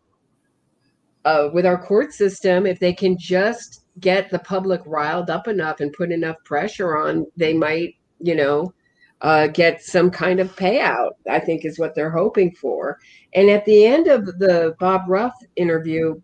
uh, 1.26 1.50
with 1.54 1.66
our 1.66 1.82
court 1.82 2.12
system, 2.12 2.66
if 2.66 2.80
they 2.80 2.94
can 2.94 3.18
just 3.18 3.86
get 4.02 4.30
the 4.30 4.40
public 4.40 4.82
riled 4.86 5.30
up 5.30 5.48
enough 5.48 5.80
and 5.80 5.94
put 5.94 6.12
enough 6.12 6.36
pressure 6.44 6.98
on, 6.98 7.26
they 7.38 7.54
might, 7.54 7.96
you 8.20 8.36
know, 8.36 8.74
uh, 9.22 9.48
get 9.48 9.82
some 9.82 10.12
kind 10.12 10.42
of 10.42 10.54
payout. 10.58 11.12
I 11.30 11.40
think 11.40 11.64
is 11.64 11.80
what 11.80 11.96
they're 11.96 12.12
hoping 12.12 12.52
for. 12.52 13.00
And 13.34 13.50
at 13.50 13.64
the 13.64 13.86
end 13.86 14.08
of 14.08 14.26
the 14.26 14.76
Bob 14.80 15.04
Ruff 15.08 15.34
interview, 15.56 16.22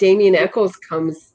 Damien 0.00 0.34
Echols 0.34 0.74
comes 0.76 1.34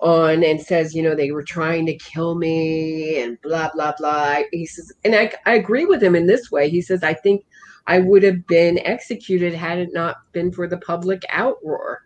on 0.00 0.42
and 0.42 0.60
says, 0.60 0.94
you 0.94 1.02
know, 1.02 1.14
they 1.14 1.30
were 1.30 1.44
trying 1.44 1.86
to 1.86 1.96
kill 1.96 2.34
me 2.34 3.20
and 3.20 3.40
blah 3.40 3.70
blah 3.72 3.94
blah. 3.96 4.40
He 4.50 4.66
says, 4.66 4.92
and 5.04 5.14
I 5.14 5.32
I 5.46 5.54
agree 5.54 5.86
with 5.86 6.02
him 6.02 6.16
in 6.16 6.26
this 6.26 6.50
way. 6.50 6.68
He 6.68 6.82
says, 6.82 7.04
I 7.04 7.14
think 7.14 7.46
I 7.86 8.00
would 8.00 8.24
have 8.24 8.46
been 8.46 8.78
executed 8.80 9.54
had 9.54 9.78
it 9.78 9.92
not 9.92 10.16
been 10.32 10.52
for 10.52 10.66
the 10.66 10.78
public 10.78 11.22
outroar, 11.32 11.98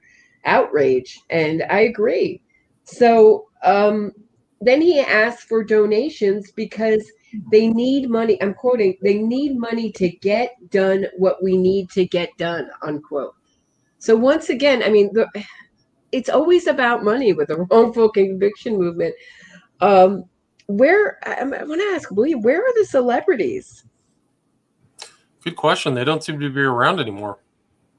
outrage, 0.44 1.18
and 1.30 1.64
I 1.70 1.80
agree. 1.80 2.42
So 2.84 3.48
um, 3.64 4.12
then 4.60 4.80
he 4.80 5.00
asked 5.00 5.48
for 5.48 5.64
donations 5.64 6.50
because 6.52 7.10
they 7.50 7.68
need 7.68 8.08
money. 8.08 8.40
I'm 8.42 8.54
quoting, 8.54 8.96
they 9.02 9.18
need 9.18 9.58
money 9.58 9.90
to 9.92 10.08
get 10.08 10.54
done 10.70 11.06
what 11.16 11.42
we 11.42 11.56
need 11.56 11.90
to 11.90 12.06
get 12.06 12.30
done, 12.38 12.70
unquote. 12.82 13.34
So 13.98 14.14
once 14.14 14.50
again, 14.50 14.82
I 14.82 14.88
mean, 14.88 15.10
the, 15.12 15.26
it's 16.16 16.30
always 16.30 16.66
about 16.66 17.04
money 17.04 17.34
with 17.34 17.48
the 17.48 17.56
wrongful 17.70 18.08
conviction 18.08 18.78
movement. 18.78 19.14
Um, 19.80 20.24
where 20.66 21.18
I, 21.24 21.42
I 21.42 21.64
want 21.64 21.80
to 21.80 21.94
ask 21.94 22.10
William, 22.10 22.40
where 22.40 22.60
are 22.60 22.74
the 22.74 22.86
celebrities? 22.86 23.84
Good 25.44 25.56
question. 25.56 25.94
They 25.94 26.04
don't 26.04 26.24
seem 26.24 26.40
to 26.40 26.50
be 26.50 26.62
around 26.62 26.98
anymore. 26.98 27.38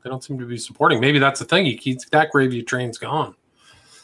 They 0.04 0.10
don't 0.10 0.24
seem 0.24 0.40
to 0.40 0.46
be 0.46 0.58
supporting. 0.58 1.00
Maybe 1.00 1.20
that's 1.20 1.40
the 1.40 1.46
thing. 1.46 1.66
He 1.66 1.78
keeps 1.78 2.10
that 2.10 2.32
gravy 2.32 2.64
train's 2.64 2.98
gone. 2.98 3.36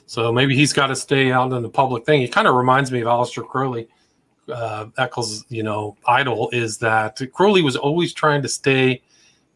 So 0.05 0.31
maybe 0.31 0.55
he's 0.55 0.73
got 0.73 0.87
to 0.87 0.95
stay 0.95 1.31
out 1.31 1.51
in 1.51 1.63
the 1.63 1.69
public 1.69 2.05
thing. 2.05 2.21
He 2.21 2.27
kind 2.27 2.47
of 2.47 2.55
reminds 2.55 2.91
me 2.91 3.01
of 3.01 3.07
Aleister 3.07 3.45
Crowley. 3.45 3.87
Uh, 4.47 4.87
Echols, 4.97 5.45
you 5.49 5.63
know, 5.63 5.95
idol 6.05 6.49
is 6.51 6.77
that 6.77 7.19
Crowley 7.33 7.61
was 7.61 7.77
always 7.77 8.13
trying 8.13 8.41
to 8.41 8.49
stay 8.49 9.01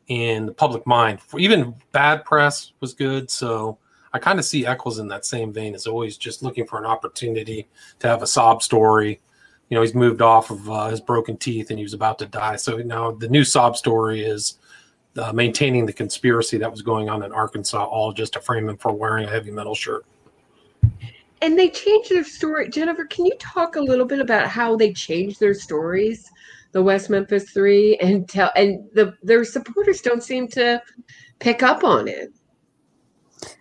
in 0.07 0.45
the 0.45 0.53
public 0.53 0.87
mind. 0.87 1.19
Even 1.37 1.75
bad 1.91 2.23
press 2.23 2.71
was 2.79 2.93
good. 2.93 3.29
So 3.29 3.77
I 4.17 4.19
kind 4.19 4.39
of 4.39 4.45
see 4.45 4.65
Echols 4.65 4.99
in 4.99 5.07
that 5.09 5.25
same 5.25 5.53
vein 5.53 5.75
as 5.75 5.87
always 5.87 6.17
just 6.17 6.43
looking 6.43 6.65
for 6.65 6.79
an 6.79 6.85
opportunity 6.85 7.67
to 7.99 8.07
have 8.07 8.23
a 8.23 8.27
sob 8.27 8.63
story. 8.63 9.21
You 9.69 9.75
know, 9.75 9.81
he's 9.81 9.93
moved 9.93 10.21
off 10.21 10.49
of 10.49 10.69
uh, 10.69 10.89
his 10.89 11.01
broken 11.01 11.37
teeth 11.37 11.69
and 11.69 11.77
he 11.77 11.83
was 11.83 11.93
about 11.93 12.17
to 12.19 12.25
die. 12.25 12.55
So 12.55 12.77
now 12.77 13.11
the 13.11 13.29
new 13.29 13.43
sob 13.43 13.77
story 13.77 14.23
is 14.23 14.57
uh, 15.17 15.31
maintaining 15.33 15.85
the 15.85 15.93
conspiracy 15.93 16.57
that 16.57 16.71
was 16.71 16.81
going 16.81 17.09
on 17.09 17.23
in 17.23 17.31
Arkansas, 17.31 17.83
all 17.83 18.11
just 18.11 18.33
to 18.33 18.41
frame 18.41 18.67
him 18.67 18.77
for 18.77 18.91
wearing 18.91 19.25
a 19.25 19.29
heavy 19.29 19.51
metal 19.51 19.75
shirt 19.75 20.05
and 21.41 21.57
they 21.57 21.69
changed 21.69 22.09
their 22.09 22.23
story. 22.23 22.69
Jennifer, 22.69 23.05
can 23.05 23.25
you 23.25 23.33
talk 23.39 23.75
a 23.75 23.81
little 23.81 24.05
bit 24.05 24.19
about 24.19 24.47
how 24.47 24.75
they 24.75 24.91
changed 24.91 25.39
their 25.39 25.53
stories, 25.53 26.29
the 26.71 26.81
West 26.81 27.09
Memphis 27.09 27.51
Three, 27.51 27.95
and 27.97 28.27
tell 28.27 28.51
and 28.55 28.89
the 28.93 29.13
their 29.21 29.43
supporters 29.43 30.01
don't 30.01 30.23
seem 30.23 30.47
to 30.49 30.81
pick 31.39 31.63
up 31.63 31.83
on 31.83 32.07
it. 32.07 32.33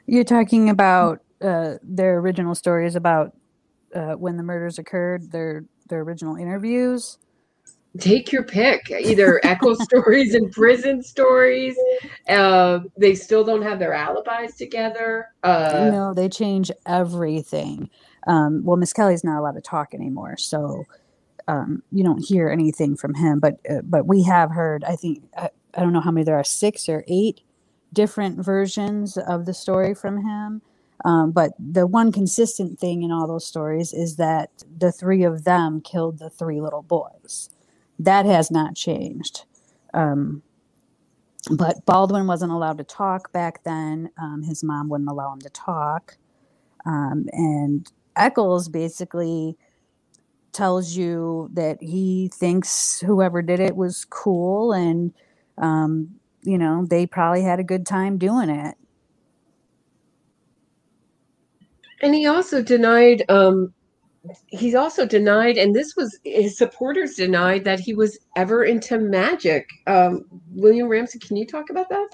You're 0.07 0.25
talking 0.25 0.71
about 0.71 1.21
uh, 1.41 1.75
their 1.83 2.19
original 2.19 2.55
stories 2.55 2.97
about 2.97 3.37
uh, 3.95 4.13
when 4.13 4.37
the 4.37 4.43
murders 4.43 4.79
occurred, 4.79 5.33
their 5.33 5.65
their 5.89 6.01
original 6.01 6.37
interviews? 6.37 7.19
Take 7.99 8.31
your 8.31 8.43
pick. 8.43 8.91
Either 8.91 9.41
echo 9.45 9.75
stories 9.81 10.35
and 10.35 10.53
prison 10.53 11.03
stories. 11.03 11.77
Uh, 12.29 12.81
they 12.99 13.15
still 13.15 13.45
don't 13.45 13.63
have 13.63 13.79
their 13.79 13.95
alibis 13.95 14.57
together. 14.57 15.29
Uh, 15.43 15.89
no 15.93 16.15
they 16.15 16.29
change 16.29 16.71
everything. 16.87 17.89
Um, 18.27 18.65
well 18.65 18.77
Misskelley's 18.77 19.25
not 19.25 19.39
allowed 19.39 19.55
to 19.55 19.61
talk 19.61 19.95
anymore 19.95 20.37
so 20.37 20.85
um, 21.49 21.83
you 21.93 22.03
don't 22.03 22.25
hear 22.25 22.49
anything 22.49 22.97
from 22.97 23.15
him 23.15 23.39
but 23.39 23.59
uh, 23.71 23.83
but 23.85 24.07
we 24.07 24.23
have 24.25 24.51
heard 24.51 24.85
i 24.85 24.97
think 24.97 25.23
I, 25.37 25.49
I 25.75 25.81
don't 25.81 25.93
know 25.93 26.01
how 26.01 26.11
many 26.11 26.25
there 26.25 26.37
are 26.37 26.45
six 26.45 26.89
or 26.89 27.05
eight 27.07 27.41
different 27.93 28.45
versions 28.45 29.17
of 29.19 29.47
the 29.47 29.55
story 29.55 29.95
from 29.95 30.25
him 30.27 30.63
um, 31.05 31.33
but 31.33 31.53
the 31.59 31.87
one 31.87 32.13
consistent 32.13 32.79
thing 32.81 33.03
in 33.03 33.13
all 33.13 33.27
those 33.29 33.47
stories 33.47 33.93
is 33.93 34.17
that 34.17 34.51
the 34.79 34.93
three 34.93 35.25
of 35.25 35.45
them 35.45 35.81
killed 35.81 36.19
the 36.19 36.31
three 36.31 36.61
little 36.61 36.83
boys 36.83 37.51
that 37.99 38.27
has 38.27 38.51
not 38.51 38.77
changed. 38.77 39.45
Um, 39.95 40.43
but 41.51 41.87
Baldwin 41.87 42.27
wasn't 42.27 42.53
allowed 42.53 42.79
to 42.79 42.85
talk 42.85 43.33
back 43.33 43.65
then. 43.65 44.11
Um, 44.21 44.43
his 44.43 44.65
mom 44.65 44.89
wouldn't 44.89 45.11
allow 45.11 45.33
him 45.33 45.41
to 45.43 45.51
talk. 45.51 46.19
Um, 46.87 47.29
and 47.33 47.91
Echols 48.17 48.69
basically 48.69 49.57
tells 50.53 50.97
you 50.97 51.51
that 51.55 51.83
he 51.83 52.31
thinks 52.35 53.01
whoever 53.01 53.43
did 53.43 53.61
it 53.61 53.77
was 53.77 54.07
cool 54.07 54.73
and, 54.73 55.13
um, 55.59 56.17
you 56.47 56.57
know, 56.57 56.87
they 56.89 57.07
probably 57.07 57.43
had 57.43 57.61
a 57.61 57.65
good 57.65 57.85
time 57.85 58.19
doing 58.19 58.49
it. 58.49 58.77
And 62.03 62.15
he 62.15 62.27
also 62.27 62.63
denied 62.63 63.25
um, 63.29 63.73
he's 64.47 64.75
also 64.75 65.07
denied, 65.07 65.57
and 65.57 65.75
this 65.75 65.97
was 65.97 66.19
his 66.25 66.57
supporters 66.57 67.15
denied 67.15 67.65
that 67.65 67.81
he 67.81 67.95
was 67.95 68.19
ever 68.37 68.65
into 68.65 68.99
magic. 68.99 69.69
Um, 69.87 70.25
William 70.53 70.89
Ramsey, 70.89 71.19
can 71.19 71.37
you 71.37 71.47
talk 71.47 71.71
about 71.71 71.89
that? 71.89 72.09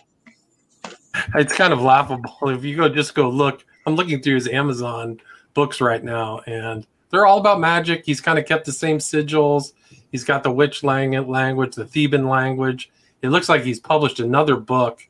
It's 1.35 1.55
kind 1.55 1.73
of 1.73 1.81
laughable 1.83 2.37
if 2.49 2.65
you 2.65 2.77
go 2.77 2.89
just 2.89 3.15
go 3.15 3.29
look. 3.29 3.65
I'm 3.87 3.97
looking 3.97 4.23
through 4.23 4.37
his 4.37 4.49
Amazon 4.49 5.21
books 5.55 5.81
right 5.81 6.03
now, 6.03 6.41
and 6.47 6.87
they're 7.11 7.27
all 7.27 7.39
about 7.39 7.61
magic. 7.61 8.05
He's 8.07 8.21
kind 8.21 8.39
of 8.39 8.47
kept 8.47 8.65
the 8.65 8.73
same 8.73 8.99
sigils. 8.99 9.73
He's 10.11 10.25
got 10.25 10.43
the 10.43 10.51
witch 10.51 10.83
language, 10.83 11.75
the 11.75 11.85
Theban 11.85 12.29
language. 12.29 12.91
It 13.23 13.31
looks 13.31 13.49
like 13.49 13.63
he's 13.63 13.81
published 13.81 14.21
another 14.21 14.57
book 14.57 15.09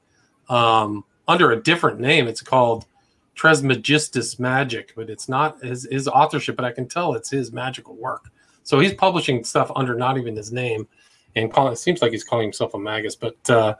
um, 0.49 1.05
under 1.27 1.53
a 1.53 1.63
different 1.63 1.99
name. 1.99 2.29
It's 2.29 2.43
called 2.43 2.87
Trismegistus 3.35 4.39
Magic, 4.39 4.93
but 4.95 5.09
it's 5.09 5.29
not 5.29 5.63
his, 5.65 5.89
his 5.91 6.07
authorship, 6.07 6.57
but 6.57 6.65
I 6.65 6.73
can 6.73 6.87
tell 6.87 7.15
it's 7.15 7.31
his 7.31 7.53
magical 7.53 7.95
work. 7.97 8.31
So 8.63 8.79
he's 8.79 8.95
publishing 8.95 9.43
stuff 9.45 9.73
under 9.75 9.95
not 9.95 10.19
even 10.19 10.37
his 10.37 10.53
name, 10.53 10.87
and 11.35 11.53
call, 11.53 11.69
it 11.69 11.77
seems 11.77 12.03
like 12.03 12.13
he's 12.13 12.25
calling 12.25 12.47
himself 12.47 12.75
a 12.75 12.79
magus, 12.79 13.17
but 13.17 13.51
uh, 13.51 13.75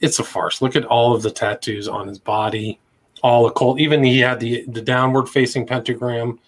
it's 0.00 0.18
a 0.18 0.24
farce. 0.24 0.62
Look 0.62 0.76
at 0.76 0.84
all 0.84 1.14
of 1.14 1.22
the 1.22 1.30
tattoos 1.30 1.88
on 1.88 2.08
his 2.08 2.18
body, 2.18 2.78
all 3.22 3.46
occult. 3.46 3.80
Even 3.80 4.02
he 4.02 4.20
had 4.20 4.40
the 4.40 4.64
the 4.68 4.80
downward 4.80 5.28
facing 5.28 5.66
pentagram 5.66 6.38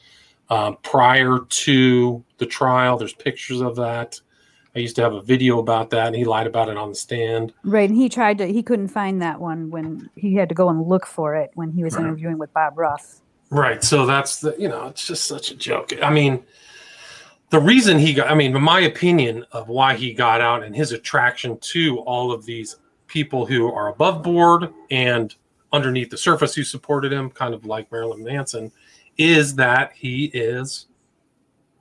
uh, 0.49 0.73
prior 0.83 1.41
to 1.49 2.25
the 2.39 2.47
trial. 2.47 2.97
There's 2.97 3.13
pictures 3.13 3.61
of 3.61 3.77
that. 3.77 4.21
I 4.75 4.79
used 4.79 4.97
to 4.97 5.03
have 5.03 5.13
a 5.13 5.21
video 5.21 5.59
about 5.59 5.91
that, 5.91 6.07
and 6.07 6.17
he 6.17 6.25
lied 6.25 6.47
about 6.47 6.69
it 6.69 6.79
on 6.79 6.89
the 6.89 6.95
stand. 6.95 7.53
Right, 7.63 7.89
and 7.89 7.99
he 7.99 8.09
tried 8.09 8.39
to. 8.39 8.47
He 8.47 8.63
couldn't 8.63 8.89
find 8.89 9.21
that 9.21 9.41
one 9.41 9.71
when 9.71 10.09
he 10.17 10.35
had 10.35 10.49
to 10.49 10.55
go 10.55 10.71
and 10.71 10.87
look 10.87 11.07
for 11.07 11.35
it 11.35 11.51
when 11.55 11.71
he 11.73 11.85
was 11.85 11.95
right. 11.95 12.05
interviewing 12.05 12.39
with 12.39 12.53
Bob 12.55 12.79
Ross. 12.79 13.21
Right. 13.51 13.85
So 13.85 14.07
that's 14.07 14.41
the. 14.41 14.57
You 14.59 14.69
know, 14.69 14.87
it's 14.87 15.07
just 15.07 15.27
such 15.27 15.51
a 15.51 15.55
joke. 15.55 15.93
I 16.03 16.11
mean, 16.11 16.43
the 17.51 17.61
reason 17.61 17.99
he 17.99 18.15
got. 18.15 18.31
I 18.31 18.35
mean, 18.35 18.59
my 18.63 18.81
opinion 18.81 19.45
of 19.53 19.69
why 19.69 19.95
he 19.95 20.15
got 20.15 20.41
out 20.41 20.63
and 20.63 20.75
his 20.75 20.93
attraction 20.93 21.59
to 21.59 21.99
all 21.99 22.33
of 22.33 22.47
these 22.47 22.77
people 23.09 23.45
who 23.45 23.71
are 23.71 23.89
above 23.89 24.23
board 24.23 24.73
and 24.91 25.35
underneath 25.71 26.09
the 26.09 26.17
surface 26.17 26.55
who 26.55 26.65
supported 26.65 27.13
him, 27.13 27.31
kind 27.31 27.53
of 27.53 27.67
like 27.67 27.93
Marilyn 27.93 28.25
Manson, 28.25 28.73
is 29.19 29.55
that 29.57 29.93
he 29.95 30.27
is 30.33 30.87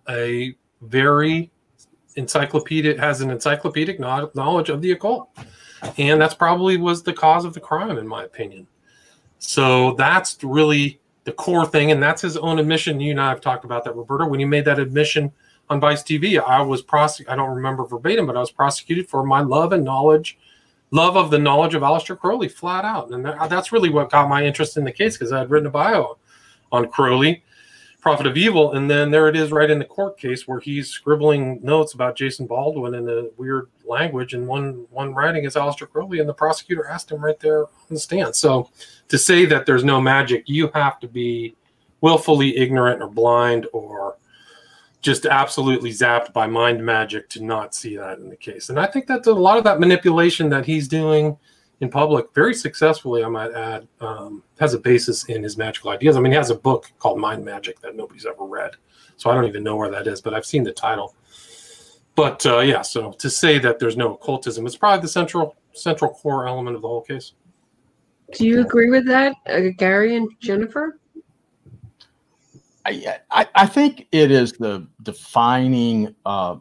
a 0.10 0.56
very 0.82 1.52
encyclopedic 2.16 2.98
has 2.98 3.22
an 3.22 3.32
encyclopedic 3.32 4.00
knowledge 4.00 4.70
of 4.70 4.82
the 4.82 4.92
occult. 4.92 5.30
And 5.98 6.22
that's 6.22 6.34
probably 6.34 6.78
was 6.78 7.04
the 7.04 7.14
cause 7.14 7.46
of 7.46 7.54
the 7.54 7.60
crime 7.60 7.98
in 7.98 8.08
my 8.08 8.24
opinion. 8.24 8.68
So 9.40 9.94
that's 9.94 10.44
really 10.44 11.00
the 11.24 11.32
core 11.32 11.66
thing 11.66 11.92
and 11.92 12.02
that's 12.02 12.22
his 12.22 12.38
own 12.38 12.60
admission. 12.60 13.00
You 13.00 13.12
and 13.12 13.22
i 13.22 13.30
have 13.30 13.42
talked 13.42 13.66
about 13.66 13.84
that 13.86 13.96
roberta 13.96 14.26
when 14.26 14.40
he 14.40 14.46
made 14.46 14.66
that 14.66 14.80
admission 14.80 15.32
on 15.70 15.80
vice 15.80 16.04
tv 16.04 16.42
i 16.42 16.62
was 16.62 16.84
prosec- 16.84 17.30
i 17.30 17.36
don't 17.36 17.56
remember 17.56 17.86
verbatim 17.86 18.26
but 18.26 18.36
i 18.36 18.40
was 18.40 18.52
prosecuted 18.52 19.08
for 19.08 19.24
my 19.24 19.40
love 19.40 19.72
and 19.72 19.86
knowledge 19.86 20.38
love 20.92 21.16
of 21.16 21.32
the 21.32 21.40
knowledge 21.40 21.74
of 21.74 21.82
Aleister 21.82 22.20
Crowley 22.20 22.50
flat 22.50 22.84
out. 22.84 23.12
And 23.12 23.26
that, 23.26 23.50
that's 23.50 23.72
really 23.72 23.90
what 23.90 24.10
got 24.10 24.28
my 24.28 24.44
interest 24.44 24.76
in 24.76 24.84
the 24.84 24.92
case 24.92 25.18
because 25.18 25.32
i 25.32 25.40
had 25.40 25.50
written 25.50 25.68
a 25.68 25.72
bio 25.72 26.18
on 26.72 26.88
Crowley 26.90 27.44
Prophet 28.02 28.26
of 28.26 28.36
Evil, 28.36 28.74
and 28.74 28.90
then 28.90 29.12
there 29.12 29.28
it 29.28 29.36
is 29.36 29.52
right 29.52 29.70
in 29.70 29.78
the 29.78 29.86
court 29.86 30.18
case 30.18 30.48
where 30.48 30.60
he's 30.60 30.90
scribbling 30.90 31.60
notes 31.62 31.94
about 31.94 32.16
Jason 32.16 32.48
Baldwin 32.48 32.96
in 32.96 33.08
a 33.08 33.30
weird 33.38 33.70
language, 33.86 34.34
and 34.34 34.48
one 34.48 34.88
one 34.90 35.14
writing 35.14 35.46
is 35.46 35.54
Aleister 35.54 35.88
Crowley, 35.88 36.20
and 36.20 36.28
the 36.28 36.34
prosecutor 36.34 36.88
asked 36.88 37.12
him 37.12 37.24
right 37.24 37.40
there 37.40 37.66
on 37.66 37.68
the 37.92 38.00
stand. 38.00 38.36
So 38.36 38.72
to 39.10 39.20
say 39.20 39.46
that 39.46 39.68
there's 39.68 39.84
no 39.84 40.02
magic, 40.02 40.46
you 40.48 40.72
have 40.74 41.00
to 41.02 41.08
be 41.08 41.56
willfully 42.02 42.58
ignorant 42.58 43.04
or 43.04 43.08
blind 43.08 43.68
or 43.72 44.18
just 45.02 45.28
absolutely 45.28 45.92
zapped 45.92 46.34
by 46.34 46.48
mind 46.48 46.84
magic 46.84 47.30
to 47.30 47.44
not 47.44 47.76
see 47.76 47.98
that 47.98 48.18
in 48.18 48.30
the 48.30 48.36
case. 48.36 48.70
And 48.70 48.80
I 48.80 48.88
think 48.88 49.06
that 49.08 49.26
a 49.28 49.34
lot 49.34 49.58
of 49.58 49.64
that 49.64 49.80
manipulation 49.80 50.50
that 50.50 50.66
he's 50.66 50.88
doing 50.88 51.38
in 51.82 51.90
public 51.90 52.34
very 52.34 52.54
successfully. 52.54 53.24
I 53.24 53.28
might 53.28 53.52
add, 53.52 53.88
um, 54.00 54.44
has 54.60 54.74
a 54.74 54.80
basis 54.80 55.26
in 55.26 55.44
his 55.44 55.58
magical 55.58 55.92
ideas. 55.92 56.16
I 56.16 56.20
mean, 56.22 56.32
he 56.32 56.38
has 56.38 56.52
a 56.52 56.56
book 56.56 56.92
called 57.00 57.20
Mind 57.20 57.44
Magic 57.44 57.80
that 57.82 57.96
nobody's 57.96 58.26
ever 58.26 58.46
read, 58.46 58.72
so 59.18 59.30
I 59.30 59.36
don't 59.36 59.46
even 59.46 59.64
know 59.64 59.76
where 59.76 59.92
that 59.92 60.08
is, 60.08 60.22
but 60.22 60.34
I've 60.34 60.46
seen 60.46 60.64
the 60.64 60.72
title. 60.72 61.16
But 62.16 62.46
uh, 62.46 62.60
yeah, 62.60 62.82
so 62.82 63.12
to 63.12 63.30
say 63.30 63.58
that 63.60 63.80
there's 63.80 63.98
no 63.98 64.14
occultism 64.14 64.66
is 64.66 64.76
probably 64.76 65.02
the 65.02 65.08
central 65.08 65.56
central 65.74 66.12
core 66.12 66.48
element 66.48 66.76
of 66.76 66.82
the 66.82 66.88
whole 66.88 67.02
case. 67.02 67.34
Do 68.34 68.46
you 68.46 68.62
agree 68.62 68.90
with 68.90 69.06
that, 69.08 69.34
uh, 69.48 69.62
Gary 69.78 70.16
and 70.16 70.30
Jennifer? 70.40 71.00
I, 72.86 73.20
I, 73.30 73.48
I 73.56 73.66
think 73.68 74.08
it 74.12 74.32
is 74.32 74.54
the 74.54 74.88
defining 75.04 76.16
uh, 76.26 76.56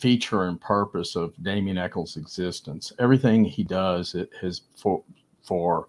feature 0.00 0.44
and 0.44 0.58
purpose 0.60 1.14
of 1.14 1.34
Damien 1.42 1.76
Echols' 1.76 2.16
existence. 2.16 2.92
Everything 2.98 3.44
he 3.44 3.62
does, 3.62 4.14
it 4.14 4.30
has 4.40 4.62
for 4.76 5.04
for 5.42 5.88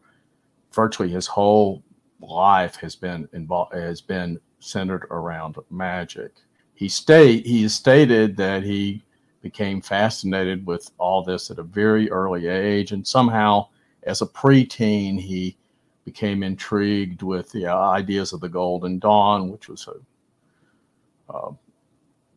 virtually 0.73 1.09
his 1.09 1.27
whole 1.27 1.81
life 2.19 2.75
has 2.75 2.95
been 2.95 3.27
involved 3.33 3.73
has 3.73 4.01
been 4.01 4.39
centered 4.59 5.07
around 5.11 5.55
magic. 5.69 6.33
He 6.75 6.89
state 6.89 7.45
he 7.45 7.63
has 7.63 7.73
stated 7.73 8.35
that 8.37 8.63
he 8.63 9.01
became 9.41 9.81
fascinated 9.81 10.65
with 10.67 10.91
all 10.97 11.23
this 11.23 11.49
at 11.49 11.57
a 11.59 11.63
very 11.63 12.11
early 12.11 12.47
age, 12.47 12.91
and 12.91 13.07
somehow 13.07 13.67
as 14.03 14.21
a 14.21 14.25
preteen 14.27 15.19
he 15.19 15.57
became 16.03 16.43
intrigued 16.43 17.21
with 17.21 17.49
the 17.51 17.65
ideas 17.67 18.33
of 18.33 18.41
the 18.41 18.49
Golden 18.49 18.99
Dawn, 18.99 19.49
which 19.49 19.69
was 19.69 19.87
a 19.87 21.33
uh, 21.33 21.51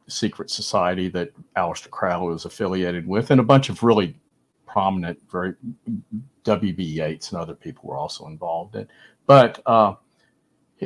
secret 0.09 0.51
society 0.51 1.09
that 1.09 1.31
Aleister 1.57 1.91
Crowley 1.91 2.33
was 2.33 2.45
affiliated 2.45 3.07
with, 3.07 3.31
and 3.31 3.41
a 3.41 3.45
bunch 3.45 3.69
of 3.69 3.83
really 3.83 4.17
prominent, 4.67 5.19
very 5.31 5.55
W.B. 6.45 6.83
Yeats 6.83 7.31
and 7.31 7.41
other 7.41 7.55
people 7.55 7.89
were 7.89 7.97
also 7.97 8.27
involved 8.27 8.77
in. 8.77 8.89
But 9.27 9.63
uh, 9.67 9.95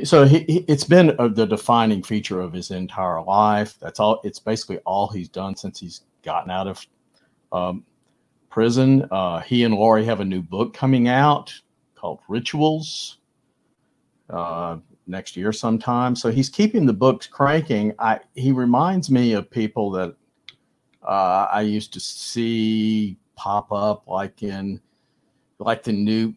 so 0.03 0.25
he, 0.25 0.39
he, 0.39 0.65
it's 0.67 0.83
been 0.83 1.15
a, 1.19 1.27
the 1.29 1.45
defining 1.45 2.03
feature 2.03 2.39
of 2.39 2.53
his 2.53 2.71
entire 2.71 3.21
life. 3.21 3.75
That's 3.79 3.99
all. 3.99 4.21
It's 4.23 4.39
basically 4.39 4.77
all 4.79 5.07
he's 5.07 5.29
done 5.29 5.55
since 5.55 5.79
he's 5.79 6.01
gotten 6.23 6.51
out 6.51 6.67
of 6.67 6.85
um, 7.51 7.83
prison. 8.49 9.07
Uh, 9.11 9.39
he 9.39 9.63
and 9.63 9.73
Lorri 9.73 10.05
have 10.05 10.19
a 10.19 10.25
new 10.25 10.41
book 10.41 10.73
coming 10.73 11.07
out 11.07 11.53
called 11.95 12.19
Rituals. 12.27 13.17
Uh, 14.29 14.77
next 15.09 15.35
year 15.35 15.51
sometime. 15.51 16.15
So 16.15 16.31
he's 16.31 16.49
keeping 16.49 16.85
the 16.85 16.93
books 16.93 17.27
cranking. 17.27 17.93
I 17.99 18.19
he 18.35 18.51
reminds 18.51 19.09
me 19.09 19.33
of 19.33 19.49
people 19.49 19.91
that 19.91 20.15
uh, 21.03 21.47
I 21.51 21.61
used 21.61 21.93
to 21.93 21.99
see 21.99 23.17
pop 23.35 23.71
up 23.71 24.07
like 24.07 24.43
in 24.43 24.81
like 25.59 25.83
the 25.83 25.93
new 25.93 26.33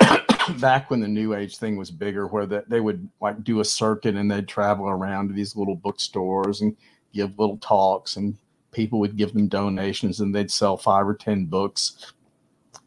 back 0.60 0.90
when 0.90 1.00
the 1.00 1.08
new 1.08 1.34
age 1.34 1.58
thing 1.58 1.76
was 1.76 1.90
bigger 1.90 2.26
where 2.26 2.46
that 2.46 2.68
they 2.68 2.80
would 2.80 3.08
like 3.20 3.42
do 3.44 3.60
a 3.60 3.64
circuit 3.64 4.16
and 4.16 4.30
they'd 4.30 4.48
travel 4.48 4.88
around 4.88 5.28
to 5.28 5.34
these 5.34 5.56
little 5.56 5.76
bookstores 5.76 6.60
and 6.60 6.76
give 7.14 7.38
little 7.38 7.58
talks 7.58 8.16
and 8.16 8.36
people 8.72 8.98
would 8.98 9.16
give 9.16 9.32
them 9.32 9.48
donations 9.48 10.20
and 10.20 10.34
they'd 10.34 10.50
sell 10.50 10.76
five 10.76 11.06
or 11.06 11.14
ten 11.14 11.46
books 11.46 12.12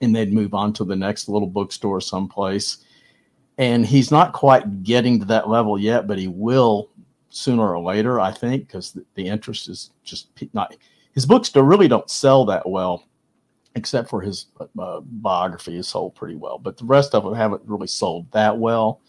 and 0.02 0.16
they'd 0.16 0.34
move 0.34 0.54
on 0.54 0.72
to 0.74 0.84
the 0.84 0.96
next 0.96 1.28
little 1.28 1.48
bookstore 1.48 2.00
someplace 2.00 2.86
and 3.60 3.86
he's 3.86 4.10
not 4.10 4.32
quite 4.32 4.84
getting 4.84 5.20
to 5.20 5.26
that 5.26 5.50
level 5.50 5.78
yet, 5.78 6.08
but 6.08 6.18
he 6.18 6.30
will 6.30 6.90
sooner 7.30 7.76
or 7.76 7.80
later, 7.82 8.20
I 8.20 8.32
think, 8.32 8.66
because 8.66 8.94
the, 8.94 9.06
the, 9.16 9.28
interest 9.28 9.68
is 9.68 9.92
just 10.04 10.30
not. 10.54 10.76
His 11.14 11.26
books 11.26 11.54
really 11.54 11.90
don't 11.90 12.10
sell 12.10 12.46
that 12.46 12.68
well, 12.68 13.04
except 13.76 14.10
for 14.10 14.22
his 14.22 14.46
uh, 14.80 15.02
biography 15.02 15.76
is 15.76 15.90
sold 15.90 16.16
pretty 16.16 16.36
well, 16.36 16.58
but 16.58 16.78
the 16.78 16.86
rest 16.86 17.14
of 17.14 17.26
them 17.26 17.36
haven't 17.36 17.62
really 17.66 17.86
sold 17.86 18.32
that 18.32 18.58
well. 18.58 19.02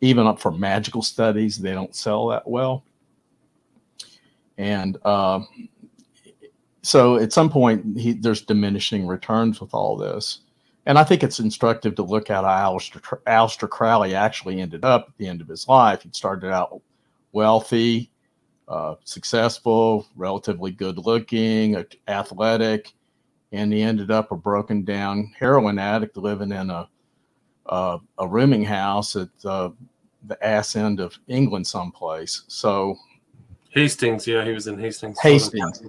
Even 0.00 0.26
up 0.26 0.40
for 0.40 0.50
magical 0.50 1.02
studies, 1.02 1.58
they 1.58 1.72
don't 1.72 1.94
sell 1.94 2.26
that 2.28 2.48
well. 2.48 2.82
And 4.56 4.96
uh, 5.04 5.40
so 6.80 7.16
at 7.16 7.34
some 7.34 7.50
point, 7.50 7.98
he, 7.98 8.14
there's 8.14 8.40
diminishing 8.40 9.06
returns 9.06 9.60
with 9.60 9.74
all 9.74 9.94
this. 9.98 10.40
And 10.86 10.98
I 10.98 11.04
think 11.04 11.22
it's 11.22 11.40
instructive 11.40 11.94
to 11.96 12.02
look 12.02 12.30
at 12.30 12.44
how 12.44 12.72
Aleister, 12.78 13.00
Aleister 13.26 13.68
Crowley 13.68 14.14
actually 14.14 14.60
ended 14.60 14.84
up 14.84 15.06
at 15.08 15.18
the 15.18 15.26
end 15.26 15.40
of 15.40 15.48
his 15.48 15.68
life. 15.68 16.02
He 16.02 16.10
started 16.12 16.50
out 16.50 16.80
wealthy, 17.32 18.10
uh, 18.66 18.94
successful, 19.04 20.06
relatively 20.16 20.70
good 20.70 20.98
looking, 20.98 21.84
athletic, 22.08 22.92
and 23.52 23.72
he 23.72 23.82
ended 23.82 24.10
up 24.10 24.32
a 24.32 24.36
broken 24.36 24.84
down 24.84 25.32
heroin 25.38 25.78
addict 25.78 26.16
living 26.16 26.52
in 26.52 26.70
a, 26.70 26.88
a, 27.66 27.98
a 28.18 28.26
rooming 28.26 28.64
house 28.64 29.16
at 29.16 29.28
uh, 29.44 29.70
the 30.26 30.46
ass 30.46 30.76
end 30.76 31.00
of 31.00 31.18
England 31.28 31.66
someplace. 31.66 32.42
So 32.48 32.96
Hastings, 33.70 34.26
yeah, 34.26 34.44
he 34.44 34.52
was 34.52 34.66
in 34.66 34.78
Hastings. 34.78 35.18
Hastings. 35.20 35.82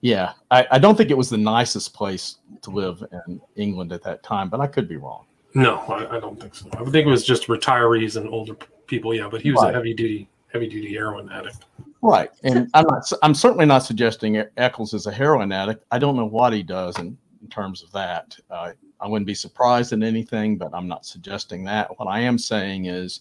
Yeah, 0.00 0.32
I, 0.50 0.66
I, 0.72 0.78
don't 0.78 0.96
think 0.96 1.10
it 1.10 1.16
was 1.16 1.30
the 1.30 1.38
nicest 1.38 1.94
place 1.94 2.36
to 2.62 2.70
live 2.70 3.02
in 3.26 3.40
England 3.56 3.92
at 3.92 4.02
that 4.02 4.22
time, 4.22 4.48
but 4.48 4.60
I 4.60 4.66
could 4.66 4.88
be 4.88 4.96
wrong. 4.96 5.24
No, 5.54 5.78
I, 5.88 6.16
I 6.16 6.20
don't 6.20 6.38
think 6.38 6.54
so. 6.54 6.68
I 6.74 6.84
think 6.84 7.06
it 7.06 7.10
was 7.10 7.24
just 7.24 7.46
retirees 7.46 8.16
and 8.16 8.28
older 8.28 8.54
people. 8.86 9.14
Yeah, 9.14 9.28
but 9.28 9.40
he 9.40 9.50
was 9.50 9.62
right. 9.62 9.70
a 9.70 9.76
heavy 9.76 9.94
duty, 9.94 10.28
heavy 10.52 10.68
duty 10.68 10.92
heroin 10.92 11.30
addict. 11.30 11.64
Right, 12.02 12.30
and 12.44 12.68
I'm 12.74 12.86
not. 12.86 13.10
I'm 13.22 13.34
certainly 13.34 13.64
not 13.64 13.78
suggesting 13.78 14.42
Echols 14.58 14.92
is 14.92 15.06
a 15.06 15.12
heroin 15.12 15.50
addict. 15.50 15.84
I 15.90 15.98
don't 15.98 16.14
know 16.14 16.26
what 16.26 16.52
he 16.52 16.62
does 16.62 16.98
in, 16.98 17.16
in 17.40 17.48
terms 17.48 17.82
of 17.82 17.90
that. 17.92 18.36
Uh, 18.50 18.72
I 19.00 19.08
wouldn't 19.08 19.26
be 19.26 19.34
surprised 19.34 19.92
in 19.92 20.02
anything, 20.02 20.56
but 20.56 20.74
I'm 20.74 20.88
not 20.88 21.06
suggesting 21.06 21.64
that. 21.64 21.98
What 21.98 22.06
I 22.06 22.20
am 22.20 22.38
saying 22.38 22.86
is, 22.86 23.20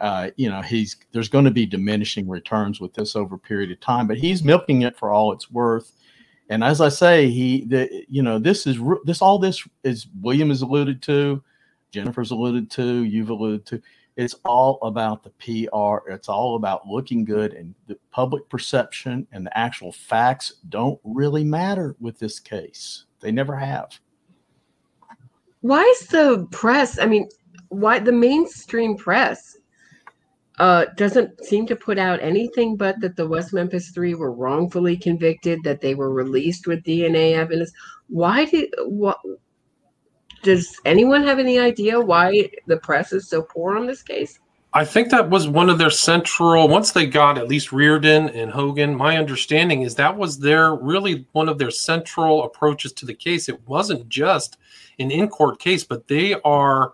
uh, 0.00 0.30
you 0.36 0.50
know, 0.50 0.60
he's 0.60 0.96
there's 1.12 1.28
going 1.28 1.44
to 1.44 1.50
be 1.50 1.66
diminishing 1.66 2.28
returns 2.28 2.80
with 2.80 2.92
this 2.94 3.16
over 3.16 3.36
a 3.36 3.38
period 3.38 3.70
of 3.70 3.80
time, 3.80 4.06
but 4.06 4.18
he's 4.18 4.42
milking 4.42 4.82
it 4.82 4.96
for 4.96 5.10
all 5.10 5.32
it's 5.32 5.50
worth. 5.50 5.92
And 6.50 6.64
as 6.64 6.80
I 6.80 6.88
say, 6.88 7.30
he, 7.30 7.64
the, 7.64 8.04
you 8.08 8.22
know, 8.22 8.40
this 8.40 8.66
is 8.66 8.76
this 9.04 9.22
all 9.22 9.38
this 9.38 9.66
is 9.84 10.08
William 10.20 10.48
has 10.48 10.62
alluded 10.62 11.00
to, 11.02 11.42
Jennifer's 11.92 12.32
alluded 12.32 12.70
to, 12.72 13.04
you've 13.04 13.30
alluded 13.30 13.64
to. 13.66 13.80
It's 14.16 14.34
all 14.44 14.80
about 14.82 15.22
the 15.22 15.30
PR. 15.38 16.10
It's 16.10 16.28
all 16.28 16.56
about 16.56 16.86
looking 16.86 17.24
good, 17.24 17.54
and 17.54 17.72
the 17.86 17.96
public 18.10 18.48
perception 18.48 19.28
and 19.32 19.46
the 19.46 19.56
actual 19.56 19.92
facts 19.92 20.54
don't 20.68 21.00
really 21.04 21.44
matter 21.44 21.94
with 22.00 22.18
this 22.18 22.40
case. 22.40 23.04
They 23.20 23.30
never 23.30 23.56
have. 23.56 23.98
Why 25.60 25.82
is 25.82 26.08
the 26.08 26.48
press? 26.50 26.98
I 26.98 27.06
mean, 27.06 27.28
why 27.68 28.00
the 28.00 28.12
mainstream 28.12 28.96
press 28.96 29.56
uh, 30.60 30.84
doesn't 30.94 31.42
seem 31.42 31.66
to 31.66 31.74
put 31.74 31.98
out 31.98 32.20
anything 32.22 32.76
but 32.76 33.00
that 33.00 33.16
the 33.16 33.26
West 33.26 33.54
Memphis 33.54 33.88
Three 33.88 34.14
were 34.14 34.30
wrongfully 34.30 34.94
convicted, 34.94 35.60
that 35.64 35.80
they 35.80 35.94
were 35.94 36.12
released 36.12 36.66
with 36.66 36.84
DNA 36.84 37.32
evidence. 37.32 37.72
Why 38.08 38.46
what? 38.84 39.18
Does 40.42 40.78
anyone 40.84 41.22
have 41.24 41.38
any 41.38 41.58
idea 41.58 41.98
why 41.98 42.50
the 42.66 42.76
press 42.76 43.12
is 43.12 43.26
so 43.26 43.40
poor 43.42 43.78
on 43.78 43.86
this 43.86 44.02
case? 44.02 44.38
I 44.74 44.84
think 44.84 45.10
that 45.10 45.30
was 45.30 45.48
one 45.48 45.70
of 45.70 45.78
their 45.78 45.90
central. 45.90 46.68
Once 46.68 46.92
they 46.92 47.06
got 47.06 47.38
at 47.38 47.48
least 47.48 47.72
Riordan 47.72 48.28
and 48.28 48.50
Horgan, 48.50 48.94
my 48.94 49.16
understanding 49.16 49.82
is 49.82 49.94
that 49.94 50.16
was 50.16 50.38
their 50.38 50.74
really 50.74 51.26
one 51.32 51.48
of 51.48 51.58
their 51.58 51.70
central 51.70 52.44
approaches 52.44 52.92
to 52.94 53.06
the 53.06 53.14
case. 53.14 53.48
It 53.48 53.66
wasn't 53.66 54.10
just 54.10 54.58
an 54.98 55.10
in 55.10 55.28
court 55.28 55.58
case, 55.58 55.84
but 55.84 56.06
they 56.06 56.34
are 56.42 56.92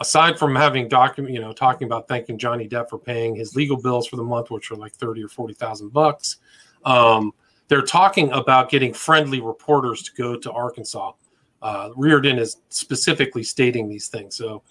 aside 0.00 0.38
from 0.38 0.54
having 0.56 0.88
document, 0.88 1.34
you 1.34 1.40
know, 1.40 1.52
talking 1.52 1.86
about 1.86 2.08
thanking 2.08 2.38
Johnny 2.38 2.68
Depp 2.68 2.88
for 2.88 2.98
paying 2.98 3.34
his 3.34 3.54
legal 3.54 3.76
bills 3.76 4.06
for 4.06 4.16
the 4.16 4.24
month, 4.24 4.50
which 4.50 4.70
are 4.70 4.76
like 4.76 4.94
thirty 4.94 5.22
or 5.22 5.28
forty 5.28 5.54
thousand 5.54 5.92
bucks, 5.92 6.38
um, 6.84 7.32
they're 7.68 7.82
talking 7.82 8.32
about 8.32 8.70
getting 8.70 8.92
friendly 8.92 9.40
reporters 9.40 10.02
to 10.02 10.12
go 10.14 10.36
to 10.36 10.50
Arkansas. 10.50 11.12
Uh, 11.62 11.90
Riordan 11.94 12.38
is 12.38 12.56
specifically 12.70 13.42
stating 13.42 13.88
these 13.88 14.08
things, 14.08 14.34
so 14.34 14.62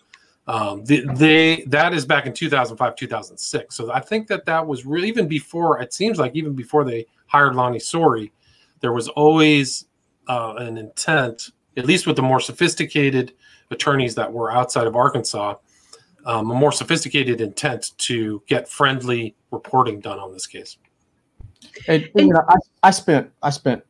um, 0.47 0.84
the, 0.86 1.05
they 1.15 1.63
that 1.67 1.93
is 1.93 2.05
back 2.05 2.25
in 2.25 2.34
2005, 2.34 2.95
2006. 2.95 3.75
So 3.75 3.91
I 3.91 3.99
think 3.99 4.27
that 4.27 4.45
that 4.45 4.65
was 4.65 4.86
really 4.86 5.07
even 5.07 5.27
before. 5.27 5.80
It 5.80 5.93
seems 5.93 6.17
like 6.17 6.36
even 6.36 6.53
before 6.53 6.84
they 6.84 7.05
hired 7.27 7.55
Lonnie 7.55 7.77
Soury, 7.77 8.32
there 8.80 8.93
was 8.93 9.07
always 9.09 9.86
uh, 10.27 10.55
an 10.57 10.77
intent, 10.77 11.51
at 11.77 11.86
least 11.86 12.07
with 12.07 12.15
the 12.15 12.23
more 12.23 12.39
sophisticated 12.39 13.34
attorneys 13.72 14.15
that 14.15 14.32
were 14.32 14.51
outside 14.51 14.88
of 14.88 14.95
Arkansas 14.95 15.55
um, 16.26 16.51
a 16.51 16.53
more 16.53 16.72
sophisticated 16.72 17.41
intent 17.41 17.91
to 17.97 18.41
get 18.47 18.67
friendly 18.67 19.36
reporting 19.51 19.99
done 19.99 20.20
on 20.20 20.32
this 20.32 20.45
case. 20.45 20.78
And, 21.88 22.09
and 22.15 22.28
you 22.28 22.34
know, 22.34 22.43
I, 22.47 22.55
I, 22.84 22.91
spent 22.91 23.32
I 23.41 23.49
spent 23.49 23.84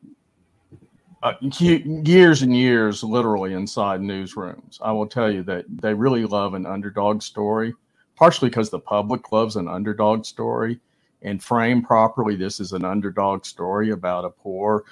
uh, 1.22 1.34
years 1.40 2.42
and 2.42 2.56
years 2.56 3.02
literally 3.04 3.54
inside 3.54 4.00
newsrooms. 4.00 4.78
I 4.80 4.92
will 4.92 5.06
tell 5.06 5.30
you 5.30 5.42
that 5.44 5.64
they 5.68 5.94
really 5.94 6.24
love 6.24 6.54
an 6.54 6.66
underdog 6.66 7.22
story, 7.22 7.74
partially 8.16 8.48
because 8.48 8.70
the 8.70 8.80
public 8.80 9.32
loves 9.32 9.56
an 9.56 9.68
underdog 9.68 10.24
story. 10.24 10.80
And 11.22 11.42
framed 11.42 11.84
properly, 11.84 12.34
this 12.34 12.60
is 12.60 12.72
an 12.72 12.84
underdog 12.84 13.44
story 13.44 13.90
about 13.90 14.24
a 14.24 14.30
poor 14.30 14.84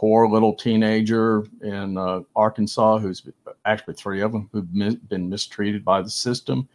poor 0.00 0.26
little 0.26 0.54
teenager 0.54 1.44
in 1.60 1.98
uh, 1.98 2.20
Arkansas 2.34 2.98
who's 2.98 3.22
actually 3.66 3.92
three 3.92 4.22
of 4.22 4.32
them 4.32 4.48
who've 4.50 4.72
mi- 4.72 4.96
been 5.10 5.28
mistreated 5.28 5.84
by 5.84 6.00
the 6.00 6.08
system. 6.08 6.66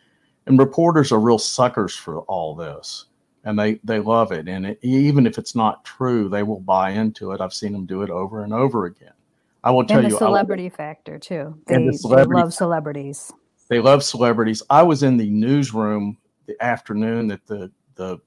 And 0.46 0.60
reporters 0.60 1.12
are 1.12 1.20
real 1.20 1.40
suckers 1.40 1.96
for 1.96 2.20
all 2.22 2.54
this, 2.54 3.06
and 3.44 3.58
they 3.58 3.80
they 3.84 4.00
love 4.00 4.32
it. 4.32 4.48
And 4.48 4.68
it, 4.68 4.80
even 4.84 5.26
if 5.26 5.40
it's 5.40 5.56
not 5.56 5.84
true, 5.84 6.30
they 6.30 6.44
will 6.44 6.60
buy 6.60 6.92
into 6.92 7.32
it. 7.32 7.42
I've 7.42 7.54
seen 7.54 7.72
them 7.72 7.88
do 7.88 8.04
it 8.04 8.12
over 8.12 8.44
and 8.44 8.54
over 8.54 8.86
again. 8.86 9.14
I 9.64 9.72
will 9.72 9.86
tell 9.86 9.98
and 9.98 10.06
the 10.06 10.12
you, 10.12 10.18
celebrity 10.20 10.70
factor 10.70 11.18
too. 11.18 11.60
They, 11.66 11.78
the 11.78 11.98
they 12.08 12.24
love 12.26 12.54
celebrities. 12.54 13.32
they 13.70 13.80
love 13.80 14.04
celebrities. 14.04 14.62
I 14.70 14.84
was 14.84 15.02
in 15.02 15.18
the 15.18 15.32
newsroom 15.32 16.20
the 16.46 16.64
afternoon 16.64 17.28
that 17.30 17.48
the 17.48 17.72
the 17.96 18.20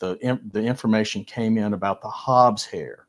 the 0.00 0.40
the 0.50 0.60
information 0.64 1.22
came 1.22 1.58
in 1.58 1.74
about 1.74 2.02
the 2.02 2.08
Hobbs 2.08 2.66
hair, 2.66 3.06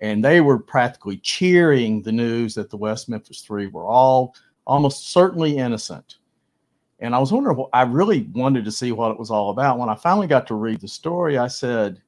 and 0.00 0.24
they 0.24 0.40
were 0.40 0.58
practically 0.58 1.18
cheering 1.18 2.02
the 2.02 2.12
news 2.12 2.54
that 2.54 2.70
the 2.70 2.76
West 2.76 3.08
Memphis 3.08 3.42
Three 3.42 3.66
were 3.66 3.86
all 3.86 4.34
almost 4.66 5.12
certainly 5.12 5.56
innocent. 5.56 6.16
And 7.00 7.14
I 7.14 7.18
was 7.18 7.32
wondering, 7.32 7.56
what 7.56 7.70
I 7.72 7.82
really 7.82 8.22
wanted 8.32 8.64
to 8.64 8.72
see 8.72 8.92
what 8.92 9.10
it 9.10 9.18
was 9.18 9.30
all 9.30 9.50
about. 9.50 9.78
When 9.78 9.88
I 9.88 9.94
finally 9.94 10.26
got 10.26 10.46
to 10.48 10.54
read 10.54 10.80
the 10.80 10.88
story, 10.88 11.38
I 11.38 11.48
said, 11.48 12.00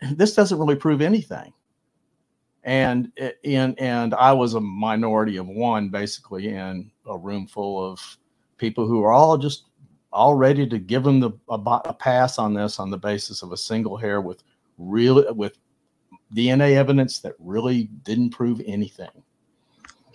"This 0.12 0.34
doesn't 0.34 0.58
really 0.58 0.76
prove 0.76 1.00
anything." 1.00 1.52
And 2.64 3.12
eh, 3.18 3.32
and 3.44 3.78
and 3.78 4.14
I 4.14 4.32
was 4.32 4.54
a 4.54 4.60
minority 4.60 5.36
of 5.36 5.46
one, 5.46 5.88
basically, 5.88 6.48
in 6.48 6.90
a 7.06 7.16
room 7.16 7.46
full 7.46 7.84
of 7.84 8.00
people 8.56 8.86
who 8.86 9.02
are 9.02 9.12
all 9.12 9.36
just 9.36 9.64
all 10.12 10.34
ready 10.34 10.66
to 10.66 10.78
give 10.78 11.02
them 11.02 11.20
the 11.20 11.30
a, 11.48 11.54
a 11.56 11.92
pass 11.92 12.38
on 12.38 12.54
this 12.54 12.78
on 12.78 12.90
the 12.90 12.96
basis 12.96 13.42
of 13.42 13.52
a 13.52 13.56
single 13.56 13.96
hair 13.96 14.20
with 14.20 14.42
really 14.78 15.30
with 15.32 15.58
DNA 16.34 16.76
evidence 16.76 17.20
that 17.20 17.34
really 17.38 17.84
didn't 18.02 18.30
prove 18.30 18.60
anything. 18.66 19.10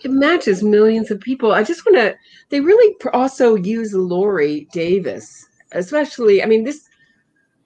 It 0.02 0.10
matches 0.10 0.62
millions 0.62 1.10
of 1.10 1.20
people. 1.20 1.52
I 1.52 1.62
just 1.62 1.84
want 1.84 1.98
to, 1.98 2.14
they 2.48 2.60
really 2.60 2.94
also 3.12 3.54
use 3.54 3.92
Lorri 3.92 4.70
Davis, 4.70 5.46
especially. 5.72 6.42
I 6.42 6.46
mean, 6.46 6.64
this 6.64 6.88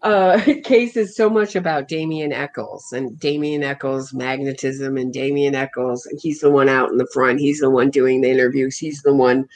uh, 0.03 0.41
case 0.65 0.97
is 0.97 1.17
so 1.17 1.31
much 1.31 1.57
about 1.57 1.89
Damien 1.89 2.33
Echols 2.33 2.93
and 2.93 3.19
Damien 3.19 3.63
Echols' 3.63 4.13
magnetism 4.13 4.97
and 4.97 5.13
Damien 5.13 5.55
Echols. 5.55 6.07
He's 6.21 6.41
the 6.41 6.51
one 6.51 6.69
out 6.69 6.91
in 6.91 6.99
the 6.99 7.09
front. 7.13 7.41
He's 7.41 7.61
the 7.61 7.71
one 7.71 7.91
doing 7.91 8.21
the 8.21 8.31
interviews. 8.31 8.77
He's 8.77 9.03
the 9.03 9.15
one, 9.15 9.49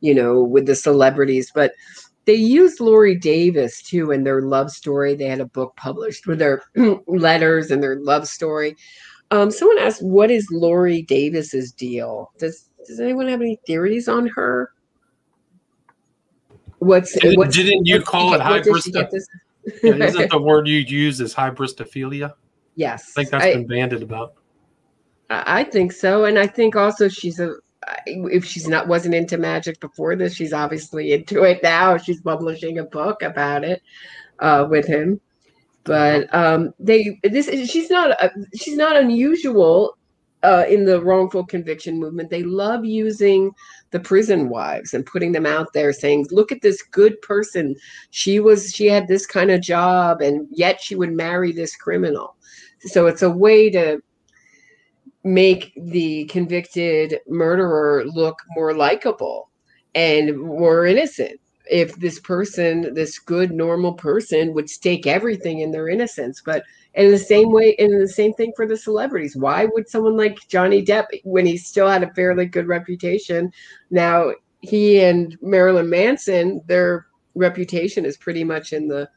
you 0.00 0.14
know, 0.14 0.42
with 0.42 0.66
the 0.66 0.76
celebrities. 0.76 1.50
But 1.54 1.72
they 2.28 2.34
used 2.34 2.78
Lorri 2.78 3.18
Davis 3.18 3.80
too 3.80 4.10
in 4.10 4.22
their 4.22 4.42
love 4.42 4.70
story. 4.70 5.14
They 5.14 5.24
had 5.24 5.40
a 5.40 5.46
book 5.46 5.74
published 5.76 6.26
with 6.26 6.38
their 6.38 6.62
letters 7.06 7.70
and 7.70 7.82
their 7.82 7.96
love 8.00 8.28
story. 8.28 8.76
Um, 9.30 9.50
someone 9.50 9.78
asked, 9.78 10.02
"What 10.02 10.30
is 10.30 10.46
Lorri 10.52 11.06
Davis's 11.06 11.72
deal?" 11.72 12.30
Does 12.38 12.68
Does 12.86 13.00
anyone 13.00 13.28
have 13.28 13.40
any 13.40 13.58
theories 13.66 14.08
on 14.08 14.26
her? 14.26 14.72
What's 16.80 17.14
Didn't- 17.18 17.38
what's- 17.38 17.56
didn't 17.56 17.86
you 17.86 17.96
what- 17.96 18.04
call 18.06 18.34
it 18.34 18.40
what 18.40 18.62
did 18.62 18.82
she 18.82 18.90
hybrista- 18.90 18.92
get 18.92 19.10
this- 19.10 19.28
Yeah, 19.82 19.94
isn't 20.04 20.30
the 20.36 20.40
word 20.40 20.68
you 20.68 20.78
use 20.80 21.20
is 21.22 21.34
hybristophilia? 21.34 22.34
yes, 22.76 23.12
I 23.16 23.22
think 23.22 23.30
that's 23.30 23.44
I, 23.44 23.54
been 23.54 23.66
banded 23.66 24.02
about. 24.02 24.34
I 25.30 25.64
think 25.64 25.92
so, 25.92 26.26
and 26.26 26.38
I 26.38 26.46
think 26.46 26.76
also 26.76 27.08
she's 27.08 27.40
a. 27.40 27.54
If 28.06 28.44
she's 28.44 28.68
not 28.68 28.88
wasn't 28.88 29.14
into 29.14 29.38
magic 29.38 29.80
before 29.80 30.16
this, 30.16 30.34
she's 30.34 30.52
obviously 30.52 31.12
into 31.12 31.42
it 31.42 31.62
now. 31.62 31.96
She's 31.96 32.20
publishing 32.20 32.78
a 32.78 32.84
book 32.84 33.22
about 33.22 33.64
it 33.64 33.82
uh, 34.38 34.66
with 34.68 34.86
him. 34.86 35.20
But 35.84 36.32
um, 36.34 36.74
they 36.78 37.18
this 37.22 37.48
she's 37.70 37.88
not 37.90 38.10
a, 38.10 38.30
she's 38.54 38.76
not 38.76 38.96
unusual 38.96 39.96
uh, 40.42 40.64
in 40.68 40.84
the 40.84 41.00
wrongful 41.00 41.46
conviction 41.46 41.98
movement. 41.98 42.30
They 42.30 42.42
love 42.42 42.84
using 42.84 43.50
the 43.90 44.00
prison 44.00 44.48
wives 44.48 44.92
and 44.92 45.06
putting 45.06 45.32
them 45.32 45.46
out 45.46 45.72
there, 45.72 45.92
saying, 45.92 46.26
"Look 46.30 46.52
at 46.52 46.60
this 46.62 46.82
good 46.82 47.20
person. 47.22 47.74
She 48.10 48.38
was 48.38 48.70
she 48.72 48.86
had 48.86 49.08
this 49.08 49.26
kind 49.26 49.50
of 49.50 49.62
job, 49.62 50.20
and 50.20 50.46
yet 50.50 50.80
she 50.80 50.94
would 50.94 51.12
marry 51.12 51.52
this 51.52 51.74
criminal." 51.74 52.36
So 52.80 53.06
it's 53.06 53.22
a 53.22 53.30
way 53.30 53.70
to 53.70 54.00
make 55.24 55.72
the 55.76 56.24
convicted 56.26 57.18
murderer 57.28 58.04
look 58.06 58.38
more 58.56 58.74
likable 58.74 59.50
and 59.94 60.38
more 60.38 60.86
innocent. 60.86 61.40
If 61.70 61.96
this 61.96 62.18
person 62.20 62.94
this 62.94 63.18
good 63.18 63.52
normal 63.52 63.92
person 63.92 64.54
would 64.54 64.70
stake 64.70 65.06
everything 65.06 65.60
in 65.60 65.70
their 65.70 65.88
innocence 65.88 66.40
but 66.44 66.62
in 66.94 67.10
the 67.10 67.18
same 67.18 67.52
way 67.52 67.70
in 67.78 67.98
the 67.98 68.08
same 68.08 68.32
thing 68.34 68.52
for 68.56 68.66
the 68.66 68.76
celebrities. 68.76 69.36
Why 69.36 69.66
would 69.66 69.88
someone 69.88 70.16
like 70.16 70.48
johnny 70.48 70.82
depp 70.82 71.06
when 71.24 71.44
he 71.44 71.58
still 71.58 71.88
had 71.88 72.02
a 72.02 72.14
fairly 72.14 72.46
good 72.46 72.68
reputation 72.68 73.52
now 73.90 74.32
he 74.60 75.00
and 75.00 75.36
marilyn 75.42 75.90
manson 75.90 76.60
their 76.66 77.06
reputation 77.34 78.04
is 78.04 78.16
pretty 78.16 78.44
much 78.44 78.72
in 78.72 78.88
the 78.88 79.08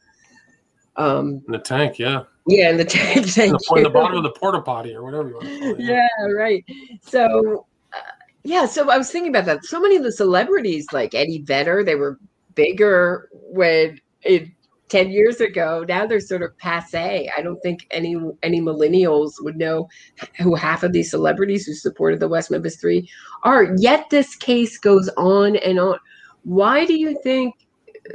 um 0.96 1.42
In 1.46 1.52
the 1.52 1.58
tank, 1.58 1.98
yeah. 1.98 2.24
yeah 2.46 2.70
in 2.70 2.76
the 2.76 2.84
tank 2.84 3.16
In 3.18 3.24
thank 3.28 3.52
the, 3.52 3.74
in 3.76 3.82
the 3.84 3.90
bottom 3.90 4.16
of 4.16 4.22
the 4.22 4.32
porta 4.32 4.60
potty 4.60 4.94
or 4.94 5.02
whatever 5.02 5.28
you 5.28 5.34
want 5.34 5.46
to 5.48 5.58
call 5.58 5.70
it. 5.74 5.80
yeah. 5.80 6.08
Right. 6.34 6.64
So 7.02 7.66
uh, 7.92 7.98
yeah 8.44 8.66
so 8.66 8.90
i 8.90 8.98
was 8.98 9.10
thinking 9.10 9.30
about 9.30 9.44
that. 9.46 9.64
So 9.64 9.80
many 9.80 9.96
of 9.96 10.02
the 10.02 10.12
celebrities 10.12 10.86
like 10.92 11.14
eddie 11.14 11.42
vedder 11.42 11.82
they 11.84 11.94
were 11.94 12.18
bigger 12.54 13.28
when 13.32 14.00
it 14.22 14.48
10 14.92 15.10
years 15.10 15.40
ago. 15.40 15.86
Now 15.88 16.04
they're 16.06 16.20
sort 16.20 16.42
of 16.42 16.56
passe. 16.58 17.30
I 17.34 17.40
don't 17.40 17.58
think 17.62 17.86
any 17.90 18.14
any 18.42 18.60
millennials 18.60 19.32
would 19.40 19.56
know 19.56 19.88
who 20.36 20.54
half 20.54 20.82
of 20.82 20.92
these 20.92 21.10
celebrities 21.10 21.64
who 21.64 21.72
supported 21.72 22.20
the 22.20 22.28
west 22.28 22.50
memphis 22.50 22.76
three 22.76 23.08
are. 23.42 23.74
Yet 23.78 24.10
this 24.10 24.36
case 24.36 24.76
goes 24.76 25.08
on 25.16 25.56
and 25.56 25.80
on. 25.80 25.98
Why 26.44 26.84
do 26.84 26.92
you 26.92 27.18
think 27.22 27.54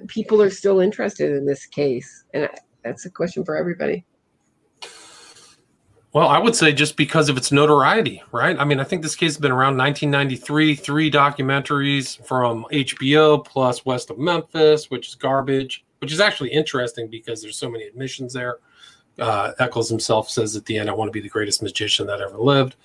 people 0.07 0.39
are 0.39 0.51
still 0.51 0.79
interested 0.79 1.31
in 1.35 1.47
this 1.47 1.65
case? 1.65 2.25
And 2.35 2.43
I, 2.45 2.49
that's 2.87 3.05
a 3.05 3.09
question 3.09 3.43
for 3.43 3.55
everybody 3.55 4.03
Well, 6.13 6.27
I 6.27 6.39
would 6.39 6.55
say 6.55 6.71
just 6.71 6.95
because 6.95 7.29
of 7.29 7.37
its 7.37 7.51
notoriety, 7.51 8.23
right? 8.31 8.57
I 8.57 8.63
mean, 8.63 8.79
I 8.79 8.83
think 8.83 9.01
this 9.03 9.15
case 9.15 9.33
has 9.33 9.41
been 9.41 9.51
around 9.51 9.77
1993, 9.77 10.75
three 10.75 11.11
documentaries 11.11 12.25
from 12.25 12.65
HBO 12.71 13.45
plus 13.45 13.85
West 13.85 14.09
of 14.09 14.17
Memphis, 14.17 14.89
which 14.89 15.09
is 15.09 15.15
garbage, 15.15 15.85
which 15.99 16.11
is 16.11 16.19
actually 16.19 16.49
interesting 16.49 17.07
because 17.07 17.41
there's 17.41 17.57
so 17.57 17.69
many 17.69 17.83
admissions 17.83 18.33
there. 18.33 18.57
Uh, 19.19 19.51
Echols 19.59 19.89
himself 19.89 20.29
says 20.29 20.55
at 20.55 20.65
the 20.65 20.77
end, 20.77 20.89
I 20.89 20.93
want 20.93 21.09
to 21.09 21.13
be 21.13 21.21
the 21.21 21.29
greatest 21.29 21.61
magician 21.61 22.07
that 22.07 22.21
ever 22.21 22.37
lived. 22.37 22.77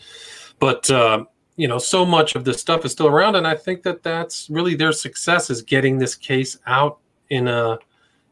But, 0.59 0.91
uh, 0.91 1.25
you 1.57 1.69
know, 1.69 1.79
so 1.79 2.05
much 2.05 2.35
of 2.35 2.45
this 2.45 2.61
stuff 2.61 2.85
is 2.85 2.93
still 2.93 3.09
around. 3.09 3.37
And 3.37 3.47
I 3.47 3.55
think 3.55 3.83
that 3.85 4.03
that's 4.03 4.51
really 4.51 4.75
their 4.75 4.93
success 4.93 5.49
is 5.49 5.63
getting 5.63 5.99
this 5.99 6.15
case 6.15 6.59
out 6.67 6.99
in 7.31 7.49
a, 7.49 7.79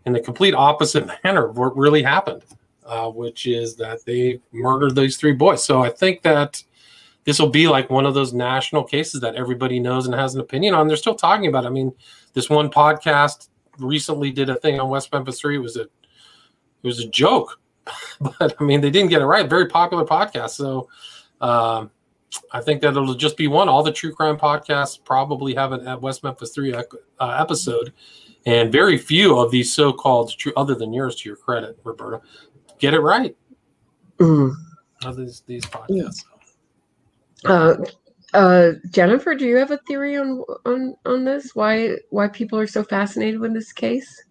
in 0.07 0.13
the 0.13 0.21
complete 0.21 0.55
opposite 0.55 1.09
manner 1.25 1.47
of 1.47 1.59
what 1.59 1.77
really 1.77 2.03
happened 2.03 2.43
uh, 2.91 3.09
which 3.09 3.47
is 3.47 3.77
that 3.77 4.05
they 4.05 4.41
murdered 4.51 4.97
these 4.97 5.17
three 5.17 5.33
boys. 5.33 5.65
So 5.65 5.81
I 5.81 5.91
think 5.91 6.23
that 6.23 6.63
this 7.25 7.39
will 7.39 7.49
be 7.49 7.69
like 7.69 7.89
one 7.89 8.05
of 8.05 8.15
those 8.15 8.33
national 8.33 8.83
cases 8.83 9.21
that 9.21 9.37
everybody 9.37 9.79
knows 9.79 10.07
and 10.07 10.15
has 10.15 10.35
an 10.35 10.41
opinion 10.41 10.75
on. 10.75 10.89
They're 10.89 10.97
still 10.97 11.15
talking 11.15 11.47
about. 11.47 11.65
It. 11.65 11.69
I 11.69 11.71
mean, 11.71 11.93
this 12.33 12.51
one 12.51 12.69
podcast 12.69 13.49
recently 13.79 14.33
did 14.33 14.51
a 14.51 14.57
thing 14.57 14.81
on 14.81 14.89
West 14.89 15.13
Memphis 15.13 15.41
Three. 15.41 15.55
It 15.55 15.61
was 15.61 15.77
a 15.77 15.83
it 15.83 15.89
was 16.83 16.99
a 16.99 17.09
joke, 17.09 17.61
but 18.21 18.57
I 18.59 18.65
mean 18.65 18.81
they 18.81 18.91
didn't 18.91 19.11
get 19.11 19.23
it 19.23 19.27
right. 19.27 19.49
Very 19.49 19.67
popular 19.67 20.05
podcast. 20.05 20.51
So 20.51 20.89
um, 21.41 21.93
I 22.51 22.61
think 22.61 22.81
that 22.81 22.89
it'll 22.89 23.15
just 23.15 23.37
be 23.37 23.47
one. 23.47 23.69
All 23.69 23.85
the 23.85 23.93
true 23.93 24.13
crime 24.13 24.37
podcasts 24.37 24.99
probably 25.05 25.55
have 25.55 25.71
an 25.71 26.01
West 26.01 26.25
Memphis 26.25 26.53
Three 26.53 26.75
uh, 26.75 26.83
episode, 27.21 27.93
and 28.47 28.73
very 28.73 28.97
few 28.99 29.39
of 29.39 29.51
these 29.51 29.73
so-called 29.73 30.37
true, 30.39 30.53
other 30.57 30.75
than 30.75 30.93
yours, 30.93 31.17
to 31.17 31.29
your 31.29 31.37
credit, 31.37 31.79
Roberta, 31.85 32.21
get 32.79 32.95
it 32.95 33.01
right. 33.01 33.37
Mm. 34.19 34.53
Of 35.05 35.17
these 35.17 35.43
these 35.47 35.65
podcasts. 35.65 36.25
Uh, 37.45 37.77
uh, 38.35 38.73
Jennifer, 38.91 39.35
do 39.35 39.47
you 39.47 39.57
have 39.57 39.71
a 39.71 39.79
theory 39.79 40.17
on 40.17 40.45
on 40.67 40.95
on 41.07 41.25
this? 41.25 41.55
Why 41.55 41.97
why 42.11 42.29
people 42.29 42.59
are 42.59 42.67
so 42.67 42.85
fascinated 42.85 43.41
with 43.41 43.55
this 43.55 43.73
case? 43.73 44.23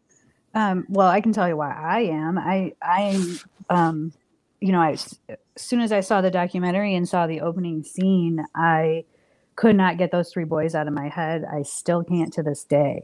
Um, 0.54 0.86
well, 0.90 1.08
I 1.08 1.22
can 1.22 1.34
tell 1.34 1.48
you 1.48 1.58
why 1.58 1.74
I 1.74 2.02
am. 2.02 2.38
I 2.38 2.74
I 2.82 3.38
um, 3.70 4.14
you 4.62 4.72
know, 4.72 4.82
I 4.82 4.92
as 4.92 5.38
soon 5.58 5.82
as 5.82 5.92
I 5.92 6.02
saw 6.02 6.22
the 6.22 6.32
documentary 6.32 6.96
and 6.96 7.08
saw 7.08 7.28
the 7.28 7.42
opening 7.42 7.84
scene, 7.84 8.46
I 8.56 9.06
could 9.56 9.76
not 9.76 9.98
get 9.98 10.12
those 10.12 10.32
three 10.32 10.46
boys 10.46 10.76
out 10.76 10.88
of 10.88 10.94
my 10.94 11.10
head. 11.10 11.46
I 11.52 11.64
still 11.64 12.04
can't 12.04 12.32
to 12.34 12.44
this 12.44 12.64
day. 12.64 13.04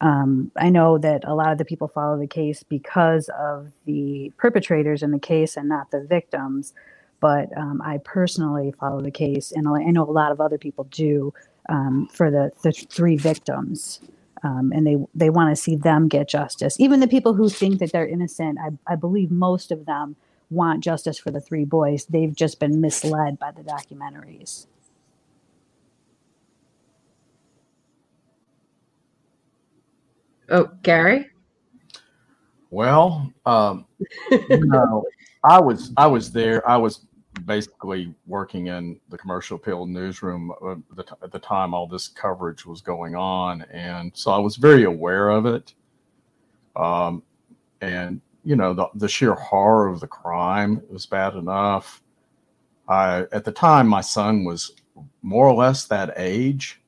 Um, 0.00 0.52
I 0.56 0.70
know 0.70 0.98
that 0.98 1.24
a 1.26 1.34
lot 1.34 1.52
of 1.52 1.58
the 1.58 1.66
people 1.66 1.88
follow 1.88 2.18
the 2.18 2.28
case 2.28 2.62
because 2.62 3.30
of 3.38 3.72
the 3.86 4.32
perpetrators 4.38 5.02
in 5.02 5.12
the 5.12 5.20
case 5.20 5.56
and 5.56 5.68
not 5.68 5.90
the 5.92 6.02
victims. 6.02 6.74
But 7.20 7.56
um, 7.58 7.82
I 7.84 7.98
personally 8.04 8.72
follow 8.80 9.00
the 9.02 9.10
case, 9.10 9.52
and 9.52 9.68
I 9.68 9.84
know 9.90 10.04
a 10.04 10.12
lot 10.12 10.32
of 10.32 10.40
other 10.40 10.58
people 10.58 10.84
do 10.84 11.34
um, 11.68 12.08
for 12.12 12.30
the, 12.30 12.52
the 12.62 12.72
three 12.72 13.16
victims. 13.16 14.00
Um, 14.44 14.72
and 14.72 14.86
they 14.86 14.96
they 15.16 15.30
want 15.30 15.50
to 15.56 15.60
see 15.60 15.76
them 15.76 16.08
get 16.08 16.28
justice. 16.28 16.78
Even 16.80 17.00
the 17.00 17.08
people 17.08 17.34
who 17.34 17.48
think 17.48 17.80
that 17.80 17.92
they're 17.92 18.06
innocent, 18.06 18.58
I, 18.60 18.92
I 18.92 18.96
believe 18.96 19.32
most 19.32 19.72
of 19.72 19.86
them 19.86 20.16
want 20.50 20.84
justice 20.84 21.18
for 21.18 21.32
the 21.32 21.40
three 21.40 21.64
boys. 21.64 22.06
They've 22.06 22.34
just 22.34 22.60
been 22.60 22.80
misled 22.80 23.38
by 23.40 23.50
the 23.52 23.62
documentaries. 23.64 24.68
Oh, 30.48 30.70
Gary? 30.82 31.30
Well, 32.70 33.32
um, 33.46 33.86
you 34.30 34.66
know, 34.66 35.04
I 35.44 35.60
was 35.60 35.92
I 35.96 36.06
was 36.06 36.30
there. 36.30 36.68
I 36.68 36.76
was 36.76 37.06
basically 37.46 38.14
working 38.26 38.66
in 38.66 39.00
the 39.08 39.18
commercial 39.18 39.56
appeal 39.56 39.86
newsroom 39.86 40.52
at 41.22 41.32
the 41.32 41.38
time 41.38 41.72
all 41.72 41.86
this 41.86 42.08
coverage 42.08 42.66
was 42.66 42.80
going 42.80 43.14
on, 43.14 43.62
and 43.70 44.12
so 44.14 44.30
I 44.30 44.38
was 44.38 44.56
very 44.56 44.84
aware 44.84 45.30
of 45.30 45.46
it. 45.46 45.74
Um, 46.76 47.22
and 47.80 48.20
you 48.44 48.56
know, 48.56 48.74
the 48.74 48.88
the 48.94 49.08
sheer 49.08 49.34
horror 49.34 49.88
of 49.88 50.00
the 50.00 50.06
crime 50.06 50.82
was 50.90 51.06
bad 51.06 51.34
enough. 51.34 52.02
I 52.88 53.26
at 53.32 53.44
the 53.44 53.52
time 53.52 53.86
my 53.86 54.00
son 54.00 54.44
was 54.44 54.72
more 55.22 55.46
or 55.46 55.54
less 55.54 55.84
that 55.86 56.14
age, 56.16 56.80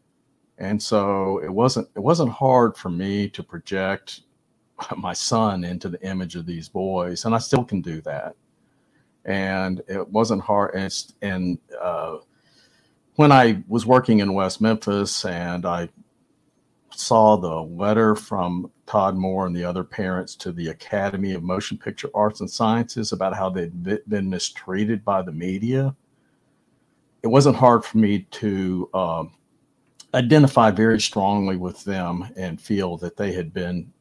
and 0.60 0.80
so 0.80 1.38
it 1.38 1.52
wasn't 1.52 1.88
it 1.96 2.00
wasn't 2.00 2.30
hard 2.30 2.76
for 2.76 2.90
me 2.90 3.28
to 3.30 3.42
project 3.42 4.20
my 4.96 5.14
son 5.14 5.64
into 5.64 5.88
the 5.88 6.00
image 6.06 6.36
of 6.36 6.46
these 6.46 6.68
boys, 6.68 7.24
and 7.24 7.34
I 7.34 7.38
still 7.38 7.64
can 7.64 7.80
do 7.80 8.00
that. 8.02 8.36
And 9.24 9.82
it 9.88 10.08
wasn't 10.08 10.42
hard. 10.42 10.74
And, 10.74 10.94
and 11.20 11.58
uh, 11.80 12.18
when 13.16 13.32
I 13.32 13.62
was 13.68 13.84
working 13.84 14.20
in 14.20 14.32
West 14.32 14.60
Memphis, 14.60 15.24
and 15.24 15.66
I 15.66 15.88
saw 16.90 17.36
the 17.36 17.62
letter 17.62 18.14
from 18.14 18.70
Todd 18.86 19.16
Moore 19.16 19.46
and 19.46 19.54
the 19.54 19.64
other 19.64 19.84
parents 19.84 20.34
to 20.36 20.52
the 20.52 20.68
Academy 20.68 21.32
of 21.34 21.42
Motion 21.42 21.78
Picture 21.78 22.10
Arts 22.14 22.40
and 22.40 22.50
Sciences 22.50 23.12
about 23.12 23.36
how 23.36 23.50
they'd 23.50 24.08
been 24.08 24.28
mistreated 24.28 25.04
by 25.04 25.22
the 25.22 25.32
media, 25.32 25.94
it 27.22 27.28
wasn't 27.28 27.56
hard 27.56 27.84
for 27.84 27.98
me 27.98 28.20
to 28.30 28.88
um, 28.94 29.32
identify 30.14 30.70
very 30.70 31.00
strongly 31.00 31.56
with 31.56 31.84
them 31.84 32.28
and 32.36 32.60
feel 32.60 32.96
that 32.96 33.16
they 33.16 33.32
had 33.32 33.52
been 33.52 33.92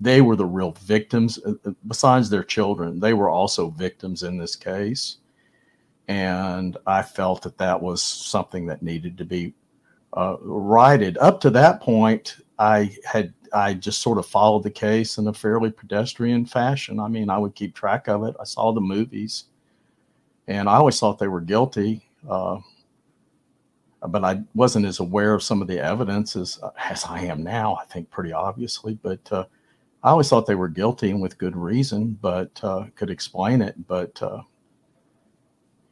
they 0.00 0.20
were 0.20 0.36
the 0.36 0.46
real 0.46 0.72
victims 0.82 1.40
uh, 1.44 1.54
uh, 1.64 1.72
besides 1.86 2.30
their 2.30 2.44
children 2.44 3.00
they 3.00 3.12
were 3.12 3.28
also 3.28 3.70
victims 3.70 4.22
in 4.22 4.38
this 4.38 4.56
case. 4.56 5.18
And 6.08 6.76
i 6.86 7.02
felt 7.02 7.42
that 7.42 7.58
that 7.58 7.80
was 7.80 8.02
something 8.02 8.66
that 8.66 8.82
needed 8.82 9.18
to 9.18 9.24
be 9.24 9.54
uh, 10.14 10.36
righted. 10.40 11.18
Up 11.18 11.40
to 11.40 11.50
that 11.50 11.80
point 11.80 12.36
i 12.58 12.94
had 13.04 13.34
i 13.52 13.74
just 13.74 14.00
sort 14.00 14.18
of 14.18 14.26
followed 14.26 14.62
the 14.62 14.70
case 14.70 15.18
in 15.18 15.26
a 15.28 15.34
fairly 15.34 15.70
pedestrian 15.70 16.46
fashion. 16.46 16.98
I 16.98 17.08
mean 17.08 17.28
i 17.28 17.38
would 17.38 17.54
keep 17.54 17.74
track 17.74 18.08
of 18.08 18.24
it. 18.24 18.34
I 18.40 18.44
saw 18.44 18.72
the 18.72 18.80
movies 18.80 19.44
and 20.46 20.68
i 20.68 20.76
always 20.76 20.98
thought 20.98 21.18
they 21.18 21.28
were 21.28 21.42
guilty 21.42 22.08
uh, 22.28 22.58
but 24.06 24.24
I 24.24 24.42
wasn't 24.54 24.86
as 24.86 25.00
aware 25.00 25.34
of 25.34 25.42
some 25.42 25.60
of 25.60 25.68
the 25.68 25.80
evidence 25.80 26.36
as, 26.36 26.60
as 26.88 27.04
I 27.04 27.22
am 27.22 27.42
now. 27.42 27.76
I 27.76 27.84
think 27.84 28.10
pretty 28.10 28.32
obviously, 28.32 28.98
but 29.02 29.32
uh, 29.32 29.44
I 30.02 30.10
always 30.10 30.28
thought 30.28 30.46
they 30.46 30.54
were 30.54 30.68
guilty 30.68 31.10
and 31.10 31.20
with 31.20 31.38
good 31.38 31.56
reason, 31.56 32.18
but 32.20 32.60
uh, 32.62 32.86
could 32.94 33.10
explain 33.10 33.60
it. 33.60 33.86
But 33.86 34.22
uh, 34.22 34.42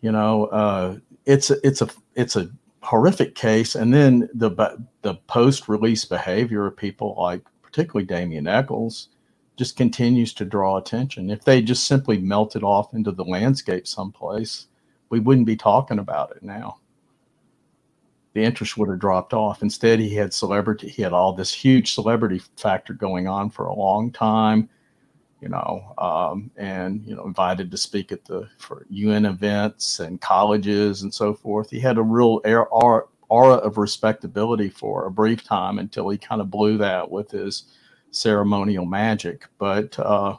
you 0.00 0.12
know, 0.12 0.46
uh, 0.46 0.98
it's 1.24 1.50
it's 1.50 1.82
a 1.82 1.88
it's 2.14 2.36
a 2.36 2.50
horrific 2.82 3.34
case. 3.34 3.74
And 3.74 3.92
then 3.92 4.28
the 4.32 4.78
the 5.02 5.14
post 5.26 5.68
release 5.68 6.04
behavior 6.04 6.66
of 6.66 6.76
people 6.76 7.16
like 7.18 7.42
particularly 7.62 8.06
Damien 8.06 8.46
Echols 8.46 9.08
just 9.56 9.76
continues 9.76 10.32
to 10.34 10.44
draw 10.44 10.76
attention. 10.76 11.30
If 11.30 11.44
they 11.44 11.62
just 11.62 11.86
simply 11.86 12.18
melted 12.18 12.62
off 12.62 12.94
into 12.94 13.10
the 13.10 13.24
landscape 13.24 13.86
someplace, 13.86 14.66
we 15.08 15.18
wouldn't 15.18 15.46
be 15.46 15.56
talking 15.56 15.98
about 15.98 16.30
it 16.36 16.42
now 16.42 16.78
the 18.36 18.44
interest 18.44 18.76
would 18.76 18.90
have 18.90 18.98
dropped 18.98 19.32
off. 19.32 19.62
Instead, 19.62 19.98
he 19.98 20.14
had 20.14 20.34
celebrity, 20.34 20.90
he 20.90 21.00
had 21.00 21.14
all 21.14 21.32
this 21.32 21.50
huge 21.50 21.94
celebrity 21.94 22.38
factor 22.58 22.92
going 22.92 23.26
on 23.26 23.48
for 23.48 23.64
a 23.64 23.74
long 23.74 24.12
time, 24.12 24.68
you 25.40 25.48
know, 25.48 25.94
um, 25.96 26.50
and 26.58 27.02
you 27.06 27.16
know, 27.16 27.24
invited 27.24 27.70
to 27.70 27.78
speak 27.78 28.12
at 28.12 28.26
the 28.26 28.46
for 28.58 28.84
UN 28.90 29.24
events 29.24 30.00
and 30.00 30.20
colleges 30.20 31.00
and 31.00 31.14
so 31.14 31.32
forth. 31.32 31.70
He 31.70 31.80
had 31.80 31.96
a 31.96 32.02
real 32.02 32.42
air, 32.44 32.66
aura, 32.68 33.06
of 33.30 33.78
respectability 33.78 34.68
for 34.68 35.06
a 35.06 35.10
brief 35.10 35.42
time 35.42 35.78
until 35.78 36.10
he 36.10 36.18
kind 36.18 36.42
of 36.42 36.50
blew 36.50 36.76
that 36.76 37.10
with 37.10 37.30
his 37.30 37.72
ceremonial 38.10 38.84
magic. 38.84 39.46
But 39.56 39.98
uh, 39.98 40.36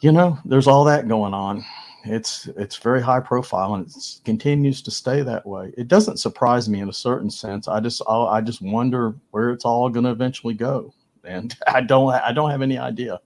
you 0.00 0.12
know, 0.12 0.38
there's 0.44 0.66
all 0.66 0.84
that 0.84 1.08
going 1.08 1.32
on 1.32 1.64
it's 2.04 2.48
it's 2.56 2.76
very 2.76 3.02
high 3.02 3.20
profile 3.20 3.74
and 3.74 3.86
it 3.86 3.94
continues 4.24 4.82
to 4.82 4.90
stay 4.90 5.22
that 5.22 5.46
way. 5.46 5.72
It 5.76 5.88
doesn't 5.88 6.18
surprise 6.18 6.68
me 6.68 6.80
in 6.80 6.88
a 6.88 6.92
certain 6.92 7.30
sense. 7.30 7.66
I 7.68 7.80
just 7.80 8.02
I'll, 8.06 8.26
i 8.26 8.40
just 8.40 8.60
wonder 8.62 9.14
where 9.30 9.50
it's 9.50 9.64
all 9.64 9.88
going 9.88 10.04
to 10.04 10.10
eventually 10.10 10.54
go, 10.54 10.92
and 11.24 11.54
I 11.66 11.80
don't 11.80 12.12
I 12.12 12.32
don't 12.32 12.50
have 12.50 12.62
any 12.62 12.78
idea. 12.78 13.20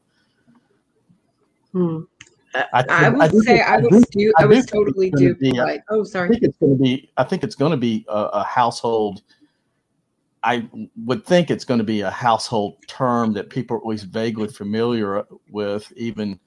Hmm. 1.72 2.00
I, 2.54 2.84
I, 2.88 3.08
would 3.10 3.20
I 3.20 3.28
say 3.28 3.60
I, 3.60 3.76
was 3.76 4.04
do, 4.10 4.32
I, 4.38 4.46
was 4.46 4.64
totally 4.64 5.10
duped. 5.10 5.38
Be, 5.38 5.52
like, 5.52 5.82
oh, 5.90 6.02
sorry. 6.02 6.28
I 6.28 6.30
think 6.30 6.42
it's 6.44 6.56
going 6.56 6.76
to 6.76 6.82
be. 6.82 7.10
I 7.18 7.22
think 7.22 7.44
it's 7.44 7.54
going 7.54 7.72
to 7.72 7.76
be 7.76 8.06
a, 8.08 8.24
a 8.32 8.42
household. 8.42 9.22
I 10.42 10.66
would 11.04 11.26
think 11.26 11.50
it's 11.50 11.64
going 11.64 11.78
to 11.78 11.84
be 11.84 12.00
a 12.00 12.10
household 12.10 12.76
term 12.86 13.34
that 13.34 13.50
people 13.50 13.76
are 13.76 13.80
at 13.80 13.86
least 13.86 14.06
vaguely 14.06 14.48
familiar 14.48 15.26
with, 15.50 15.92
even 15.94 16.40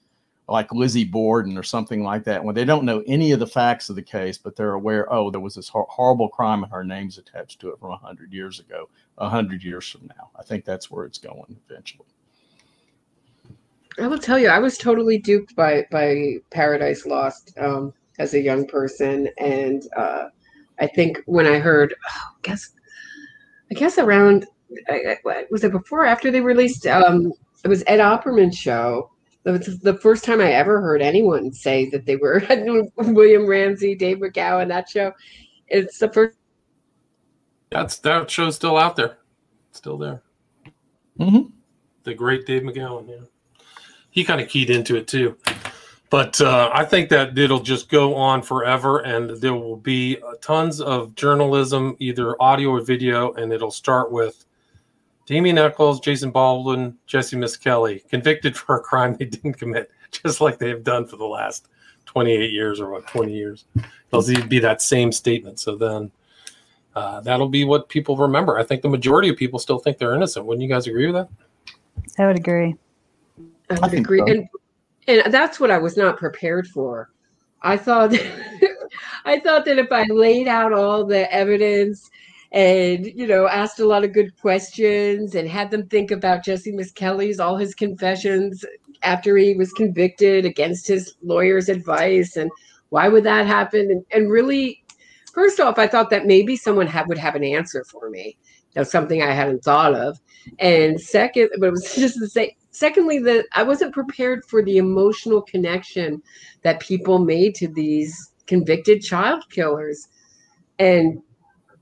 like 0.47 0.73
Lizzie 0.73 1.05
Borden 1.05 1.57
or 1.57 1.63
something 1.63 2.03
like 2.03 2.23
that, 2.25 2.43
when 2.43 2.55
they 2.55 2.65
don't 2.65 2.83
know 2.83 3.03
any 3.07 3.31
of 3.31 3.39
the 3.39 3.47
facts 3.47 3.89
of 3.89 3.95
the 3.95 4.01
case, 4.01 4.37
but 4.37 4.55
they're 4.55 4.73
aware, 4.73 5.11
oh, 5.11 5.29
there 5.29 5.39
was 5.39 5.55
this 5.55 5.69
hor- 5.69 5.87
horrible 5.89 6.29
crime 6.29 6.63
and 6.63 6.71
her 6.71 6.83
name's 6.83 7.17
attached 7.17 7.59
to 7.61 7.69
it 7.69 7.79
from 7.79 7.89
100 7.89 8.33
years 8.33 8.59
ago, 8.59 8.89
100 9.15 9.63
years 9.63 9.87
from 9.87 10.07
now. 10.07 10.29
I 10.37 10.43
think 10.43 10.65
that's 10.65 10.91
where 10.91 11.05
it's 11.05 11.17
going 11.17 11.57
eventually. 11.69 12.07
I 13.99 14.07
will 14.07 14.19
tell 14.19 14.39
you, 14.39 14.47
I 14.47 14.59
was 14.59 14.77
totally 14.77 15.17
duped 15.17 15.55
by 15.55 15.85
by 15.91 16.37
Paradise 16.49 17.05
Lost 17.05 17.53
um, 17.59 17.93
as 18.19 18.33
a 18.33 18.41
young 18.41 18.65
person, 18.65 19.27
and 19.37 19.83
uh, 19.97 20.29
I 20.79 20.87
think 20.87 21.21
when 21.25 21.45
I 21.45 21.59
heard, 21.59 21.93
oh, 21.93 22.29
I 22.29 22.39
guess, 22.41 22.71
I 23.69 23.75
guess 23.75 23.97
around 23.97 24.47
was 25.49 25.63
it 25.63 25.71
before 25.71 26.05
after 26.05 26.31
they 26.31 26.41
released? 26.41 26.87
Um, 26.87 27.33
it 27.63 27.67
was 27.67 27.83
Ed 27.85 27.99
Opperman's 27.99 28.57
show, 28.57 29.10
it 29.45 29.51
was 29.51 29.79
the 29.79 29.97
first 29.97 30.23
time 30.23 30.39
I 30.39 30.51
ever 30.51 30.81
heard 30.81 31.01
anyone 31.01 31.51
say 31.51 31.89
that 31.89 32.05
they 32.05 32.15
were 32.15 32.43
William 32.97 33.47
Ramsey, 33.47 33.95
Dave 33.95 34.17
McGowan, 34.17 34.67
that 34.67 34.89
show. 34.89 35.11
It's 35.67 35.97
the 35.97 36.09
first. 36.09 36.37
That's 37.71 37.97
that 37.99 38.29
show's 38.29 38.55
still 38.55 38.77
out 38.77 38.95
there, 38.95 39.17
still 39.71 39.97
there. 39.97 40.21
Mm-hmm. 41.19 41.49
The 42.03 42.13
great 42.13 42.45
Dave 42.45 42.63
McGowan, 42.63 43.09
yeah. 43.09 43.65
He 44.09 44.23
kind 44.23 44.41
of 44.41 44.49
keyed 44.49 44.69
into 44.69 44.95
it 44.97 45.07
too. 45.07 45.37
But 46.09 46.41
uh, 46.41 46.69
I 46.73 46.83
think 46.83 47.07
that 47.09 47.37
it'll 47.37 47.61
just 47.61 47.87
go 47.87 48.13
on 48.15 48.41
forever, 48.41 48.99
and 48.99 49.29
there 49.41 49.53
will 49.53 49.77
be 49.77 50.17
tons 50.41 50.81
of 50.81 51.15
journalism, 51.15 51.95
either 51.99 52.39
audio 52.41 52.71
or 52.71 52.81
video, 52.81 53.31
and 53.33 53.53
it'll 53.53 53.71
start 53.71 54.11
with 54.11 54.45
Damien 55.31 55.57
Echols, 55.57 56.01
Jason 56.01 56.29
Baldwin, 56.29 56.97
Jessie 57.07 57.37
Misskelley, 57.37 58.03
convicted 58.09 58.57
for 58.57 58.75
a 58.75 58.81
crime 58.81 59.15
they 59.15 59.23
didn't 59.23 59.53
commit, 59.53 59.89
just 60.11 60.41
like 60.41 60.57
they 60.57 60.67
have 60.67 60.83
done 60.83 61.07
for 61.07 61.15
the 61.15 61.25
last 61.25 61.69
28 62.07 62.51
years 62.51 62.81
or 62.81 62.91
what, 62.91 63.07
20 63.07 63.33
years. 63.33 63.63
It'll 64.11 64.47
be 64.49 64.59
that 64.59 64.81
same 64.81 65.13
statement. 65.13 65.57
So 65.61 65.77
then 65.77 66.11
uh, 66.97 67.21
that'll 67.21 67.47
be 67.47 67.63
what 67.63 67.87
people 67.87 68.17
remember. 68.17 68.59
I 68.59 68.63
think 68.63 68.81
the 68.81 68.89
majority 68.89 69.29
of 69.29 69.37
people 69.37 69.57
still 69.57 69.79
think 69.79 69.97
they're 69.97 70.15
innocent. 70.15 70.45
Wouldn't 70.45 70.63
you 70.63 70.67
guys 70.67 70.85
agree 70.85 71.09
with 71.09 71.15
that? 71.15 71.29
I 72.19 72.27
would 72.27 72.35
agree. 72.35 72.75
I 73.69 73.75
would 73.75 73.95
I 73.95 73.97
agree. 73.99 74.19
So. 74.19 74.25
And, 74.27 74.49
and 75.07 75.33
that's 75.33 75.61
what 75.61 75.71
I 75.71 75.77
was 75.77 75.95
not 75.95 76.17
prepared 76.17 76.67
for. 76.67 77.09
I 77.61 77.77
thought 77.77 78.13
I 79.25 79.39
thought 79.39 79.63
that 79.63 79.79
if 79.79 79.93
I 79.93 80.03
laid 80.07 80.49
out 80.49 80.73
all 80.73 81.05
the 81.05 81.33
evidence 81.33 82.11
and 82.51 83.05
you 83.05 83.25
know 83.25 83.47
asked 83.47 83.79
a 83.79 83.85
lot 83.85 84.03
of 84.03 84.13
good 84.13 84.37
questions 84.39 85.35
and 85.35 85.47
had 85.47 85.71
them 85.71 85.85
think 85.87 86.11
about 86.11 86.43
Jessie 86.43 86.71
Misskelley's 86.71 87.39
all 87.39 87.57
his 87.57 87.73
confessions 87.73 88.65
after 89.03 89.37
he 89.37 89.55
was 89.55 89.71
convicted 89.71 90.45
against 90.45 90.87
his 90.87 91.15
lawyer's 91.23 91.69
advice 91.69 92.35
and 92.35 92.51
why 92.89 93.07
would 93.07 93.23
that 93.23 93.47
happen? 93.47 93.89
And, 93.89 94.05
and 94.11 94.29
really 94.29 94.83
first 95.33 95.59
off 95.59 95.79
I 95.79 95.87
thought 95.87 96.09
that 96.09 96.25
maybe 96.25 96.55
someone 96.55 96.87
had, 96.87 97.07
would 97.07 97.17
have 97.17 97.35
an 97.35 97.43
answer 97.43 97.85
for 97.85 98.09
me. 98.09 98.37
Know 98.75 98.83
something 98.83 99.21
I 99.21 99.31
hadn't 99.31 99.63
thought 99.63 99.95
of. 99.95 100.19
And 100.59 100.99
second 100.99 101.49
but 101.57 101.67
it 101.67 101.71
was 101.71 101.95
just 101.95 102.19
to 102.19 102.27
say 102.27 102.57
secondly 102.71 103.19
that 103.19 103.45
I 103.53 103.63
wasn't 103.63 103.93
prepared 103.93 104.43
for 104.45 104.61
the 104.61 104.77
emotional 104.77 105.41
connection 105.41 106.21
that 106.63 106.81
people 106.81 107.19
made 107.19 107.55
to 107.55 107.69
these 107.69 108.33
convicted 108.45 109.01
child 109.01 109.45
killers. 109.49 110.09
And 110.79 111.21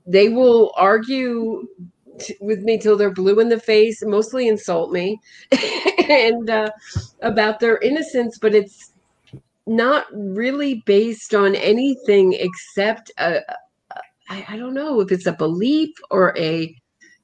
they 0.06 0.28
will 0.28 0.72
argue 0.76 1.66
t- 2.18 2.36
with 2.40 2.60
me 2.60 2.78
till 2.78 2.96
they're 2.96 3.10
blue 3.10 3.40
in 3.40 3.48
the 3.48 3.60
face, 3.60 4.02
mostly 4.04 4.48
insult 4.48 4.92
me, 4.92 5.20
and 6.08 6.50
uh, 6.50 6.70
about 7.22 7.60
their 7.60 7.78
innocence. 7.78 8.38
But 8.38 8.54
it's 8.54 8.92
not 9.66 10.06
really 10.12 10.82
based 10.86 11.34
on 11.34 11.54
anything 11.54 12.32
except 12.34 13.10
a, 13.18 13.40
I, 14.28 14.44
I 14.48 14.56
don't 14.56 14.74
know 14.74 15.00
if 15.00 15.12
it's 15.12 15.26
a 15.26 15.32
belief 15.32 15.90
or 16.10 16.36
a 16.38 16.74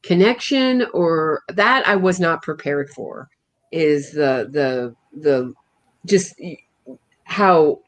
connection 0.03 0.87
or 0.93 1.43
that 1.49 1.87
I 1.87 1.97
was 1.97 2.21
not 2.21 2.43
prepared 2.43 2.91
for 2.91 3.29
is 3.73 4.13
the 4.13 4.49
the 4.51 4.95
the 5.21 5.53
just 6.07 6.35
how 7.25 7.81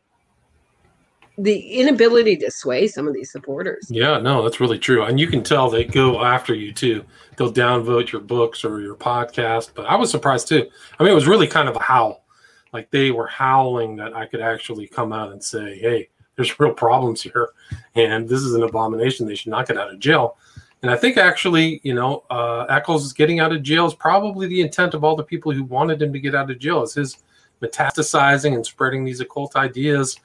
the 1.38 1.58
inability 1.80 2.36
to 2.36 2.50
sway 2.50 2.88
some 2.88 3.06
of 3.06 3.14
these 3.14 3.30
supporters. 3.30 3.86
Yeah, 3.88 4.18
no, 4.18 4.42
that's 4.42 4.60
really 4.60 4.78
true. 4.78 5.04
And 5.04 5.20
you 5.20 5.28
can 5.28 5.42
tell 5.42 5.70
they 5.70 5.84
go 5.84 6.24
after 6.24 6.54
you 6.54 6.72
too. 6.72 7.04
They'll 7.36 7.52
downvote 7.52 8.10
your 8.10 8.20
books 8.20 8.64
or 8.64 8.80
your 8.80 8.96
podcast. 8.96 9.70
But 9.74 9.86
I 9.86 9.94
was 9.94 10.10
surprised 10.10 10.48
too. 10.48 10.68
I 10.98 11.04
mean, 11.04 11.12
it 11.12 11.14
was 11.14 11.28
really 11.28 11.46
kind 11.46 11.68
of 11.68 11.76
a 11.76 11.82
howl. 11.82 12.24
Like 12.72 12.90
they 12.90 13.12
were 13.12 13.28
howling 13.28 13.96
that 13.96 14.14
I 14.14 14.26
could 14.26 14.40
actually 14.40 14.88
come 14.88 15.12
out 15.12 15.30
and 15.30 15.42
say, 15.42 15.78
hey, 15.78 16.08
there's 16.34 16.58
real 16.58 16.74
problems 16.74 17.22
here. 17.22 17.50
And 17.94 18.28
this 18.28 18.42
is 18.42 18.54
an 18.54 18.64
abomination. 18.64 19.26
They 19.26 19.36
should 19.36 19.50
not 19.50 19.68
get 19.68 19.78
out 19.78 19.92
of 19.92 20.00
jail. 20.00 20.36
And 20.82 20.90
I 20.90 20.96
think 20.96 21.16
actually, 21.16 21.80
you 21.82 21.94
know, 21.94 22.24
uh, 22.30 22.66
Echols 22.68 23.12
getting 23.12 23.40
out 23.40 23.52
of 23.52 23.62
jail 23.62 23.86
is 23.86 23.94
probably 23.94 24.46
the 24.48 24.60
intent 24.60 24.94
of 24.94 25.02
all 25.02 25.16
the 25.16 25.24
people 25.24 25.52
who 25.52 25.64
wanted 25.64 26.02
him 26.02 26.12
to 26.12 26.20
get 26.20 26.34
out 26.34 26.50
of 26.50 26.58
jail. 26.58 26.82
Is 26.82 26.94
his 26.94 27.18
metastasizing 27.62 28.54
and 28.54 28.64
spreading 28.64 29.04
these 29.04 29.20
occult 29.20 29.56
ideas 29.56 30.18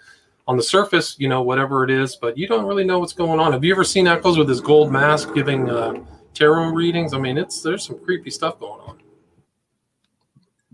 on 0.48 0.58
the 0.58 0.64
surface, 0.64 1.16
you 1.20 1.30
know, 1.30 1.41
whatever 1.41 1.84
it 1.84 1.91
is, 1.91 2.16
but 2.16 2.38
you 2.38 2.48
don't 2.48 2.66
really 2.66 2.84
know 2.84 3.00
what's 3.00 3.14
going 3.14 3.39
on. 3.39 3.54
Have 3.54 3.64
you 3.64 3.74
ever 3.74 3.84
seen 3.84 4.08
Echols 4.08 4.38
with 4.38 4.50
his 4.50 4.60
gold 4.60 4.91
mask 4.91 5.34
giving 5.34 5.70
uh, 5.70 5.94
tarot 6.34 6.70
readings? 6.70 7.14
I 7.14 7.20
mean, 7.20 7.38
it's 7.38 7.62
there's 7.62 7.86
some 7.86 8.00
creepy 8.00 8.30
stuff 8.30 8.60
going 8.60 8.82
on. 8.82 8.98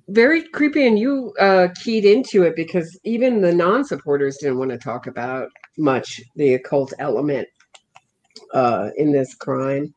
Very 0.08 0.48
creepy, 0.50 0.88
and 0.88 0.98
you 0.98 1.34
uh, 1.40 1.68
keyed 1.84 2.04
into 2.04 2.42
it 2.42 2.56
because 2.56 3.00
even 3.04 3.42
the 3.42 3.54
non-supporters 3.54 4.38
didn't 4.38 4.58
want 4.58 4.72
to 4.72 4.78
talk 4.78 5.06
about 5.06 5.50
much 5.78 6.20
the 6.36 6.56
occult 6.56 6.94
element 6.98 7.48
uh, 8.54 8.90
in 8.98 9.12
this 9.12 9.36
crime. 9.36 9.94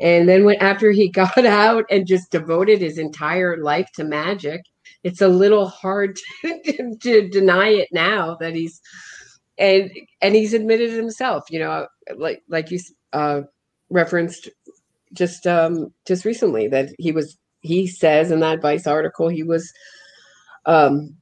And 0.00 0.28
then 0.28 0.44
when 0.44 0.56
after 0.56 0.92
he 0.92 1.08
got 1.12 1.44
out 1.44 1.84
and 1.90 2.06
just 2.06 2.30
devoted 2.30 2.80
his 2.80 2.98
entire 2.98 3.56
life 3.56 3.88
to 3.96 4.04
magic, 4.04 4.62
it's 5.02 5.20
a 5.20 5.28
little 5.28 5.66
hard 5.66 6.16
to, 6.42 6.96
to 7.02 7.28
deny 7.28 7.68
it 7.68 7.88
now 7.92 8.36
that 8.40 8.54
he's 8.54 8.80
and 9.58 9.90
and 10.20 10.34
he's 10.34 10.54
admitted 10.54 10.92
himself. 10.92 11.44
You 11.50 11.60
know, 11.60 11.86
like 12.16 12.42
like 12.48 12.70
you 12.70 12.78
uh, 13.12 13.42
referenced 13.90 14.48
just 15.12 15.46
um, 15.46 15.92
just 16.06 16.24
recently 16.24 16.68
that 16.68 16.90
he 16.98 17.12
was 17.12 17.38
he 17.60 17.86
says 17.86 18.30
in 18.30 18.40
that 18.40 18.62
Vice 18.62 18.86
article 18.86 19.28
he 19.28 19.42
was 19.42 19.72
um, 20.66 21.14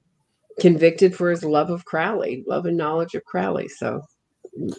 convicted 0.60 1.14
for 1.14 1.30
his 1.30 1.44
love 1.44 1.70
of 1.70 1.84
Crowley, 1.84 2.44
love 2.46 2.66
and 2.66 2.76
knowledge 2.76 3.14
of 3.14 3.24
Crowley. 3.24 3.68
So 3.68 4.02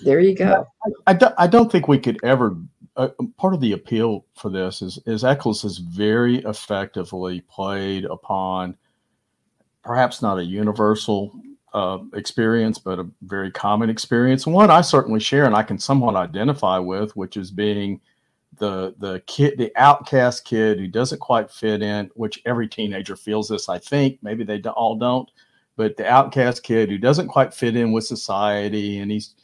there 0.04 0.20
you 0.20 0.36
go. 0.36 0.66
I, 0.86 1.12
I, 1.12 1.14
don't, 1.14 1.36
I 1.38 1.48
don't 1.48 1.72
think 1.72 1.88
we 1.88 2.00
could 2.00 2.20
ever. 2.24 2.58
Uh, 2.96 3.10
part 3.38 3.54
of 3.54 3.62
the 3.62 3.74
appeal 3.74 4.26
for 4.36 4.50
this 4.50 4.82
is 4.82 5.00
is 5.06 5.24
Echols 5.24 5.62
has 5.62 5.78
very 5.78 6.38
effectively 6.40 7.42
played 7.42 8.06
upon 8.06 8.76
perhaps 9.84 10.22
not 10.22 10.40
a 10.40 10.44
universal 10.44 11.32
uh, 11.74 12.00
experience, 12.14 12.78
but 12.78 13.00
a 13.00 13.08
very 13.24 13.52
common 13.52 13.90
experience, 13.90 14.48
one 14.48 14.72
I 14.72 14.82
certainly 14.82 15.20
share 15.20 15.46
and 15.46 15.56
I 15.56 15.64
can 15.64 15.78
somewhat 15.78 16.16
identify 16.16 16.80
with, 16.80 17.16
which 17.16 17.38
is 17.38 17.52
being 17.52 18.02
the 18.58 18.96
the 18.98 19.22
kid, 19.28 19.58
the 19.58 19.72
outcast 19.76 20.46
kid 20.46 20.80
who 20.80 20.88
doesn't 20.88 21.20
quite 21.20 21.52
fit 21.52 21.82
in. 21.82 22.10
Which 22.16 22.42
every 22.46 22.68
teenager 22.68 23.16
feels 23.16 23.50
this, 23.50 23.70
I 23.70 23.80
think. 23.80 24.20
Maybe 24.22 24.44
they 24.44 24.62
all 24.62 24.96
don't, 24.96 25.30
but 25.76 25.98
the 25.98 26.08
outcast 26.08 26.64
kid 26.64 26.90
who 26.90 26.98
doesn't 26.98 27.28
quite 27.28 27.54
fit 27.54 27.76
in 27.76 27.92
with 27.92 28.06
society, 28.06 29.00
and 29.00 29.12
he's 29.12 29.36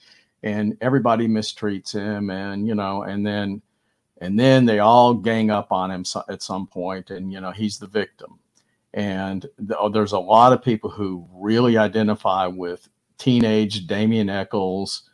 and 0.44 0.78
everybody 0.82 1.28
mistreats 1.28 1.94
him 1.94 2.30
and 2.30 2.68
you 2.68 2.76
know 2.76 3.04
and 3.04 3.26
then 3.26 3.62
and 4.20 4.40
then 4.40 4.66
they 4.66 4.80
all 4.80 5.14
gang 5.14 5.50
up 5.50 5.72
on 5.72 5.90
him 5.90 6.06
at 6.30 6.44
some 6.44 6.68
point 6.68 7.10
and 7.10 7.32
you 7.32 7.42
know 7.42 7.52
he's 7.52 7.80
the 7.80 7.88
victim 7.88 8.38
and 8.94 9.42
th- 9.58 9.78
oh, 9.80 9.90
there's 9.90 10.12
a 10.12 10.20
lot 10.20 10.54
of 10.54 10.64
people 10.64 10.90
who 10.90 11.28
really 11.34 11.78
identify 11.78 12.48
with 12.48 12.88
teenage 13.18 13.88
Damien 13.88 14.30
Echols 14.30 15.10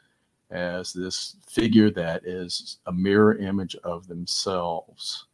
as 0.52 0.94
this 0.94 1.36
figure 1.48 1.92
that 1.92 2.26
is 2.26 2.80
a 2.88 2.92
mirror 2.92 3.38
image 3.38 3.76
of 3.84 4.08
themselves 4.08 5.26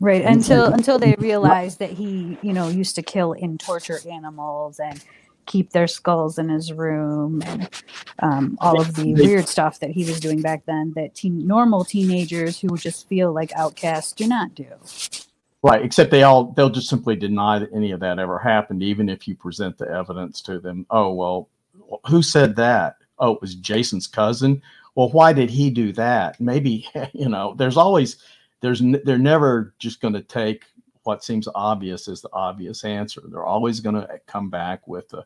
right 0.00 0.24
until 0.24 0.66
until 0.72 0.98
they 0.98 1.14
realize 1.18 1.76
that 1.76 1.90
he 1.90 2.36
you 2.42 2.52
know 2.52 2.68
used 2.68 2.96
to 2.96 3.02
kill 3.02 3.32
and 3.32 3.60
torture 3.60 4.00
animals 4.10 4.80
and 4.80 5.04
keep 5.46 5.70
their 5.70 5.86
skulls 5.86 6.38
in 6.38 6.48
his 6.48 6.72
room 6.72 7.40
and 7.46 7.70
um, 8.18 8.58
all 8.60 8.80
of 8.80 8.94
the 8.96 9.14
weird 9.14 9.48
stuff 9.48 9.78
that 9.80 9.90
he 9.90 10.04
was 10.04 10.20
doing 10.20 10.42
back 10.42 10.64
then 10.66 10.92
that 10.96 11.14
teen, 11.14 11.46
normal 11.46 11.84
teenagers 11.84 12.60
who 12.60 12.76
just 12.76 13.08
feel 13.08 13.32
like 13.32 13.52
outcasts 13.52 14.12
do 14.12 14.26
not 14.26 14.54
do. 14.54 14.66
Right, 15.62 15.84
except 15.84 16.10
they 16.10 16.22
all 16.22 16.52
they'll 16.52 16.70
just 16.70 16.88
simply 16.88 17.16
deny 17.16 17.58
that 17.58 17.72
any 17.74 17.90
of 17.90 18.00
that 18.00 18.18
ever 18.18 18.38
happened, 18.38 18.82
even 18.82 19.08
if 19.08 19.26
you 19.26 19.34
present 19.34 19.78
the 19.78 19.90
evidence 19.90 20.40
to 20.42 20.60
them. 20.60 20.86
Oh 20.90 21.12
well, 21.12 21.48
who 22.06 22.22
said 22.22 22.56
that? 22.56 22.96
Oh, 23.18 23.34
it 23.34 23.40
was 23.40 23.56
Jason's 23.56 24.06
cousin. 24.06 24.62
Well, 24.94 25.10
why 25.10 25.32
did 25.32 25.50
he 25.50 25.70
do 25.70 25.92
that? 25.92 26.40
Maybe 26.40 26.88
you 27.12 27.28
know. 27.28 27.54
There's 27.56 27.76
always 27.76 28.16
there's 28.60 28.82
they're 29.04 29.18
never 29.18 29.74
just 29.78 30.00
going 30.00 30.14
to 30.14 30.22
take 30.22 30.64
what 31.04 31.24
seems 31.24 31.48
obvious 31.54 32.08
as 32.08 32.20
the 32.20 32.30
obvious 32.32 32.84
answer. 32.84 33.22
They're 33.24 33.44
always 33.44 33.80
going 33.80 33.94
to 33.94 34.20
come 34.26 34.50
back 34.50 34.86
with 34.88 35.12
a, 35.14 35.24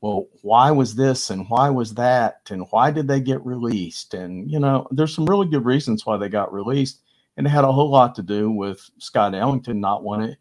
well, 0.00 0.26
why 0.42 0.70
was 0.70 0.94
this 0.94 1.30
and 1.30 1.48
why 1.48 1.70
was 1.70 1.94
that 1.94 2.42
and 2.50 2.66
why 2.70 2.90
did 2.90 3.08
they 3.08 3.20
get 3.20 3.44
released? 3.44 4.14
And 4.14 4.50
you 4.50 4.58
know, 4.60 4.86
there's 4.90 5.14
some 5.14 5.26
really 5.26 5.48
good 5.48 5.64
reasons 5.64 6.04
why 6.06 6.18
they 6.18 6.28
got 6.28 6.52
released, 6.52 7.00
and 7.36 7.46
it 7.46 7.50
had 7.50 7.64
a 7.64 7.72
whole 7.72 7.90
lot 7.90 8.14
to 8.16 8.22
do 8.22 8.50
with 8.50 8.90
Scott 8.98 9.34
Ellington 9.34 9.80
not 9.80 10.04
wanting 10.04 10.36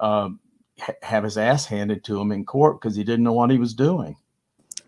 to 0.00 0.04
uh, 0.04 0.28
have 1.02 1.24
his 1.24 1.38
ass 1.38 1.66
handed 1.66 2.04
to 2.04 2.20
him 2.20 2.32
in 2.32 2.44
court 2.44 2.80
because 2.80 2.96
he 2.96 3.04
didn't 3.04 3.24
know 3.24 3.32
what 3.32 3.50
he 3.50 3.58
was 3.58 3.74
doing. 3.74 4.16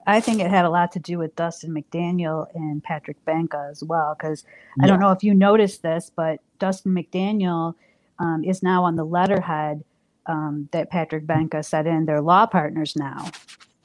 I 0.06 0.20
think 0.20 0.40
it 0.40 0.50
had 0.50 0.64
a 0.64 0.70
lot 0.70 0.92
to 0.92 0.98
do 0.98 1.18
with 1.18 1.34
Dustin 1.36 1.70
McDaniel 1.70 2.46
and 2.54 2.82
Patrick 2.82 3.24
Benca 3.24 3.68
as 3.70 3.82
well. 3.82 4.14
Because 4.18 4.44
I 4.82 4.86
don't 4.86 5.00
know 5.00 5.12
if 5.12 5.22
you 5.22 5.32
noticed 5.32 5.82
this, 5.82 6.10
but 6.14 6.40
Dustin 6.58 6.92
McDaniel 6.92 7.74
um, 8.18 8.44
is 8.44 8.62
now 8.62 8.84
on 8.84 8.96
the 8.96 9.04
letterhead 9.04 9.82
um, 10.26 10.68
that 10.72 10.90
Patrick 10.90 11.26
Benca 11.26 11.62
set 11.62 11.86
in. 11.86 12.04
They're 12.04 12.20
law 12.20 12.46
partners 12.46 12.94
now. 12.96 13.30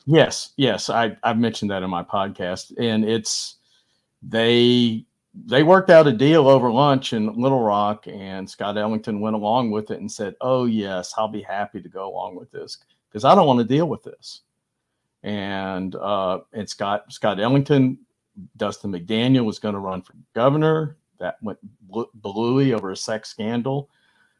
Yes, 0.05 0.53
yes, 0.57 0.89
I, 0.89 1.15
I've 1.23 1.37
mentioned 1.37 1.71
that 1.71 1.83
in 1.83 1.89
my 1.89 2.03
podcast, 2.03 2.73
and 2.79 3.05
it's 3.05 3.57
they 4.21 5.05
they 5.33 5.63
worked 5.63 5.89
out 5.89 6.07
a 6.07 6.11
deal 6.11 6.47
over 6.47 6.71
lunch 6.71 7.13
in 7.13 7.33
Little 7.33 7.61
Rock, 7.61 8.07
and 8.07 8.49
Scott 8.49 8.77
Ellington 8.77 9.19
went 9.19 9.35
along 9.35 9.71
with 9.71 9.91
it 9.91 9.99
and 9.99 10.11
said, 10.11 10.35
"Oh 10.41 10.65
yes, 10.65 11.13
I'll 11.17 11.27
be 11.27 11.41
happy 11.41 11.81
to 11.81 11.89
go 11.89 12.09
along 12.09 12.35
with 12.35 12.51
this 12.51 12.77
because 13.09 13.25
I 13.25 13.35
don't 13.35 13.47
want 13.47 13.59
to 13.59 13.65
deal 13.65 13.87
with 13.87 14.03
this." 14.03 14.41
And 15.23 15.95
uh, 15.95 16.39
and 16.53 16.67
Scott 16.67 17.11
Scott 17.11 17.39
Ellington, 17.39 17.99
Dustin 18.57 18.91
McDaniel 18.91 19.45
was 19.45 19.59
going 19.59 19.75
to 19.75 19.79
run 19.79 20.01
for 20.01 20.13
governor. 20.33 20.97
That 21.19 21.41
went 21.43 21.59
bluey 22.13 22.73
over 22.73 22.91
a 22.91 22.97
sex 22.97 23.29
scandal. 23.29 23.89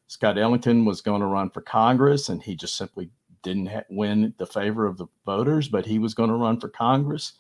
Scott 0.08 0.40
Ellington 0.40 0.86
was 0.86 1.02
going 1.02 1.22
to 1.22 1.28
run 1.28 1.52
for 1.52 1.62
Congress, 1.62 2.30
and 2.30 2.42
he 2.42 2.56
just 2.56 2.76
simply 2.76 3.12
didn't 3.44 3.68
ha- 3.68 3.84
win 3.90 4.34
the 4.38 4.46
favor 4.46 4.88
of 4.88 4.98
the 4.98 5.06
voters, 5.26 5.68
but 5.68 5.86
he 5.86 6.00
was 6.00 6.16
going 6.16 6.30
to 6.30 6.36
run 6.36 6.60
for 6.60 6.70
Congress. 6.70 7.34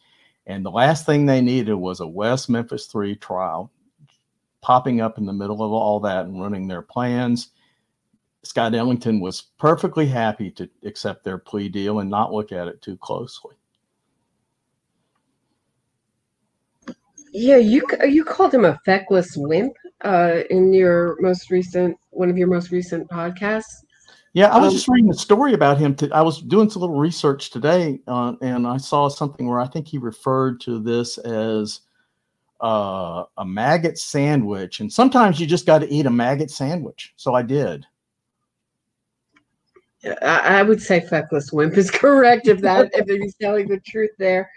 And 0.50 0.66
the 0.66 0.72
last 0.72 1.06
thing 1.06 1.28
they 1.28 1.41
needed 1.41 1.76
was 1.76 2.00
a 2.00 2.08
West 2.08 2.50
Memphis 2.50 2.88
3 2.88 3.16
trial 3.18 3.72
popping 4.62 5.00
up 5.00 5.20
in 5.20 5.28
the 5.28 5.32
middle 5.32 5.64
of 5.64 5.72
all 5.72 6.00
that 6.00 6.26
and 6.26 6.41
running 6.41 6.68
their 6.68 6.82
plans. 6.82 7.52
Scott 8.43 8.74
Ellington 8.74 9.20
was 9.20 9.43
perfectly 9.60 10.08
happy 10.08 10.50
to 10.52 10.68
accept 10.84 11.24
their 11.24 11.38
plea 11.38 11.70
deal 11.70 12.00
and 12.00 12.10
not 12.10 12.34
look 12.34 12.52
at 12.52 12.68
it 12.68 12.82
too 12.82 12.97
closely. 12.97 13.56
Yeah, 17.32 17.58
you 17.58 17.86
you 18.08 18.26
called 18.26 18.52
him 18.52 18.66
a 18.66 18.80
feckless 18.86 19.38
wimp 19.38 19.74
uh, 20.04 20.39
in 20.50 20.74
your 20.74 21.16
most 21.22 21.52
recent 21.52 21.95
one 22.10 22.32
of 22.32 22.39
your 22.39 22.47
most 22.47 22.72
recent 22.72 23.08
podcasts. 23.08 23.84
Yeah, 24.34 24.48
I 24.54 24.60
was 24.60 24.68
um, 24.68 24.74
just 24.74 24.88
reading 24.88 25.10
a 25.10 25.16
story 25.16 25.54
about 25.54 25.80
him. 25.80 25.96
To, 25.96 26.10
I 26.12 26.22
was 26.22 26.42
doing 26.42 26.70
some 26.70 26.82
little 26.82 27.00
research 27.00 27.50
today, 27.50 28.00
uh, 28.08 28.34
and 28.42 28.68
I 28.68 28.78
saw 28.78 29.08
something 29.08 29.48
where 29.48 29.60
I 29.60 29.68
think 29.68 29.88
he 29.88 29.98
referred 29.98 30.62
to 30.62 30.80
this 30.80 31.18
as 31.18 31.82
uh, 32.62 33.24
a 33.38 33.46
maggot 33.46 33.98
sandwich. 33.98 34.82
And 34.82 34.92
sometimes 34.92 35.40
you 35.40 35.48
just 35.48 35.66
got 35.66 35.80
to 35.80 35.92
eat 35.92 36.06
a 36.06 36.12
maggot 36.12 36.52
sandwich. 36.52 37.14
So 37.16 37.34
I 37.34 37.42
did. 37.42 37.86
I, 40.22 40.60
I 40.60 40.64
would 40.64 40.82
say 40.82 41.00
feckless 41.00 41.52
wimp 41.52 41.78
is 41.78 41.92
correct 41.92 42.48
if 42.48 42.62
that 42.62 42.92
if 42.94 43.08
he's 43.08 43.36
telling 43.36 43.68
the 43.68 43.80
truth 43.80 44.12
there. 44.18 44.50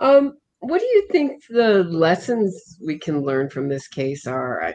Um, 0.00 0.36
what 0.58 0.80
do 0.80 0.86
you 0.86 1.06
think 1.12 1.44
the 1.48 1.84
lessons 1.84 2.78
we 2.84 2.98
can 2.98 3.22
learn 3.22 3.48
from 3.48 3.68
this 3.68 3.86
case 3.86 4.26
are? 4.26 4.74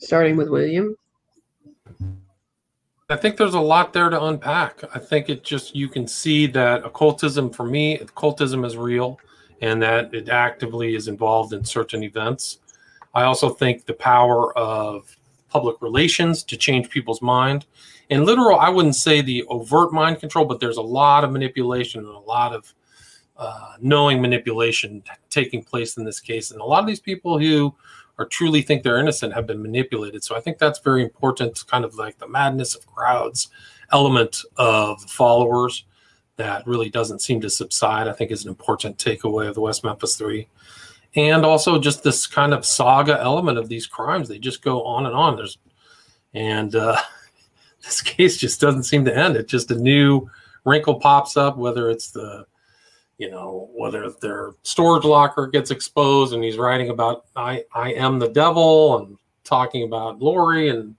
Starting 0.00 0.36
with 0.36 0.48
William. 0.48 0.96
I 3.10 3.16
think 3.16 3.38
there's 3.38 3.54
a 3.54 3.60
lot 3.60 3.94
there 3.94 4.10
to 4.10 4.22
unpack. 4.24 4.82
I 4.94 4.98
think 4.98 5.30
it 5.30 5.42
just 5.42 5.74
you 5.74 5.88
can 5.88 6.06
see 6.06 6.46
that 6.48 6.84
occultism 6.84 7.50
for 7.50 7.64
me, 7.64 7.98
occultism 7.98 8.64
is 8.64 8.76
real 8.76 9.18
and 9.62 9.82
that 9.82 10.12
it 10.14 10.28
actively 10.28 10.94
is 10.94 11.08
involved 11.08 11.52
in 11.52 11.64
certain 11.64 12.02
events. 12.02 12.58
I 13.14 13.22
also 13.22 13.48
think 13.48 13.86
the 13.86 13.94
power 13.94 14.56
of 14.56 15.16
public 15.48 15.80
relations 15.80 16.42
to 16.44 16.56
change 16.56 16.90
people's 16.90 17.22
mind. 17.22 17.66
And 18.10 18.24
literal, 18.24 18.58
I 18.58 18.68
wouldn't 18.68 18.96
say 18.96 19.22
the 19.22 19.42
overt 19.44 19.92
mind 19.92 20.20
control, 20.20 20.44
but 20.44 20.60
there's 20.60 20.76
a 20.76 20.82
lot 20.82 21.24
of 21.24 21.32
manipulation 21.32 22.04
and 22.04 22.14
a 22.14 22.18
lot 22.18 22.54
of 22.54 22.74
uh, 23.36 23.74
knowing 23.80 24.20
manipulation 24.20 25.02
taking 25.30 25.62
place 25.62 25.96
in 25.96 26.04
this 26.04 26.20
case. 26.20 26.50
And 26.50 26.60
a 26.60 26.64
lot 26.64 26.80
of 26.80 26.86
these 26.86 27.00
people 27.00 27.38
who 27.38 27.74
or 28.18 28.26
truly 28.26 28.62
think 28.62 28.82
they're 28.82 28.98
innocent 28.98 29.32
have 29.32 29.46
been 29.46 29.62
manipulated. 29.62 30.24
So 30.24 30.36
I 30.36 30.40
think 30.40 30.58
that's 30.58 30.80
very 30.80 31.02
important, 31.02 31.64
kind 31.68 31.84
of 31.84 31.94
like 31.94 32.18
the 32.18 32.28
madness 32.28 32.74
of 32.74 32.86
crowds 32.86 33.48
element 33.92 34.42
of 34.56 35.00
followers 35.02 35.84
that 36.36 36.66
really 36.66 36.90
doesn't 36.90 37.22
seem 37.22 37.40
to 37.40 37.50
subside, 37.50 38.06
I 38.06 38.12
think 38.12 38.30
is 38.30 38.44
an 38.44 38.48
important 38.48 38.98
takeaway 38.98 39.48
of 39.48 39.54
the 39.54 39.60
West 39.60 39.84
Memphis 39.84 40.16
Three. 40.16 40.48
And 41.16 41.44
also 41.44 41.80
just 41.80 42.02
this 42.02 42.26
kind 42.26 42.52
of 42.52 42.66
saga 42.66 43.18
element 43.20 43.58
of 43.58 43.68
these 43.68 43.86
crimes. 43.86 44.28
They 44.28 44.38
just 44.38 44.62
go 44.62 44.84
on 44.84 45.06
and 45.06 45.14
on. 45.14 45.36
There's 45.36 45.58
and 46.34 46.74
uh, 46.74 47.00
this 47.82 48.00
case 48.00 48.36
just 48.36 48.60
doesn't 48.60 48.84
seem 48.84 49.04
to 49.04 49.16
end. 49.16 49.36
It 49.36 49.48
just 49.48 49.70
a 49.70 49.74
new 49.74 50.28
wrinkle 50.64 51.00
pops 51.00 51.36
up, 51.36 51.56
whether 51.56 51.88
it's 51.90 52.10
the 52.10 52.46
you 53.18 53.30
know 53.30 53.68
whether 53.74 54.10
their 54.22 54.52
storage 54.62 55.04
locker 55.04 55.46
gets 55.46 55.70
exposed 55.70 56.32
and 56.32 56.42
he's 56.42 56.56
writing 56.56 56.90
about 56.90 57.26
i 57.36 57.62
i 57.74 57.92
am 57.92 58.18
the 58.18 58.28
devil 58.28 58.98
and 58.98 59.18
talking 59.44 59.82
about 59.82 60.20
Lorri 60.20 60.70
and 60.72 60.94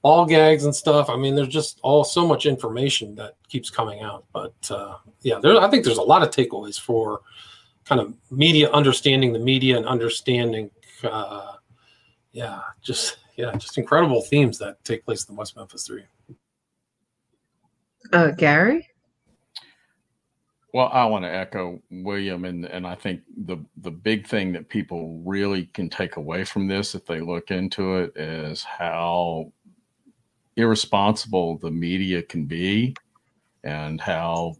ball 0.00 0.26
gags 0.26 0.64
and 0.64 0.74
stuff. 0.74 1.08
I 1.08 1.16
mean 1.16 1.34
there's 1.34 1.48
just 1.48 1.80
all 1.82 2.04
so 2.04 2.26
much 2.26 2.46
information 2.46 3.14
that 3.14 3.36
keeps 3.48 3.70
coming 3.70 4.02
out. 4.02 4.24
But 4.32 4.54
uh, 4.70 4.96
yeah 5.22 5.38
there 5.40 5.58
i 5.60 5.68
think 5.68 5.84
there's 5.84 5.98
a 5.98 6.02
lot 6.02 6.22
of 6.22 6.30
takeaways 6.30 6.78
for 6.78 7.22
kind 7.84 8.00
of 8.00 8.14
media 8.30 8.70
understanding 8.70 9.32
the 9.32 9.38
media 9.38 9.76
and 9.76 9.86
understanding 9.86 10.70
uh, 11.02 11.54
yeah 12.32 12.60
just 12.82 13.16
yeah 13.36 13.52
just 13.56 13.76
incredible 13.76 14.22
themes 14.22 14.58
that 14.58 14.82
take 14.84 15.04
place 15.04 15.24
in 15.24 15.34
the 15.34 15.38
west 15.38 15.56
memphis 15.56 15.86
three. 15.86 16.04
Uh, 18.12 18.30
gary 18.32 18.88
well, 20.74 20.90
I 20.92 21.04
want 21.04 21.24
to 21.24 21.32
echo 21.32 21.80
William, 21.88 22.44
and 22.44 22.64
and 22.66 22.84
I 22.84 22.96
think 22.96 23.20
the 23.46 23.58
the 23.76 23.92
big 23.92 24.26
thing 24.26 24.52
that 24.54 24.68
people 24.68 25.22
really 25.24 25.66
can 25.66 25.88
take 25.88 26.16
away 26.16 26.42
from 26.42 26.66
this, 26.66 26.96
if 26.96 27.06
they 27.06 27.20
look 27.20 27.52
into 27.52 27.98
it, 27.98 28.16
is 28.16 28.64
how 28.64 29.52
irresponsible 30.56 31.58
the 31.58 31.70
media 31.70 32.22
can 32.24 32.46
be, 32.46 32.96
and 33.62 34.00
how 34.00 34.56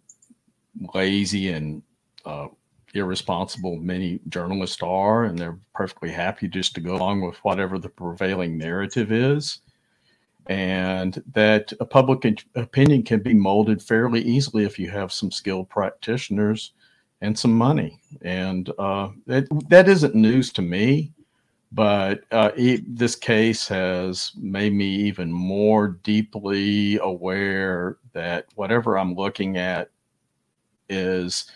lazy 0.94 1.50
and 1.50 1.82
uh, 2.24 2.46
irresponsible 2.94 3.74
many 3.78 4.20
journalists 4.28 4.84
are, 4.84 5.24
and 5.24 5.36
they're 5.36 5.58
perfectly 5.74 6.12
happy 6.12 6.46
just 6.46 6.76
to 6.76 6.80
go 6.80 6.94
along 6.94 7.22
with 7.22 7.38
whatever 7.38 7.76
the 7.76 7.88
prevailing 7.88 8.56
narrative 8.56 9.10
is 9.10 9.58
and 10.47 11.22
that 11.32 11.72
a 11.80 11.84
public 11.86 12.45
opinion 12.55 13.03
can 13.03 13.20
be 13.20 13.34
molded 13.34 13.82
fairly 13.82 14.20
easily 14.22 14.64
if 14.64 14.78
you 14.78 14.90
have 14.90 15.12
some 15.12 15.30
skilled 15.30 15.68
practitioners 15.68 16.72
and 17.20 17.38
some 17.38 17.55
money. 17.57 17.99
And 18.22 18.70
uh, 18.78 19.09
that, 19.26 19.47
that 19.68 19.88
isn't 19.88 20.14
news 20.14 20.53
to 20.53 20.62
me, 20.62 21.12
but 21.72 22.20
uh, 22.30 22.51
it, 22.57 22.97
this 22.97 23.16
case 23.16 23.66
has 23.68 24.32
made 24.36 24.74
me 24.74 24.86
even 24.86 25.32
more 25.32 25.88
deeply 26.03 26.99
aware 26.99 27.97
that 28.12 28.47
whatever 28.55 28.99
I'm 28.99 29.14
looking 29.14 29.57
at 29.57 29.90
is 30.88 31.51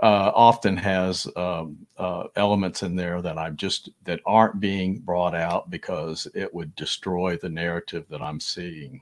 uh, 0.00 0.32
often 0.34 0.76
has 0.76 1.26
um, 1.36 1.86
uh, 1.98 2.24
elements 2.36 2.82
in 2.82 2.96
there 2.96 3.22
that 3.22 3.38
I'm 3.38 3.56
just 3.56 3.90
that 4.04 4.20
aren't 4.26 4.60
being 4.60 4.98
brought 4.98 5.34
out 5.34 5.70
because 5.70 6.26
it 6.34 6.52
would 6.52 6.74
destroy 6.76 7.36
the 7.36 7.48
narrative 7.48 8.06
that 8.08 8.22
I'm 8.22 8.40
seeing. 8.40 9.00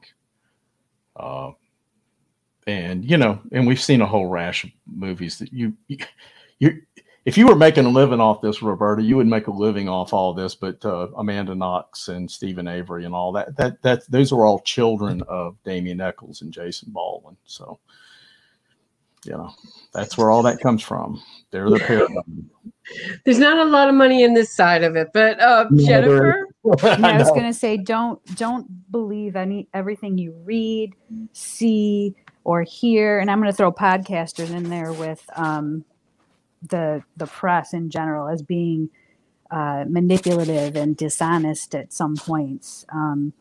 Uh, 1.17 1.53
and 2.67 3.09
you 3.09 3.17
know, 3.17 3.41
and 3.53 3.67
we've 3.67 3.81
seen 3.81 4.01
a 4.03 4.07
whole 4.07 4.27
rash 4.27 4.65
of 4.65 4.71
movies 4.87 5.39
that 5.39 5.53
you, 5.53 5.75
you, 5.89 5.99
you 6.59 6.83
if 7.25 7.39
you 7.39 7.47
were 7.47 7.57
making 7.57 7.85
a 7.85 7.91
living 7.91 8.21
off 8.21 8.41
this, 8.41 8.63
Roberta, 8.63 9.03
you 9.03 9.17
would 9.17 9.27
make 9.27 9.47
a 9.47 9.53
living 9.53 9.89
off 9.89 10.13
all 10.13 10.35
this. 10.35 10.55
But 10.55 10.85
uh, 10.85 11.09
Amanda 11.17 11.55
Knox 11.55 12.09
and 12.09 12.31
Steven 12.31 12.67
Avery 12.67 13.05
and 13.05 13.15
all 13.15 13.33
that, 13.33 13.57
that 13.57 13.81
that 13.83 14.11
those 14.11 14.33
are 14.33 14.45
all 14.45 14.61
children 14.61 15.23
of 15.29 15.57
Damien 15.65 16.01
Echols 16.01 16.43
and 16.43 16.53
Jason 16.53 16.91
Baldwin. 16.93 17.37
So 17.45 17.79
you 19.25 19.33
know, 19.33 19.53
that's 19.93 20.17
where 20.17 20.31
all 20.31 20.43
that 20.43 20.61
comes 20.61 20.83
from. 20.83 21.21
They're 21.51 21.69
the 21.69 21.79
paradigm. 21.79 22.51
There's 23.25 23.39
not 23.39 23.59
a 23.59 23.65
lot 23.65 23.89
of 23.89 23.95
money 23.95 24.23
in 24.23 24.35
this 24.35 24.53
side 24.53 24.83
of 24.83 24.97
it, 24.97 25.09
but 25.13 25.41
uh, 25.41 25.67
Jennifer. 25.77 26.49
I 26.83 27.17
was 27.19 27.31
going 27.31 27.45
to 27.45 27.55
say, 27.55 27.77
don't 27.77 28.23
don't 28.37 28.91
believe 28.91 29.37
any 29.37 29.69
everything 29.73 30.19
you 30.19 30.33
read, 30.45 30.95
see, 31.33 32.15
or 32.45 32.63
hear. 32.63 33.19
And 33.19 33.31
I'm 33.31 33.41
going 33.41 33.51
to 33.51 33.57
throw 33.57 33.73
podcasters 33.73 34.51
in 34.51 34.69
there 34.69 34.93
with 34.93 35.23
um, 35.37 35.85
the 36.69 37.03
the 37.17 37.27
press 37.27 37.73
in 37.73 37.91
general 37.91 38.29
as 38.29 38.43
being 38.43 38.91
uh, 39.51 39.85
manipulative 39.89 40.77
and 40.77 40.97
dishonest 40.97 41.75
at 41.75 41.93
some 41.93 42.17
points. 42.17 42.85
Um, 42.93 43.33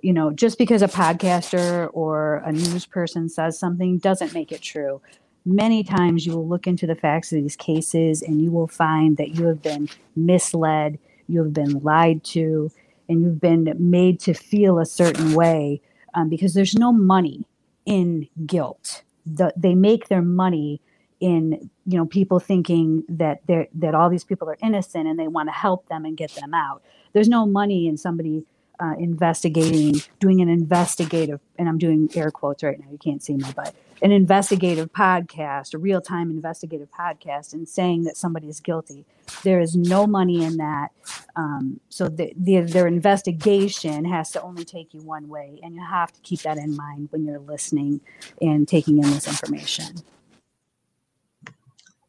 you 0.00 0.12
know, 0.12 0.30
just 0.30 0.56
because 0.56 0.80
a 0.80 0.88
podcaster 0.88 1.90
or 1.92 2.36
a 2.46 2.52
news 2.52 2.86
person 2.86 3.28
says 3.28 3.58
something 3.58 3.98
doesn't 3.98 4.32
make 4.32 4.50
it 4.52 4.62
true 4.62 5.00
many 5.44 5.82
times 5.82 6.26
you 6.26 6.34
will 6.34 6.48
look 6.48 6.66
into 6.66 6.86
the 6.86 6.94
facts 6.94 7.32
of 7.32 7.42
these 7.42 7.56
cases 7.56 8.22
and 8.22 8.42
you 8.42 8.50
will 8.50 8.68
find 8.68 9.16
that 9.16 9.30
you 9.30 9.46
have 9.46 9.62
been 9.62 9.88
misled, 10.16 10.98
you 11.28 11.42
have 11.42 11.52
been 11.52 11.80
lied 11.80 12.22
to, 12.24 12.70
and 13.08 13.22
you've 13.22 13.40
been 13.40 13.72
made 13.78 14.20
to 14.20 14.34
feel 14.34 14.78
a 14.78 14.86
certain 14.86 15.34
way 15.34 15.80
um, 16.14 16.28
because 16.28 16.54
there's 16.54 16.74
no 16.74 16.92
money 16.92 17.44
in 17.86 18.28
guilt. 18.46 19.02
The, 19.26 19.52
they 19.56 19.74
make 19.74 20.08
their 20.08 20.22
money 20.22 20.80
in 21.20 21.70
you 21.84 21.98
know 21.98 22.06
people 22.06 22.40
thinking 22.40 23.04
that 23.08 23.40
they 23.46 23.68
that 23.74 23.94
all 23.94 24.08
these 24.08 24.24
people 24.24 24.48
are 24.48 24.56
innocent 24.62 25.06
and 25.06 25.18
they 25.18 25.28
want 25.28 25.48
to 25.48 25.52
help 25.52 25.86
them 25.88 26.04
and 26.04 26.16
get 26.16 26.30
them 26.32 26.54
out. 26.54 26.82
There's 27.12 27.28
no 27.28 27.46
money 27.46 27.86
in 27.86 27.96
somebody 27.96 28.44
uh, 28.80 28.94
investigating, 28.98 30.00
doing 30.18 30.40
an 30.40 30.48
investigative, 30.48 31.40
and 31.58 31.68
I'm 31.68 31.78
doing 31.78 32.08
air 32.14 32.30
quotes 32.30 32.62
right 32.62 32.78
now. 32.78 32.86
You 32.90 32.98
can't 32.98 33.22
see 33.22 33.36
me, 33.36 33.44
but 33.54 33.74
an 34.02 34.12
investigative 34.12 34.92
podcast, 34.92 35.74
a 35.74 35.78
real 35.78 36.00
time 36.00 36.30
investigative 36.30 36.88
podcast, 36.90 37.52
and 37.52 37.68
saying 37.68 38.04
that 38.04 38.16
somebody 38.16 38.48
is 38.48 38.60
guilty. 38.60 39.04
There 39.42 39.60
is 39.60 39.76
no 39.76 40.06
money 40.06 40.44
in 40.44 40.56
that. 40.56 40.88
Um, 41.36 41.80
so 41.88 42.08
the, 42.08 42.32
the, 42.36 42.60
their 42.60 42.86
investigation 42.86 44.04
has 44.04 44.30
to 44.32 44.42
only 44.42 44.64
take 44.64 44.94
you 44.94 45.00
one 45.02 45.28
way, 45.28 45.60
and 45.62 45.74
you 45.74 45.84
have 45.84 46.12
to 46.12 46.20
keep 46.20 46.40
that 46.42 46.58
in 46.58 46.76
mind 46.76 47.08
when 47.10 47.24
you're 47.24 47.38
listening 47.38 48.00
and 48.40 48.66
taking 48.66 48.98
in 48.98 49.10
this 49.10 49.28
information. 49.28 49.96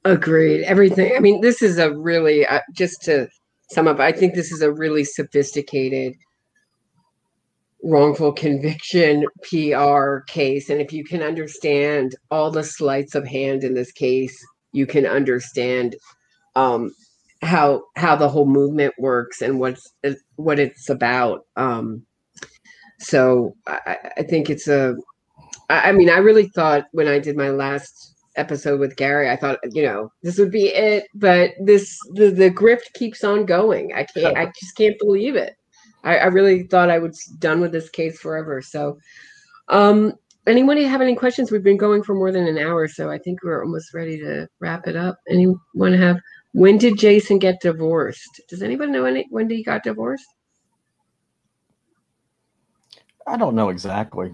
Agreed. 0.04 0.64
Everything. 0.64 1.14
I 1.16 1.20
mean, 1.20 1.42
this 1.42 1.62
is 1.62 1.78
a 1.78 1.96
really 1.96 2.46
uh, 2.48 2.62
just 2.74 3.04
to 3.04 3.28
sum 3.70 3.88
up. 3.88 4.00
I 4.00 4.12
think 4.12 4.34
this 4.34 4.52
is 4.52 4.62
a 4.62 4.72
really 4.72 5.04
sophisticated 5.04 6.16
wrongful 7.84 8.34
conviction 8.34 9.26
PR 9.44 10.20
case. 10.28 10.70
And 10.70 10.82
if 10.82 10.94
you 10.94 11.04
can 11.04 11.22
understand 11.22 12.16
all 12.30 12.52
the 12.52 12.64
sleights 12.64 13.16
of 13.16 13.28
hand 13.28 13.64
in 13.64 13.74
this 13.74 13.92
case, 13.92 14.38
you 14.72 14.86
can 14.86 15.06
understand 15.06 15.96
um, 16.56 16.92
how 17.42 17.84
how 17.96 18.16
the 18.16 18.30
whole 18.30 18.46
movement 18.46 18.94
works 19.00 19.42
and 19.42 19.60
what's 19.60 19.82
what 20.36 20.60
it's 20.60 20.90
about. 20.90 21.42
Um, 21.56 22.06
so 23.00 23.56
I, 23.68 23.98
I 24.18 24.24
think 24.24 24.50
it's 24.50 24.68
a. 24.68 24.96
I 25.70 25.94
mean, 25.94 26.10
I 26.10 26.18
really 26.18 26.50
thought 26.50 26.86
when 26.92 27.08
I 27.08 27.18
did 27.18 27.38
my 27.38 27.50
last 27.50 28.16
episode 28.36 28.80
with 28.80 28.96
Gary, 28.98 29.30
I 29.30 29.36
thought 29.36 29.60
you 29.72 29.84
know 29.84 30.12
this 30.22 30.38
would 30.38 30.52
be 30.52 30.68
it, 30.68 31.06
but 31.16 31.52
this 31.64 31.98
the 32.14 32.30
the 32.30 32.52
grift 32.52 32.94
keeps 32.94 33.24
on 33.24 33.46
going. 33.46 33.94
I 33.94 34.06
can't. 34.06 34.38
I 34.38 34.46
just 34.46 34.76
can't 34.78 34.98
believe 35.00 35.36
it. 35.36 35.56
I, 36.04 36.18
I 36.18 36.26
really 36.26 36.64
thought 36.64 36.90
I 36.90 37.00
was 37.00 37.24
done 37.26 37.62
with 37.62 37.72
this 37.72 37.90
case 37.90 38.20
forever. 38.20 38.62
So, 38.62 38.98
um, 39.68 40.14
anybody 40.48 40.84
have 40.84 41.02
any 41.02 41.16
questions? 41.16 41.52
We've 41.52 41.64
been 41.64 41.78
going 41.78 42.04
for 42.04 42.16
more 42.16 42.32
than 42.32 42.48
an 42.48 42.58
hour, 42.58 42.88
so 42.88 43.10
I 43.10 43.18
think 43.18 43.44
we're 43.44 43.64
almost 43.64 43.94
ready 43.94 44.18
to 44.20 44.48
wrap 44.60 44.88
it 44.88 44.96
up. 44.96 45.18
Anyone 45.30 45.94
have? 45.94 46.18
When 46.54 46.78
did 46.78 46.98
Jason 46.98 47.40
get 47.40 47.62
divorced? 47.62 48.42
Does 48.50 48.62
anybody 48.62 48.92
know 48.92 49.06
any, 49.06 49.26
when 49.30 49.50
he 49.50 49.64
got 49.64 49.84
divorced? 49.84 50.26
I 53.26 53.38
don't 53.38 53.56
know 53.56 53.70
exactly. 53.70 54.34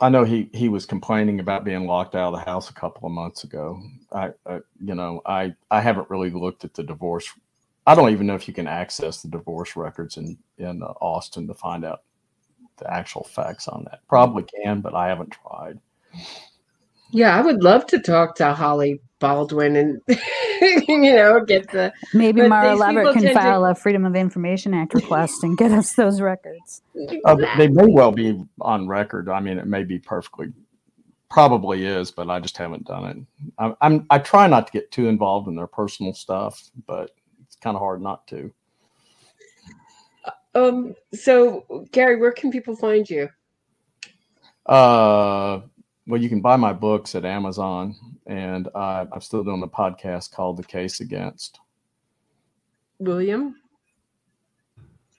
I 0.00 0.08
know 0.08 0.22
he 0.22 0.48
he 0.52 0.68
was 0.68 0.86
complaining 0.86 1.40
about 1.40 1.64
being 1.64 1.86
locked 1.86 2.14
out 2.14 2.32
of 2.32 2.38
the 2.38 2.44
house 2.44 2.70
a 2.70 2.74
couple 2.74 3.06
of 3.06 3.12
months 3.12 3.42
ago. 3.42 3.80
I, 4.12 4.30
I 4.46 4.60
you 4.80 4.94
know 4.94 5.22
I 5.26 5.54
I 5.70 5.80
haven't 5.80 6.08
really 6.08 6.30
looked 6.30 6.64
at 6.64 6.74
the 6.74 6.84
divorce 6.84 7.28
I 7.88 7.94
don't 7.94 8.10
even 8.10 8.26
know 8.26 8.34
if 8.34 8.46
you 8.46 8.52
can 8.52 8.66
access 8.66 9.22
the 9.22 9.28
divorce 9.28 9.74
records 9.74 10.18
in 10.18 10.36
in 10.58 10.82
uh, 10.82 10.92
Austin 11.00 11.46
to 11.46 11.54
find 11.54 11.86
out 11.86 12.02
the 12.76 12.92
actual 12.92 13.24
facts 13.24 13.66
on 13.66 13.84
that. 13.84 14.00
Probably 14.06 14.44
can, 14.44 14.82
but 14.82 14.94
I 14.94 15.08
haven't 15.08 15.30
tried. 15.30 15.78
Yeah, 17.10 17.34
I 17.34 17.40
would 17.40 17.62
love 17.62 17.86
to 17.86 17.98
talk 17.98 18.34
to 18.36 18.52
Holly 18.52 19.00
Baldwin 19.20 19.74
and 19.76 20.02
you 20.86 21.16
know 21.16 21.42
get 21.42 21.70
the 21.70 21.90
maybe 22.12 22.46
Mara 22.46 22.72
these 22.72 22.82
Leveritt 22.82 23.14
can 23.14 23.22
tend 23.22 23.34
to- 23.36 23.40
file 23.40 23.64
a 23.64 23.74
Freedom 23.74 24.04
of 24.04 24.14
Information 24.14 24.74
Act 24.74 24.92
request 24.92 25.42
and 25.42 25.56
get 25.56 25.72
us 25.72 25.94
those 25.94 26.20
records. 26.20 26.82
Uh, 27.24 27.36
they 27.56 27.68
may 27.68 27.86
well 27.86 28.12
be 28.12 28.38
on 28.60 28.86
record. 28.86 29.30
I 29.30 29.40
mean, 29.40 29.56
it 29.56 29.66
may 29.66 29.84
be 29.84 29.98
perfectly, 29.98 30.52
probably 31.30 31.86
is, 31.86 32.10
but 32.10 32.28
I 32.28 32.38
just 32.38 32.58
haven't 32.58 32.84
done 32.84 33.04
it. 33.06 33.16
I'm, 33.58 33.76
I'm 33.80 34.06
I 34.10 34.18
try 34.18 34.46
not 34.46 34.66
to 34.66 34.72
get 34.74 34.90
too 34.90 35.08
involved 35.08 35.48
in 35.48 35.56
their 35.56 35.66
personal 35.66 36.12
stuff, 36.12 36.70
but 36.86 37.04
it's 37.04 37.12
kind 37.60 37.76
of 37.76 37.80
hard 37.80 38.02
not 38.02 38.26
to. 38.28 38.52
Um. 40.54 40.94
So, 41.14 41.88
Gary, 41.92 42.16
where 42.16 42.32
can 42.32 42.50
people 42.50 42.74
find 42.74 43.08
you? 43.08 43.28
Uh, 44.66 45.60
well, 46.06 46.20
you 46.20 46.28
can 46.28 46.40
buy 46.40 46.56
my 46.56 46.72
books 46.72 47.14
at 47.14 47.24
Amazon, 47.24 47.94
and 48.26 48.68
uh, 48.74 49.06
I'm 49.12 49.20
still 49.20 49.44
doing 49.44 49.62
a 49.62 49.68
podcast 49.68 50.32
called 50.32 50.56
The 50.56 50.64
Case 50.64 51.00
Against. 51.00 51.60
William. 52.98 53.56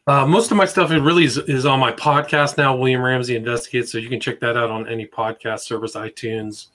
Uh, 0.07 0.25
most 0.25 0.49
of 0.49 0.57
my 0.57 0.65
stuff 0.65 0.89
it 0.91 0.99
really 1.01 1.23
is, 1.23 1.37
is 1.37 1.67
on 1.67 1.79
my 1.79 1.91
podcast 1.91 2.57
now, 2.57 2.75
William 2.75 3.01
Ramsey 3.01 3.35
Investigates. 3.35 3.91
So 3.91 3.99
you 3.99 4.09
can 4.09 4.19
check 4.19 4.39
that 4.39 4.57
out 4.57 4.71
on 4.71 4.87
any 4.87 5.05
podcast 5.05 5.59
service, 5.59 5.93
iTunes, 5.95 6.67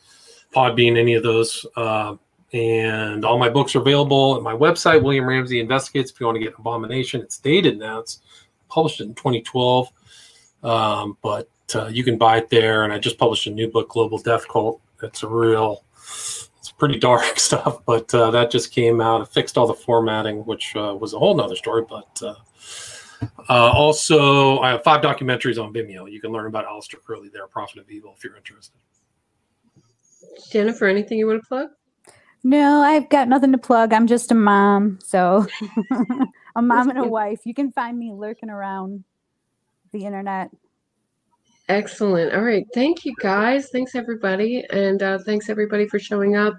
Podbean, 0.55 0.97
any 0.97 1.15
of 1.15 1.25
those. 1.25 1.67
Uh, 1.77 2.15
and 2.55 3.25
all 3.25 3.37
my 3.37 3.49
books 3.49 3.75
are 3.75 3.81
available 3.81 4.37
at 4.37 4.43
my 4.43 4.53
website, 4.53 5.03
William 5.03 5.27
Ramsey 5.27 5.59
Investigates. 5.59 6.13
If 6.13 6.21
you 6.21 6.27
want 6.27 6.37
to 6.37 6.45
get 6.45 6.55
Abomination, 6.57 7.21
it's 7.21 7.39
dated 7.39 7.81
now. 7.81 7.99
It's 7.99 8.21
published 8.69 9.01
in 9.01 9.13
2012, 9.15 9.91
um, 10.63 11.19
but 11.21 11.49
uh, 11.75 11.87
you 11.87 12.05
can 12.05 12.17
buy 12.17 12.39
it 12.39 12.49
there. 12.51 12.85
And 12.85 12.93
I 12.93 12.99
just 12.99 13.19
published 13.19 13.49
a 13.49 13.51
new 13.51 13.69
book, 13.69 13.89
Global 13.89 14.19
Death 14.19 14.47
Cult. 14.47 14.81
It's 15.03 15.25
a 15.25 15.29
real, 15.29 15.85
it's 15.97 16.73
pretty 16.79 16.97
dark 16.97 17.25
stuff, 17.41 17.85
but 17.85 18.15
uh, 18.15 18.31
that 18.31 18.53
just 18.53 18.71
came 18.71 19.01
out. 19.01 19.21
It 19.23 19.29
fixed 19.29 19.59
all 19.59 19.67
the 19.67 19.75
formatting, 19.75 20.45
which 20.45 20.77
uh, 20.77 20.97
was 20.99 21.13
a 21.13 21.19
whole 21.19 21.35
nother 21.37 21.57
story, 21.57 21.85
but. 21.89 22.23
Uh, 22.23 22.35
uh, 23.49 23.71
also, 23.73 24.59
I 24.59 24.73
have 24.73 24.85
five 24.85 25.01
documentaries 25.01 25.63
on 25.63 25.73
Vimeo. 25.73 26.11
You 26.11 26.21
can 26.21 26.31
learn 26.31 26.47
about 26.47 26.67
Aleister 26.67 27.03
Crowley 27.03 27.31
there, 27.33 27.47
Prophet 27.47 27.79
of 27.79 27.91
Evil, 27.91 28.15
if 28.17 28.23
you're 28.23 28.37
interested. 28.37 28.77
Jennifer, 30.51 30.87
anything 30.87 31.17
you 31.17 31.27
want 31.27 31.43
to 31.43 31.49
plug? 31.49 31.71
No, 32.47 32.83
I've 32.83 33.09
got 33.09 33.27
nothing 33.27 33.53
to 33.53 33.59
plug. 33.59 33.95
I'm 33.95 34.07
just 34.07 34.31
a 34.31 34.35
mom. 34.35 34.99
So 35.03 35.47
a 36.57 36.61
mom 36.61 36.91
and 36.91 36.99
a 36.99 37.09
wife. 37.09 37.41
You 37.45 37.55
can 37.55 37.73
find 37.73 37.99
me 37.99 38.13
lurking 38.13 38.51
around 38.51 39.03
the 39.93 40.05
internet. 40.05 40.51
Excellent. 41.71 42.35
All 42.35 42.43
right. 42.43 42.67
Thank 42.75 43.07
you, 43.07 43.15
guys. 43.19 43.71
Thanks, 43.71 43.95
everybody. 43.95 44.63
And 44.69 45.03
uh, 45.03 45.19
thanks, 45.25 45.49
everybody, 45.49 45.89
for 45.89 45.99
showing 45.99 46.37
up. 46.37 46.55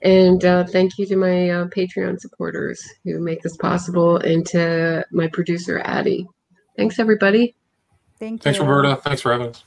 And 0.00 0.42
uh, 0.46 0.64
thank 0.64 0.96
you 0.96 1.04
to 1.06 1.16
my 1.16 1.50
uh, 1.50 1.66
Patreon 1.66 2.18
supporters 2.18 2.82
who 3.04 3.20
make 3.20 3.42
this 3.42 3.56
possible 3.58 4.16
and 4.16 4.46
to 4.46 5.04
my 5.10 5.28
producer, 5.28 5.80
Addie. 5.84 6.26
Thanks, 6.78 6.98
everybody. 6.98 7.54
Thank 8.18 8.40
you. 8.40 8.44
Thanks. 8.44 8.58
Roberta. 8.58 8.96
Thanks 8.96 9.20
for 9.20 9.32
having 9.32 9.48
us. 9.48 9.64